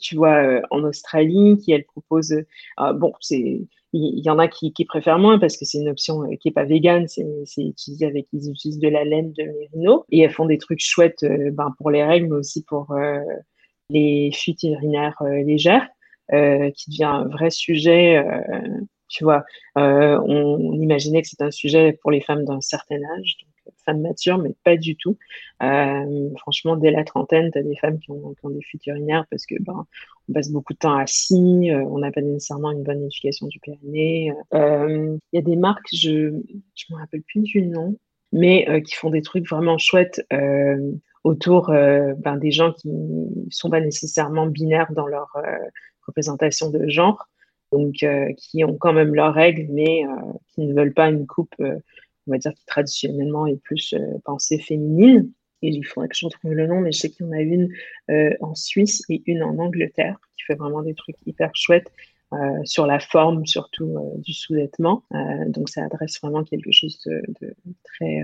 tu 0.00 0.16
vois, 0.16 0.62
en 0.70 0.82
Australie, 0.82 1.58
qui 1.62 1.72
elles 1.72 1.84
proposent. 1.84 2.42
bon, 2.94 3.12
c'est 3.20 3.60
il 3.92 4.24
y 4.24 4.30
en 4.30 4.38
a 4.38 4.48
qui, 4.48 4.72
préfèrent 4.84 5.18
moins 5.18 5.38
parce 5.38 5.56
que 5.56 5.64
c'est 5.64 5.78
une 5.78 5.88
option 5.88 6.22
euh, 6.24 6.36
qui 6.36 6.48
n'est 6.48 6.52
pas 6.52 6.64
végane, 6.64 7.06
c'est 7.08 7.24
utilisé 7.58 8.06
avec, 8.06 8.26
ils 8.32 8.50
utilisent 8.50 8.78
de 8.78 8.88
la 8.88 9.04
laine 9.04 9.32
de 9.32 9.44
mérino 9.44 10.04
et 10.10 10.20
elles 10.20 10.32
font 10.32 10.46
des 10.46 10.58
trucs 10.58 10.80
chouettes 10.80 11.22
euh, 11.22 11.50
ben, 11.52 11.74
pour 11.78 11.90
les 11.90 12.04
règles, 12.04 12.28
mais 12.28 12.36
aussi 12.36 12.64
pour 12.64 12.90
euh, 12.92 13.20
les 13.90 14.30
fuites 14.32 14.62
urinaires 14.64 15.22
légères, 15.22 15.88
qui 16.28 16.90
devient 16.90 17.04
un 17.04 17.28
vrai 17.28 17.50
sujet. 17.50 18.20
tu 19.08 19.22
vois, 19.22 19.44
on, 19.76 20.72
imaginait 20.72 21.22
que 21.22 21.28
c'était 21.28 21.44
un 21.44 21.52
sujet 21.52 21.96
pour 22.02 22.10
les 22.10 22.20
femmes 22.20 22.44
d'un 22.44 22.60
certain 22.60 22.96
âge, 22.96 23.36
femmes 23.84 24.02
matures, 24.02 24.38
mais 24.38 24.54
pas 24.64 24.76
du 24.76 24.96
tout. 24.96 25.16
Euh, 25.62 26.30
franchement, 26.38 26.76
dès 26.76 26.90
la 26.90 27.04
trentaine, 27.04 27.50
tu 27.50 27.58
as 27.58 27.62
des 27.62 27.76
femmes 27.76 27.98
qui 27.98 28.10
ont, 28.10 28.34
des 28.44 28.62
fuites 28.62 28.86
urinaires 28.86 29.26
parce 29.30 29.46
que 29.46 29.54
ben, 29.60 29.86
on 30.28 30.32
passe 30.32 30.50
beaucoup 30.50 30.72
de 30.72 30.78
temps 30.78 30.96
assis, 30.96 31.70
euh, 31.70 31.82
on 31.84 31.98
n'a 31.98 32.10
pas 32.10 32.20
nécessairement 32.20 32.72
une 32.72 32.82
bonne 32.82 33.02
éducation 33.04 33.46
du 33.46 33.58
périnée. 33.60 34.32
Euh, 34.54 35.16
il 35.32 35.36
y 35.36 35.38
a 35.38 35.42
des 35.42 35.56
marques, 35.56 35.88
je 35.92 36.10
ne 36.10 36.40
me 36.90 36.96
rappelle 36.96 37.22
plus 37.22 37.40
du 37.40 37.62
nom, 37.62 37.96
mais 38.32 38.82
qui 38.82 38.94
font 38.94 39.10
des 39.10 39.22
trucs 39.22 39.48
vraiment 39.48 39.78
chouettes 39.78 40.20
autour 41.24 41.68
ben, 41.68 42.36
des 42.36 42.50
gens 42.50 42.72
qui 42.72 42.88
ne 42.88 43.50
sont 43.50 43.70
pas 43.70 43.80
nécessairement 43.80 44.46
binaires 44.46 44.92
dans 44.92 45.06
leur 45.06 45.36
représentation 46.06 46.70
de 46.70 46.88
genre, 46.88 47.28
donc 47.72 48.04
qui 48.36 48.64
ont 48.64 48.76
quand 48.76 48.92
même 48.92 49.14
leurs 49.14 49.32
règles, 49.32 49.68
mais 49.70 50.02
qui 50.48 50.62
ne 50.62 50.74
veulent 50.74 50.94
pas 50.94 51.08
une 51.08 51.26
coupe 51.26 51.54
on 52.26 52.32
va 52.32 52.38
dire, 52.38 52.54
qui 52.54 52.64
traditionnellement 52.66 53.46
est 53.46 53.60
plus 53.62 53.94
euh, 53.94 54.18
pensée 54.24 54.58
féminine. 54.58 55.30
Et 55.62 55.68
il 55.68 55.84
faudrait 55.84 56.08
que 56.08 56.16
je 56.16 56.26
retrouve 56.26 56.52
le 56.52 56.66
nom, 56.66 56.80
mais 56.80 56.92
je 56.92 56.98
sais 56.98 57.10
qu'il 57.10 57.26
y 57.26 57.28
en 57.28 57.32
a 57.32 57.40
une 57.40 57.70
euh, 58.10 58.30
en 58.40 58.54
Suisse 58.54 59.02
et 59.08 59.22
une 59.26 59.42
en 59.42 59.58
Angleterre 59.58 60.18
qui 60.36 60.44
fait 60.44 60.54
vraiment 60.54 60.82
des 60.82 60.94
trucs 60.94 61.16
hyper 61.24 61.50
chouettes 61.54 61.90
euh, 62.34 62.36
sur 62.64 62.86
la 62.86 62.98
forme, 62.98 63.46
surtout 63.46 63.96
du 64.18 64.32
sous-vêtement. 64.32 65.02
donc, 65.48 65.68
ça 65.68 65.84
adresse 65.84 66.20
vraiment 66.20 66.44
quelque 66.44 66.72
chose 66.72 67.00
de, 67.06 67.22
très 67.84 68.22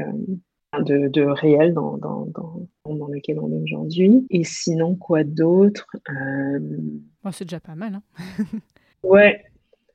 de, 0.79 1.23
réel 1.23 1.73
dans, 1.73 1.97
dans, 1.97 2.27
dans, 2.27 2.69
dans, 2.85 3.07
lequel 3.07 3.39
on 3.39 3.51
est 3.51 3.63
aujourd'hui. 3.63 4.27
Et 4.29 4.45
sinon, 4.45 4.95
quoi 4.95 5.25
d'autre 5.25 5.87
C'est 7.33 7.45
déjà 7.45 7.61
pas 7.61 7.77
mal. 7.77 7.95
Hein 7.95 8.03
ouais, 9.03 9.43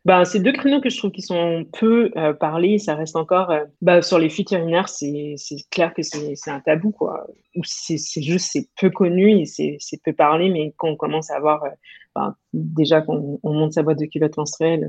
bah, 0.08 0.24
c'est 0.24 0.40
deux 0.40 0.54
créneaux 0.54 0.80
que 0.80 0.90
je 0.90 0.98
trouve 0.98 1.12
qui 1.12 1.22
sont 1.22 1.66
peu 1.78 2.12
euh, 2.16 2.32
parlés. 2.32 2.80
Ça 2.80 2.96
reste 2.96 3.18
encore 3.18 3.52
euh, 3.52 3.66
bah, 3.82 4.02
sur 4.02 4.18
les 4.18 4.30
fuites 4.30 4.52
urinaires, 4.52 4.88
c'est 4.88 5.36
clair 5.70 5.94
que 5.94 6.02
c'est 6.02 6.34
un 6.48 6.62
tabou, 6.62 6.92
quoi. 6.92 7.28
Ou 7.58 7.62
c'est 7.66 7.98
juste 8.22 8.52
c'est 8.54 8.70
peu 8.80 8.90
connu 8.90 9.38
et 9.38 9.46
c'est 9.46 10.02
peu 10.06 10.14
parlé, 10.14 10.50
mais 10.50 10.74
quand 10.78 10.88
on 10.88 10.96
commence 10.96 11.30
à 11.30 11.36
avoir 11.36 11.66
euh, 11.66 11.70
bah, 12.16 12.38
déjà 12.54 13.02
qu'on 13.02 13.38
on 13.44 13.52
monte 13.52 13.74
sa 13.74 13.84
boîte 13.84 14.00
de 14.00 14.06
culottes 14.06 14.38
menstruelles, 14.38 14.88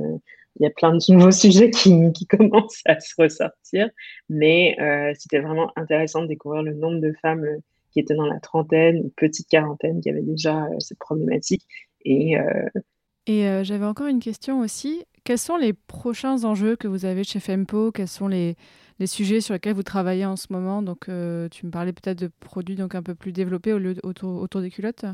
il 0.61 0.63
y 0.63 0.67
a 0.67 0.71
plein 0.71 0.93
de 0.93 1.01
nouveaux 1.13 1.33
sujets 1.33 1.71
qui, 1.71 2.13
qui 2.13 2.25
commencent 2.29 2.83
à 2.87 3.01
se 3.01 3.13
ressortir. 3.19 3.91
Mais 4.29 4.77
c'était 5.19 5.41
vraiment 5.41 5.73
intéressant 5.75 6.23
de 6.23 6.29
découvrir 6.29 6.63
le 6.63 6.75
nombre 6.75 7.01
de 7.01 7.13
femmes 7.21 7.45
qui 7.91 7.99
étaient 7.99 8.15
dans 8.15 8.27
la 8.27 8.39
trentaine, 8.39 9.01
ou 9.01 9.13
petite 9.17 9.49
quarantaine, 9.49 10.01
qui 10.01 10.11
avaient 10.11 10.23
déjà 10.23 10.69
cette 10.79 11.01
problématique. 11.01 11.65
Et 12.05 12.37
et 13.29 13.65
j'avais 13.65 13.85
encore 13.85 14.09
une 14.09 14.21
question 14.21 14.61
aussi. 14.61 15.05
Quels 15.25 15.39
sont 15.39 15.57
les 15.57 15.73
prochains 15.73 16.45
enjeux 16.45 16.75
que 16.75 16.89
vous 16.89 17.05
avez 17.05 17.23
chez 17.23 17.39
Fempo? 17.39 17.93
Quels 17.93 18.09
sont 18.09 18.29
les, 18.29 18.57
sujets 19.07 19.41
sur 19.41 19.55
lesquels 19.55 19.75
vous 19.75 19.83
travaillez 19.83 20.25
en 20.25 20.37
ce 20.37 20.47
moment? 20.51 20.83
Donc, 20.83 21.05
tu 21.05 21.67
me 21.67 21.71
parlais 21.71 21.93
peut-être 21.93 22.19
de 22.19 22.31
produits 22.41 22.77
donc 22.77 22.95
un 22.95 23.03
peu 23.03 23.15
plus 23.15 23.33
développés 23.33 23.73
autour, 24.03 24.61
des 24.61 24.71
culottes 24.71 25.05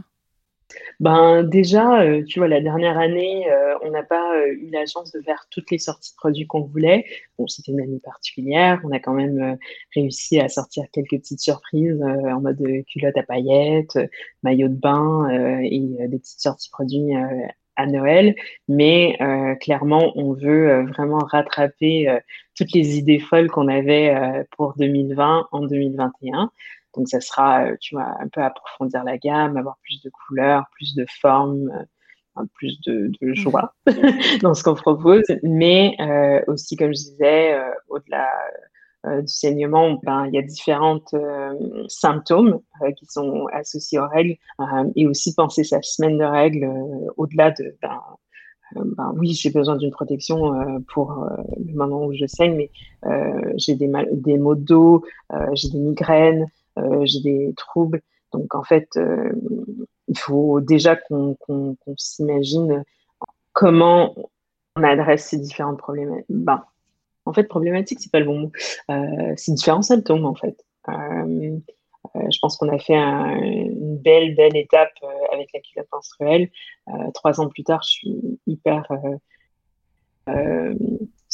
Ben 1.00 1.42
déjà, 1.42 2.02
euh, 2.02 2.22
tu 2.24 2.38
vois, 2.38 2.48
la 2.48 2.60
dernière 2.60 2.98
année, 2.98 3.50
euh, 3.50 3.74
on 3.82 3.90
n'a 3.90 4.02
pas 4.02 4.36
euh, 4.36 4.52
eu 4.52 4.70
la 4.70 4.86
chance 4.86 5.12
de 5.12 5.20
faire 5.20 5.46
toutes 5.50 5.70
les 5.70 5.78
sorties 5.78 6.12
de 6.12 6.16
produits 6.16 6.46
qu'on 6.46 6.62
voulait. 6.62 7.04
Bon, 7.38 7.46
c'était 7.46 7.72
une 7.72 7.80
année 7.80 8.00
particulière. 8.02 8.80
On 8.84 8.92
a 8.92 8.98
quand 8.98 9.14
même 9.14 9.58
réussi 9.94 10.40
à 10.40 10.48
sortir 10.48 10.84
quelques 10.92 11.18
petites 11.18 11.40
surprises 11.40 12.02
en 12.02 12.40
mode 12.40 12.62
culotte 12.88 13.16
à 13.16 13.22
paillettes, 13.22 13.98
maillot 14.42 14.68
de 14.68 14.74
bain 14.74 15.28
et 15.62 15.80
des 16.08 16.18
petites 16.18 16.40
sorties 16.40 16.70
produits 16.70 17.12
à 17.76 17.86
Noël. 17.86 18.34
Mais 18.68 19.18
clairement, 19.60 20.12
on 20.16 20.32
veut 20.32 20.84
vraiment 20.86 21.18
rattraper 21.18 22.20
toutes 22.56 22.72
les 22.72 22.98
idées 22.98 23.18
folles 23.18 23.48
qu'on 23.48 23.68
avait 23.68 24.44
pour 24.56 24.74
2020 24.76 25.48
en 25.50 25.60
2021. 25.62 26.50
Donc, 26.96 27.08
ça 27.08 27.20
sera, 27.20 27.64
euh, 27.64 27.76
tu 27.80 27.94
vois, 27.94 28.14
un 28.20 28.28
peu 28.28 28.42
approfondir 28.42 29.04
la 29.04 29.18
gamme, 29.18 29.56
avoir 29.56 29.78
plus 29.82 30.02
de 30.02 30.10
couleurs, 30.10 30.64
plus 30.72 30.94
de 30.94 31.04
formes, 31.20 31.70
euh, 32.38 32.44
plus 32.54 32.80
de, 32.82 33.10
de 33.20 33.34
joie 33.34 33.74
dans 34.42 34.54
ce 34.54 34.62
qu'on 34.62 34.74
propose. 34.74 35.24
Mais 35.42 35.96
euh, 36.00 36.40
aussi, 36.46 36.76
comme 36.76 36.94
je 36.94 37.10
disais, 37.10 37.58
au-delà 37.88 38.28
du 39.04 39.28
saignement, 39.28 40.00
ben, 40.02 40.26
il 40.26 40.34
y 40.34 40.38
a 40.38 40.42
différents 40.42 41.00
symptômes 41.88 42.60
qui 42.96 43.06
sont 43.06 43.46
associés 43.52 43.98
aux 43.98 44.08
règles 44.08 44.36
et 44.96 45.06
aussi 45.06 45.34
penser 45.34 45.62
sa 45.64 45.82
semaine 45.82 46.18
de 46.18 46.24
règles 46.24 46.70
au-delà 47.16 47.50
de 47.50 47.76
ben, 47.82 48.00
ben, 48.74 49.12
oui, 49.16 49.32
j'ai 49.34 49.50
besoin 49.50 49.76
d'une 49.76 49.90
protection 49.90 50.54
pour 50.92 51.26
le 51.56 51.74
moment 51.74 52.06
où 52.06 52.14
je 52.14 52.26
saigne, 52.26 52.56
mais 52.56 52.70
j'ai 53.56 53.74
des, 53.74 53.92
des 54.12 54.38
maux 54.38 54.54
de 54.54 54.62
dos, 54.62 55.04
j'ai 55.52 55.68
des 55.68 55.78
migraines, 55.78 56.46
euh, 56.78 57.04
j'ai 57.04 57.20
des 57.20 57.54
troubles. 57.56 58.00
Donc 58.32 58.54
en 58.54 58.64
fait, 58.64 58.88
euh, 58.96 59.32
il 60.08 60.18
faut 60.18 60.60
déjà 60.60 60.96
qu'on 60.96 61.36
s'imagine 61.96 62.84
comment 63.52 64.14
on 64.76 64.82
adresse 64.82 65.26
ces 65.26 65.38
différentes 65.38 65.78
problématiques. 65.78 66.26
Ben, 66.28 66.64
en 67.26 67.32
fait, 67.32 67.44
problématique, 67.44 68.00
c'est 68.00 68.12
pas 68.12 68.20
le 68.20 68.26
bon 68.26 68.38
mot. 68.38 68.52
Euh, 68.90 69.32
c'est 69.36 69.52
différents 69.52 69.82
symptômes, 69.82 70.26
en 70.26 70.34
fait. 70.34 70.64
je 70.88 72.38
pense 72.40 72.56
qu'on 72.56 72.68
a 72.68 72.78
fait 72.78 72.94
une 72.94 73.96
belle, 73.98 74.34
belle 74.34 74.56
étape 74.56 74.92
avec 75.32 75.48
la 75.52 75.60
culotte 75.60 75.88
menstruelle. 75.92 76.50
trois 77.14 77.40
ans 77.40 77.48
plus 77.48 77.64
tard, 77.64 77.82
je 77.82 77.90
suis 77.90 78.38
hyper 78.46 78.86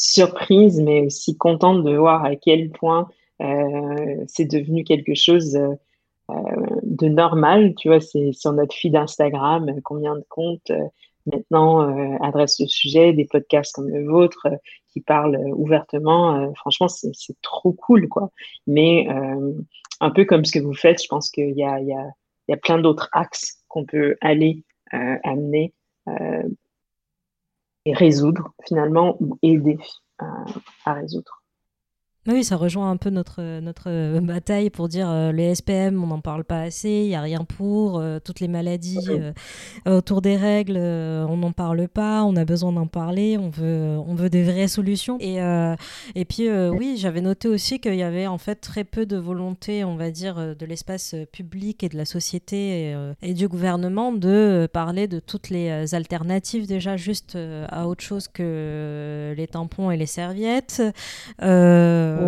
surprise, 0.01 0.81
mais 0.81 1.03
aussi 1.03 1.37
contente 1.37 1.85
de 1.85 1.95
voir 1.95 2.25
à 2.25 2.35
quel 2.35 2.71
point 2.71 3.09
euh, 3.43 4.25
c'est 4.27 4.47
devenu 4.47 4.83
quelque 4.83 5.15
chose 5.15 5.57
euh, 5.57 6.35
de 6.83 7.09
normal. 7.09 7.75
Tu 7.77 7.89
vois, 7.89 8.01
c'est 8.01 8.33
sur 8.33 8.53
notre 8.53 8.75
feed 8.75 8.97
Instagram, 8.97 9.71
combien 9.85 10.15
de 10.17 10.25
comptes 10.29 10.73
maintenant 11.27 11.83
euh, 11.83 12.17
adressent 12.21 12.61
le 12.61 12.67
sujet, 12.67 13.13
des 13.13 13.27
podcasts 13.27 13.75
comme 13.75 13.89
le 13.89 14.07
vôtre 14.07 14.49
qui 14.89 15.01
parlent 15.01 15.39
ouvertement. 15.55 16.53
franchement, 16.55 16.89
c'est 16.89 17.13
trop 17.43 17.73
cool, 17.73 18.09
quoi. 18.09 18.31
Mais 18.67 19.07
un 20.01 20.11
peu 20.11 20.25
comme 20.25 20.45
ce 20.45 20.51
que 20.51 20.59
vous 20.59 20.75
faites, 20.75 21.01
je 21.01 21.07
pense 21.07 21.31
qu'il 21.31 21.57
y 21.57 21.63
a, 21.63 21.81
y, 21.81 21.93
a, 21.93 22.11
y 22.49 22.53
a, 22.53 22.57
plein 22.57 22.79
d'autres 22.79 23.09
axes 23.13 23.63
qu'on 23.69 23.85
peut 23.85 24.17
aller 24.21 24.65
amener 24.91 25.73
et 27.85 27.95
résoudre 27.95 28.53
finalement 28.67 29.17
ou 29.21 29.39
aider 29.43 29.79
à 30.19 30.93
résoudre. 30.93 31.40
Oui, 32.33 32.45
ça 32.45 32.57
rejoint 32.57 32.91
un 32.91 32.97
peu 32.97 33.11
notre, 33.11 33.61
notre 33.61 33.89
euh, 33.89 34.21
bataille 34.21 34.71
pour 34.71 34.89
dire 34.89 35.11
euh, 35.11 35.33
les 35.33 35.53
SPM, 35.55 36.03
on 36.03 36.07
n'en 36.07 36.21
parle 36.21 36.45
pas 36.45 36.61
assez, 36.61 36.89
il 36.89 37.09
n'y 37.09 37.17
a 37.17 37.21
rien 37.21 37.45
pour, 37.45 37.99
euh, 37.99 38.19
toutes 38.23 38.39
les 38.41 38.47
maladies 38.47 39.09
autour 39.87 40.23
des 40.23 40.37
règles, 40.37 40.77
on 40.77 41.37
n'en 41.37 41.53
parle 41.53 41.89
pas, 41.89 42.25
on 42.25 42.37
a 42.37 42.45
besoin 42.45 42.73
d'en 42.73 42.87
parler, 42.87 43.37
on 43.39 43.49
veut, 43.49 43.99
on 44.07 44.15
veut 44.15 44.31
des 44.31 44.43
vraies 44.43 44.69
solutions. 44.69 45.17
Et, 45.21 45.39
et 46.15 46.25
puis, 46.25 46.49
oui, 46.51 46.97
j'avais 46.99 47.21
noté 47.21 47.49
aussi 47.49 47.81
qu'il 47.81 47.95
y 47.95 48.03
avait 48.03 48.27
en 48.27 48.39
fait 48.39 48.57
très 48.57 48.85
peu 48.85 49.07
de 49.07 49.17
volonté, 49.17 49.85
on 49.85 49.97
va 49.97 50.11
dire, 50.11 50.57
de 50.57 50.67
l'espace 50.67 51.15
public 51.33 51.83
et 51.83 51.89
de 51.89 51.97
la 51.97 52.05
société 52.05 52.95
et, 53.23 53.35
du 53.35 53.49
gouvernement 53.49 54.13
de 54.13 54.69
parler 54.73 55.09
de 55.09 55.19
toutes 55.19 55.51
les 55.51 55.95
alternatives 55.95 56.67
déjà 56.67 56.97
juste 56.97 57.39
à 57.69 57.89
autre 57.89 58.03
chose 58.03 58.29
que 58.29 59.35
les 59.37 59.47
tampons 59.47 59.91
et 59.91 59.97
les 59.97 60.07
serviettes. 60.07 60.83
Euh, 61.43 62.20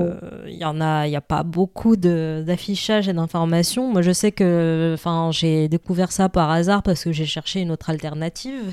il 0.46 0.56
y 0.56 0.64
en 0.64 0.80
a, 0.80 1.08
n'y 1.08 1.16
a 1.16 1.20
pas 1.20 1.42
beaucoup 1.42 1.96
d'affichage 1.96 3.08
et 3.08 3.12
d'informations. 3.12 3.90
Moi, 3.92 4.02
je 4.02 4.12
sais 4.12 4.32
que, 4.32 4.96
j'ai 5.30 5.68
découvert 5.68 6.12
ça 6.12 6.28
par 6.28 6.50
hasard 6.50 6.82
parce 6.82 7.04
que 7.04 7.12
j'ai 7.12 7.26
cherché 7.26 7.60
une 7.60 7.70
autre 7.70 7.90
alternative. 7.90 8.72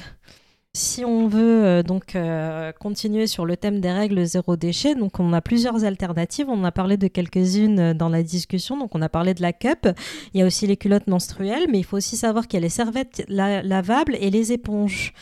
Si 0.74 1.04
on 1.04 1.28
veut 1.28 1.66
euh, 1.66 1.84
donc 1.84 2.16
euh, 2.16 2.72
continuer 2.80 3.26
sur 3.26 3.44
le 3.44 3.58
thème 3.58 3.82
des 3.82 3.92
règles 3.92 4.24
zéro 4.26 4.56
déchet, 4.56 4.94
donc 4.94 5.20
on 5.20 5.34
a 5.34 5.42
plusieurs 5.42 5.84
alternatives. 5.84 6.46
On 6.48 6.64
a 6.64 6.72
parlé 6.72 6.96
de 6.96 7.08
quelques-unes 7.08 7.94
dans 7.94 8.10
la 8.10 8.22
discussion. 8.22 8.78
Donc 8.78 8.94
on 8.94 9.02
a 9.02 9.10
parlé 9.10 9.34
de 9.34 9.42
la 9.42 9.52
cup. 9.52 9.90
Il 10.34 10.40
y 10.40 10.44
a 10.44 10.46
aussi 10.46 10.68
les 10.68 10.78
culottes 10.78 11.08
menstruelles, 11.08 11.66
mais 11.72 11.80
il 11.80 11.84
faut 11.84 11.98
aussi 11.98 12.18
savoir 12.18 12.48
qu'il 12.48 12.60
y 12.60 12.62
a 12.62 12.64
les 12.64 12.70
serviettes 12.70 13.26
lavables 13.28 14.16
et 14.22 14.30
les 14.30 14.52
éponges. 14.52 15.14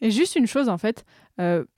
Et 0.00 0.10
juste 0.10 0.36
une 0.36 0.46
chose 0.46 0.68
en 0.68 0.78
fait, 0.78 1.04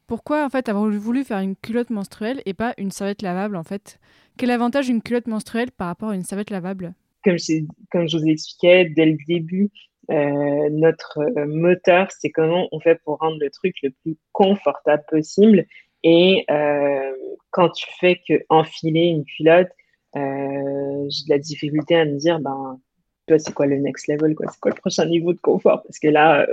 pourquoi 0.07 0.45
en 0.45 0.51
fait 0.51 0.69
avoir 0.69 0.91
voulu 0.91 1.25
faire 1.25 1.39
une 1.39 1.57
culotte 1.57 1.91
menstruelle 1.91 2.43
et 2.47 2.55
pas 2.55 2.75
une 2.79 2.91
serviette 2.91 3.23
lavable 3.23 3.57
en 3.57 3.63
fait? 3.63 3.99
Quel 4.37 4.51
avantage 4.51 4.89
une 4.89 5.03
culotte 5.03 5.27
menstruelle 5.27 5.71
par 5.71 5.87
rapport 5.87 6.11
à 6.11 6.15
une 6.15 6.25
serviette 6.25 6.51
lavable? 6.51 6.95
Comme 7.25 7.39
je, 7.39 7.65
comme 7.93 8.09
je 8.09 8.17
vous 8.17 8.27
expliquais 8.27 8.87
dès 8.87 9.07
le 9.07 9.19
début, 9.29 9.71
euh, 10.11 10.69
notre 10.71 11.21
euh, 11.21 11.47
moteur, 11.47 12.09
c'est 12.11 12.31
comment 12.31 12.67
on 12.73 12.81
fait 12.81 13.01
pour 13.05 13.19
rendre 13.19 13.37
le 13.41 13.51
truc 13.51 13.77
le 13.83 13.91
plus 13.91 14.17
confortable 14.33 15.05
possible. 15.09 15.67
Et 16.03 16.45
euh, 16.51 17.13
quand 17.51 17.69
tu 17.71 17.87
fais 18.01 18.21
que 18.27 18.35
enfiler 18.49 19.07
une 19.09 19.25
culotte, 19.25 19.69
j'ai 20.15 21.25
de 21.25 21.29
la 21.29 21.39
difficulté 21.39 21.95
à 21.95 22.05
me 22.05 22.17
dire, 22.17 22.41
ben, 22.41 22.81
c'est 23.29 23.55
quoi 23.55 23.67
le 23.67 23.77
next 23.77 24.09
level, 24.09 24.35
quoi? 24.35 24.47
C'est 24.51 24.59
quoi 24.59 24.73
le 24.73 24.81
prochain 24.81 25.07
niveau 25.07 25.33
de 25.33 25.39
confort? 25.41 25.83
Parce 25.85 26.01
que 26.01 26.09
là, 26.09 26.49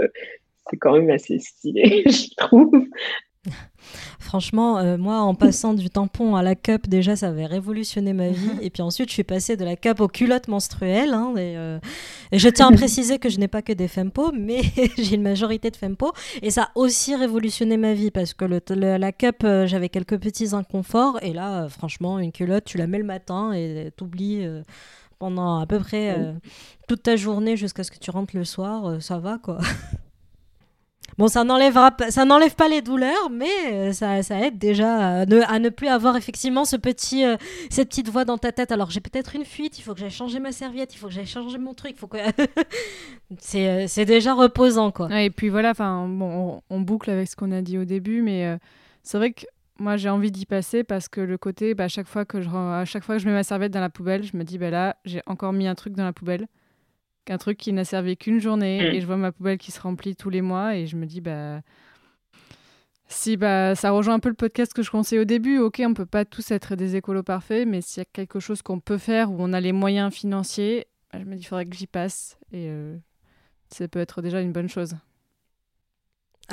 c'est 0.70 0.78
quand 0.78 0.94
même 0.94 1.10
assez 1.10 1.40
stylé, 1.40 2.04
je 2.08 2.36
trouve. 2.38 2.88
Franchement, 4.20 4.80
euh, 4.80 4.98
moi, 4.98 5.22
en 5.22 5.36
passant 5.36 5.74
du 5.74 5.90
tampon 5.90 6.36
à 6.36 6.44
la 6.44 6.56
cup, 6.56 6.88
déjà, 6.88 7.16
ça 7.16 7.30
avait 7.30 7.46
révolutionné 7.46 8.12
ma 8.12 8.30
vie. 8.30 8.52
Et 8.62 8.70
puis 8.70 8.82
ensuite, 8.82 9.10
je 9.10 9.14
suis 9.14 9.24
passée 9.24 9.56
de 9.56 9.64
la 9.64 9.76
cup 9.76 10.02
aux 10.02 10.08
culottes 10.08 10.48
menstruelles. 10.48 11.14
Hein, 11.14 11.34
euh, 11.38 11.80
et, 12.32 12.40
je 12.40 12.50
tiens 12.50 12.68
à 12.68 12.72
préciser 12.74 13.20
que 13.20 13.30
je 13.30 13.40
n'ai 13.40 13.48
pas 13.48 13.62
que 13.62 13.72
des 13.72 13.88
fempo, 13.88 14.32
mais 14.34 14.62
j'ai 14.98 15.16
une 15.16 15.22
majorité 15.22 15.72
de 15.72 15.78
fempo. 15.78 16.12
Et 16.42 16.52
ça 16.52 16.64
a 16.64 16.72
aussi 16.76 17.16
révolutionné 17.16 17.78
ma 17.78 17.94
vie 17.94 18.12
parce 18.12 18.34
que 18.34 18.44
le, 18.44 18.60
la 18.98 19.12
cup, 19.12 19.44
euh, 19.44 19.66
j'avais 19.66 19.90
quelques 19.90 20.20
petits 20.20 20.54
inconforts. 20.54 21.20
Et 21.22 21.32
là, 21.32 21.70
franchement, 21.70 22.20
une 22.20 22.32
culotte, 22.32 22.66
tu 22.66 22.78
la 22.78 22.88
mets 22.88 23.00
le 23.00 23.06
matin 23.06 23.54
et 23.54 23.92
t'oublies 23.96 24.46
pendant 25.20 25.60
à 25.60 25.66
peu 25.66 25.80
près 25.80 26.18
toute 26.88 27.04
ta 27.04 27.16
journée 27.16 27.56
jusqu'à 27.56 27.84
ce 27.84 27.92
que 27.92 28.00
tu 28.00 28.12
rentres 28.12 28.36
le 28.36 28.44
soir. 28.44 29.02
ça 29.02 29.20
va, 29.20 29.38
quoi. 29.38 29.60
Bon, 31.18 31.28
ça 31.28 31.44
n'enlèvera 31.44 31.96
ça 32.10 32.26
n'enlève 32.26 32.54
pas 32.54 32.68
les 32.68 32.84
douleurs, 32.84 33.32
mais 33.32 33.50
euh, 33.72 33.92
ça, 33.92 34.22
ça 34.22 34.40
aide 34.40 34.60
déjà 34.60 35.22
à 35.22 35.26
ne, 35.26 35.70
plus 35.70 35.88
avoir 35.88 36.16
effectivement 36.16 36.64
ce 36.64 36.76
petit, 36.76 37.26
euh, 37.26 37.38
cette 37.72 37.90
petite 37.90 38.10
voix 38.10 38.24
dans 38.24 38.38
ta 38.38 38.52
tête. 38.52 38.72
Alors 38.72 38.92
j'ai 38.92 39.00
peut-être 39.00 39.36
une 39.36 39.46
fuite, 39.46 39.80
il 39.80 39.82
faut 39.82 39.94
que 39.94 40.00
j'aille 40.00 40.12
changer 40.12 40.40
ma 40.40 40.52
serviette, 40.52 40.94
il 40.94 40.98
faut 40.98 41.08
que 41.08 41.14
j'aille 41.14 41.26
changer 41.26 41.58
mon 41.58 41.74
truc, 41.74 41.94
il 41.96 41.98
faut 41.98 42.08
que 42.08 42.18
c'est, 43.40 43.68
euh, 43.68 43.86
c'est 43.88 44.06
déjà 44.06 44.36
reposant 44.36 44.92
quoi. 44.92 45.10
et 45.22 45.32
puis 45.32 45.50
voilà, 45.50 45.72
enfin 45.72 46.08
bon, 46.08 46.62
on, 46.70 46.82
boucle 46.82 47.10
avec 47.10 47.28
ce 47.28 47.36
qu'on 47.36 47.52
a 47.52 47.62
dit 47.62 47.80
au 47.80 47.86
début, 47.86 48.22
mais 48.22 48.56
c'est 49.02 49.18
vrai 49.18 49.32
que 49.32 49.46
moi 49.80 49.98
j'ai 49.98 50.10
envie 50.10 50.32
d'y 50.32 50.46
passer 50.46 50.84
parce 50.84 51.10
que 51.10 51.20
le 51.20 51.40
côté, 51.40 51.74
bah, 51.74 51.86
à 51.86 51.88
chaque 51.88 52.08
fois 52.08 52.26
que 52.26 52.42
je 52.42 52.50
à 52.50 52.86
chaque 52.86 53.04
fois 53.04 53.16
que 53.16 53.22
je 53.24 53.28
mets 53.28 53.34
ma 53.34 53.44
serviette 53.44 53.72
dans 53.72 53.82
la 53.82 53.90
poubelle, 53.90 54.24
je 54.24 54.38
me 54.38 54.44
dis 54.44 54.60
bah 54.60 54.70
là 54.70 54.96
j'ai 55.04 55.22
encore 55.26 55.52
mis 55.52 55.68
un 55.68 55.76
truc 55.76 55.94
dans 55.94 56.06
la 56.06 56.14
poubelle 56.14 56.48
qu'un 57.28 57.38
truc 57.38 57.58
qui 57.58 57.74
n'a 57.74 57.84
servi 57.84 58.16
qu'une 58.16 58.40
journée 58.40 58.80
mm. 58.80 58.96
et 58.96 59.02
je 59.02 59.06
vois 59.06 59.18
ma 59.18 59.32
poubelle 59.32 59.58
qui 59.58 59.72
se 59.72 59.82
remplit 59.82 60.16
tous 60.16 60.30
les 60.30 60.42
mois 60.42 60.76
et 60.76 60.88
je 60.88 60.96
me 60.96 61.06
dis 61.06 61.22
bah 61.22 61.62
si 63.10 63.38
bah 63.38 63.76
ça 63.76 63.92
rejoint 63.92 64.16
un 64.16 64.20
peu 64.20 64.30
le 64.30 64.36
podcast 64.36 64.74
que 64.74 64.82
je 64.82 64.90
conseillais 64.90 65.22
au 65.22 65.26
début, 65.26 65.60
ok 65.60 65.82
on 65.86 65.94
peut 65.94 66.06
pas 66.06 66.26
tous 66.26 66.52
être 66.52 66.76
des 66.76 66.96
écolos 66.96 67.24
parfaits, 67.24 67.68
mais 67.68 67.82
s'il 67.82 68.00
y 68.00 68.02
a 68.02 68.06
quelque 68.06 68.40
chose 68.40 68.62
qu'on 68.62 68.80
peut 68.80 68.98
faire 68.98 69.32
où 69.32 69.36
on 69.40 69.54
a 69.54 69.60
les 69.60 69.74
moyens 69.74 70.14
financiers, 70.14 70.88
bah, 71.12 71.20
je 71.20 71.26
me 71.26 71.36
dis 71.36 71.42
il 71.42 71.46
faudrait 71.46 71.66
que 71.66 71.76
j'y 71.76 71.88
passe 71.88 72.38
et 72.52 72.68
euh, 72.70 72.98
ça 73.70 73.88
peut 73.88 74.00
être 74.00 74.22
déjà 74.22 74.42
une 74.42 74.52
bonne 74.52 74.70
chose. 74.70 74.96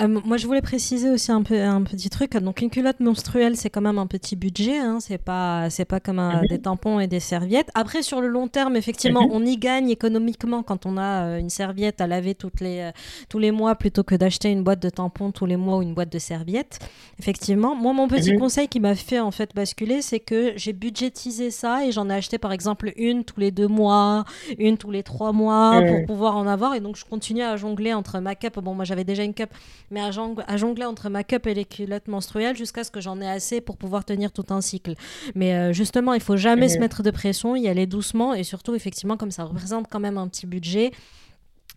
Euh, 0.01 0.09
moi, 0.25 0.37
je 0.39 0.47
voulais 0.49 0.61
préciser 0.61 1.09
aussi 1.09 1.31
un, 1.31 1.43
peu, 1.45 1.61
un 1.63 1.81
petit 1.83 2.11
truc. 2.11 2.33
Donc, 2.39 2.61
une 2.61 2.69
culotte 2.69 2.99
menstruelle, 2.99 3.57
c'est 3.57 3.71
quand 3.71 3.81
même 3.81 3.99
un 3.99 4.09
petit 4.09 4.35
budget. 4.35 4.77
Hein. 4.79 4.99
C'est 5.01 5.19
pas, 5.19 5.71
c'est 5.71 5.85
pas 5.85 6.01
comme 6.01 6.19
un, 6.19 6.41
Mhm. 6.43 6.47
des 6.49 6.59
tampons 6.59 6.99
et 6.99 7.07
des 7.07 7.21
serviettes. 7.21 7.69
Après, 7.77 8.03
sur 8.03 8.21
le 8.21 8.27
long 8.27 8.49
terme, 8.49 8.75
effectivement, 8.77 9.23
Mhm. 9.23 9.31
on 9.31 9.47
y 9.47 9.57
gagne 9.57 9.91
économiquement 9.91 10.65
quand 10.65 10.85
on 10.85 10.97
a 10.97 11.27
euh, 11.27 11.39
une 11.39 11.49
serviette 11.49 12.01
à 12.01 12.09
laver 12.09 12.35
toutes 12.35 12.61
les, 12.61 12.81
euh, 12.81 12.90
tous 13.29 13.38
les 13.38 13.53
mois 13.53 13.77
plutôt 13.77 14.03
que 14.03 14.17
d'acheter 14.17 14.51
une 14.51 14.65
boîte 14.65 14.83
de 14.83 14.90
tampons 14.90 15.31
tous 15.31 15.47
les 15.47 15.57
mois 15.57 15.77
ou 15.77 15.83
une 15.83 15.95
boîte 15.95 16.11
de 16.13 16.19
serviettes. 16.19 16.81
Effectivement. 17.21 17.77
Moi, 17.77 17.92
mon 17.92 18.09
petit 18.09 18.33
Mhm. 18.33 18.40
conseil 18.40 18.67
qui 18.67 18.81
m'a 18.81 18.97
fait 18.97 19.21
en 19.21 19.31
fait 19.31 19.55
basculer, 19.55 20.03
c'est 20.03 20.19
que 20.19 20.55
j'ai 20.57 20.73
budgétisé 20.73 21.53
ça 21.53 21.87
et 21.87 21.92
j'en 21.92 22.11
ai 22.11 22.15
acheté 22.15 22.38
par 22.38 22.51
exemple 22.51 22.92
une 22.97 23.23
tous 23.23 23.38
les 23.38 23.53
deux 23.53 23.69
mois, 23.69 24.25
une 24.59 24.77
tous 24.77 24.90
les 24.90 25.05
trois 25.05 25.31
mois 25.31 25.81
pour 25.87 26.05
pouvoir 26.07 26.37
en 26.37 26.49
avoir. 26.49 26.75
Et 26.75 26.81
donc, 26.81 26.97
je 26.97 27.05
continue 27.05 27.42
à 27.42 27.57
jongler 27.57 27.95
entre 27.95 28.19
ma 28.19 28.35
cup. 28.35 28.59
Bon, 28.59 28.75
moi, 28.75 28.85
j'avais 28.85 29.05
déjà 29.05 29.23
une 29.23 29.35
cup 29.35 29.51
mais 29.91 30.01
à, 30.01 30.11
jong- 30.11 30.43
à 30.47 30.57
jongler 30.57 30.85
entre 30.85 31.09
ma 31.09 31.25
cup 31.25 31.47
et 31.47 31.55
les 31.55 31.65
culottes 31.65 32.09
menstruelles 32.09 32.57
jusqu'à 32.57 32.85
ce 32.85 32.91
que 32.91 33.01
j'en 33.01 33.21
ai 33.21 33.29
assez 33.29 33.61
pour 33.61 33.77
pouvoir 33.77 34.05
tenir 34.05 34.33
tout 34.33 34.45
un 34.51 34.61
cycle. 34.61 34.95
Mais 35.35 35.55
euh, 35.55 35.73
justement, 35.73 36.15
il 36.15 36.21
faut 36.21 36.37
jamais 36.37 36.69
se 36.69 36.75
Mhm. 36.75 36.81
mettre 36.81 37.03
de 37.03 37.11
pression, 37.11 37.57
y 37.57 37.69
aller 37.69 37.87
doucement 37.87 38.35
et 38.35 38.43
surtout, 38.45 38.75
effectivement, 38.75 39.17
comme 39.17 39.31
ça 39.31 39.45
représente 39.45 39.87
quand 39.91 40.01
même 40.01 40.19
un 40.19 40.29
petit 40.29 40.47
budget. 40.47 40.91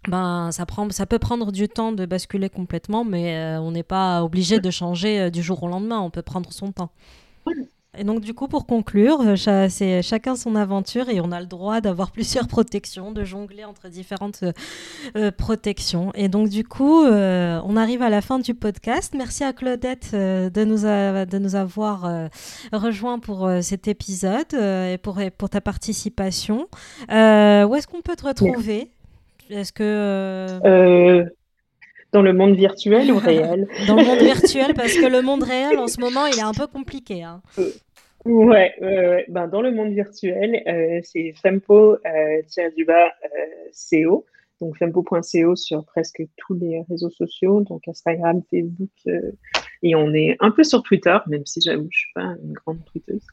Ben, 0.08 0.51
ça, 0.51 0.66
prend, 0.66 0.89
ça 0.91 1.05
peut 1.05 1.20
prendre 1.20 1.51
du 1.51 1.68
temps 1.68 1.91
de 1.91 2.05
basculer 2.05 2.49
complètement, 2.49 3.03
mais 3.03 3.36
euh, 3.36 3.60
on 3.60 3.72
n'est 3.72 3.84
pas 3.84 4.24
obligé 4.24 4.60
de 4.60 4.70
changer 4.72 5.20
euh, 5.20 5.30
du 5.30 5.41
jour 5.41 5.62
au 5.64 5.68
lendemain. 5.68 5.99
On 5.99 6.10
peut 6.10 6.22
prendre 6.22 6.53
son 6.53 6.72
temps. 6.72 6.91
Et 7.99 8.03
donc, 8.03 8.21
du 8.21 8.33
coup, 8.33 8.47
pour 8.47 8.65
conclure, 8.65 9.19
euh, 9.21 9.67
c'est 9.69 10.01
chacun 10.01 10.35
son 10.35 10.55
aventure 10.55 11.09
et 11.09 11.19
on 11.21 11.31
a 11.31 11.39
le 11.39 11.45
droit 11.47 11.81
d'avoir 11.81 12.11
plusieurs 12.17 12.47
protections, 12.47 13.11
de 13.11 13.23
jongler 13.23 13.65
entre 13.65 13.87
différentes 13.89 14.43
euh, 14.43 14.51
euh, 15.15 15.31
protections. 15.31 16.11
Et 16.15 16.27
donc, 16.29 16.49
du 16.49 16.63
coup, 16.63 17.03
euh, 17.03 17.59
on 17.65 17.75
arrive 17.77 18.01
à 18.01 18.09
la 18.09 18.21
fin 18.21 18.39
du 18.39 18.53
podcast. 18.53 19.13
Merci 19.17 19.43
à 19.43 19.53
Claudette 19.53 20.11
euh, 20.13 20.49
de, 20.49 20.63
nous 20.63 20.85
a- 20.85 21.25
de 21.25 21.37
nous 21.37 21.55
avoir 21.55 22.09
rejoints 22.71 23.19
pour 23.19 23.49
cet 23.61 23.87
épisode 23.87 24.53
et 24.53 24.97
pour, 25.01 25.19
et 25.19 25.31
pour 25.31 25.49
ta 25.49 25.61
participation. 25.61 26.67
Où 27.09 27.75
est-ce 27.75 27.87
qu'on 27.87 28.01
peut 28.01 28.15
te 28.15 28.25
retrouver? 28.25 28.91
Est-ce 29.49 29.71
que. 29.71 31.23
dans 32.13 32.21
le 32.21 32.33
monde 32.33 32.55
virtuel 32.55 33.11
ou 33.11 33.17
réel? 33.29 33.67
Dans 33.87 33.95
le 33.95 34.03
monde 34.05 34.19
virtuel, 34.19 34.73
parce 34.73 34.93
que 34.93 35.05
le 35.05 35.21
monde 35.21 35.43
réel 35.43 35.77
en 35.79 35.87
ce 35.87 35.99
moment, 35.99 36.25
il 36.25 36.37
est 36.37 36.41
un 36.43 36.53
peu 36.53 36.67
compliqué. 36.67 37.23
hein. 37.23 37.41
Ouais. 38.28 39.25
Ben, 39.30 39.47
dans 39.47 39.61
le 39.61 39.71
monde 39.71 39.93
virtuel, 39.93 40.61
euh, 40.67 40.99
c'est 41.03 41.34
fempo 41.41 41.93
euh, 41.93 42.41
euh, 42.57 43.07
CO, 43.73 44.25
donc 44.59 44.78
fempo.co 44.78 45.55
sur 45.55 45.86
presque 45.86 46.23
tous 46.36 46.55
les 46.55 46.84
réseaux 46.89 47.09
sociaux, 47.09 47.61
donc 47.61 47.88
Instagram, 47.88 48.41
Facebook, 48.51 48.89
et 49.82 49.95
on 49.95 50.13
est 50.13 50.36
un 50.41 50.51
peu 50.51 50.65
sur 50.65 50.84
Twitter, 50.84 51.17
même 51.28 51.45
si 51.45 51.61
j'avoue, 51.61 51.88
je 51.89 51.99
suis 51.99 52.11
pas 52.13 52.36
une 52.43 52.51
grande 52.51 52.84
tweeteuse. 52.86 53.25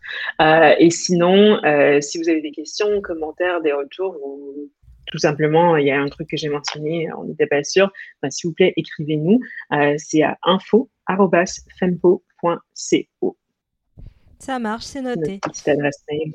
Et 0.78 0.90
sinon, 0.90 1.58
si 2.00 2.18
vous 2.18 2.28
avez 2.28 2.40
des 2.40 2.52
questions, 2.52 3.00
commentaires, 3.00 3.62
des 3.62 3.72
retours, 3.72 4.16
ou 4.24 4.70
tout 5.06 5.18
simplement, 5.18 5.76
il 5.76 5.86
y 5.86 5.90
a 5.90 6.00
un 6.00 6.08
truc 6.08 6.28
que 6.28 6.36
j'ai 6.36 6.50
mentionné, 6.50 7.08
on 7.18 7.24
n'était 7.24 7.46
pas 7.46 7.64
sûr, 7.64 7.90
ben, 8.22 8.30
s'il 8.30 8.50
vous 8.50 8.54
plaît, 8.54 8.72
écrivez-nous. 8.76 9.40
C'est 9.96 10.22
à 10.22 10.38
info@fempo.co. 10.44 13.36
Ça 14.44 14.58
marche, 14.58 14.84
c'est 14.84 15.00
noté. 15.00 15.38
petite 15.38 15.68
adresse 15.68 16.04
mail. 16.10 16.34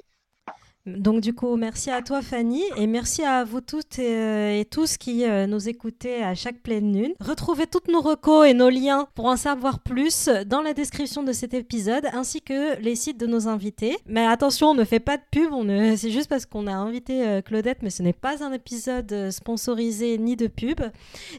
Donc 0.98 1.22
du 1.22 1.34
coup, 1.34 1.56
merci 1.56 1.92
à 1.92 2.02
toi 2.02 2.22
Fanny 2.22 2.64
et 2.78 2.88
merci 2.88 3.24
à 3.24 3.44
vous 3.44 3.62
toutes 3.62 4.00
et, 4.00 4.16
euh, 4.16 4.60
et 4.60 4.66
tous 4.66 4.98
qui 4.98 5.26
euh, 5.26 5.46
nous 5.46 5.70
écoutez 5.70 6.24
à 6.24 6.36
chaque 6.36 6.62
pleine 6.62 6.98
lune. 6.98 7.14
Retrouvez 7.20 7.68
toutes 7.68 7.90
nos 7.90 8.02
recos 8.02 8.48
et 8.48 8.54
nos 8.54 8.70
liens 8.70 9.08
pour 9.14 9.26
en 9.26 9.36
savoir 9.36 9.80
plus 9.80 10.30
dans 10.48 10.62
la 10.62 10.74
description 10.74 11.22
de 11.22 11.34
cet 11.34 11.54
épisode 11.54 12.06
ainsi 12.14 12.42
que 12.42 12.80
les 12.80 12.96
sites 12.96 13.20
de 13.20 13.28
nos 13.28 13.48
invités. 13.48 13.98
Mais 14.08 14.26
attention, 14.26 14.70
on 14.70 14.74
ne 14.74 14.86
fait 14.86 15.00
pas 15.00 15.18
de 15.18 15.24
pub, 15.32 15.52
on 15.52 15.64
ne... 15.64 15.96
c'est 15.98 16.12
juste 16.12 16.30
parce 16.30 16.46
qu'on 16.46 16.66
a 16.66 16.74
invité 16.74 17.28
euh, 17.28 17.42
Claudette, 17.42 17.84
mais 17.84 17.90
ce 17.90 18.02
n'est 18.02 18.14
pas 18.14 18.44
un 18.44 18.54
épisode 18.54 19.32
sponsorisé 19.32 20.18
ni 20.18 20.36
de 20.36 20.48
pub. 20.48 20.82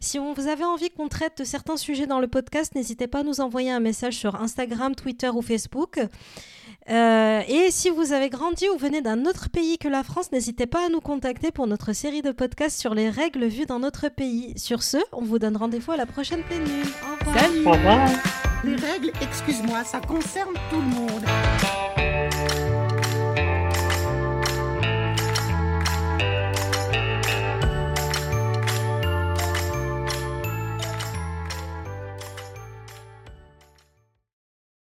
Si 0.01 0.19
on, 0.19 0.35
vous 0.35 0.49
avez 0.49 0.65
envie 0.65 0.91
qu'on 0.91 1.09
traite 1.09 1.39
de 1.39 1.45
certains 1.45 1.77
sujets 1.77 2.07
dans 2.07 2.21
le 2.21 2.29
podcast, 2.29 2.75
n'hésitez 2.75 3.07
pas 3.07 3.21
à 3.21 3.23
nous 3.23 3.41
envoyer 3.41 3.71
un 3.71 3.81
message 3.81 4.17
sur 4.17 4.37
Instagram, 4.37 4.95
Twitter 4.95 5.31
ou 5.31 5.43
Facebook. 5.43 5.99
Euh, 6.91 7.43
et 7.47 7.71
si 7.71 7.89
vous 7.89 8.13
avez 8.13 8.31
grandi 8.31 8.69
ou 8.69 8.77
venez 8.77 9.01
d'un 9.01 9.25
autre 9.25 9.49
pays 9.49 9.79
que 9.79 9.89
la 9.89 10.03
France, 10.03 10.33
n'hésitez 10.33 10.67
pas 10.67 10.87
à 10.87 10.89
nous 10.89 11.01
contacter 11.01 11.53
pour 11.53 11.67
notre 11.67 11.93
série 11.93 12.23
de 12.23 12.33
podcasts 12.33 12.81
sur 12.81 12.95
les 12.95 13.11
règles 13.11 13.47
vues 13.47 13.67
dans 13.67 13.79
notre 13.79 14.09
pays. 14.09 14.55
Sur 14.57 14.83
ce, 14.83 14.99
on 15.13 15.23
vous 15.23 15.39
donne 15.39 15.57
rendez-vous 15.57 15.93
à 15.93 15.97
la 15.97 16.07
prochaine 16.07 16.43
pleine 16.43 16.65
lune. 16.65 16.87
Au 17.03 17.25
revoir. 17.25 17.39
Salut 17.39 17.67
Au 17.67 17.71
revoir. 17.73 18.09
Les 18.65 18.77
règles, 18.77 19.13
excuse-moi, 19.23 19.85
ça 19.85 20.01
concerne 20.01 20.55
tout 20.71 20.77
le 20.77 20.83
monde. 20.83 21.90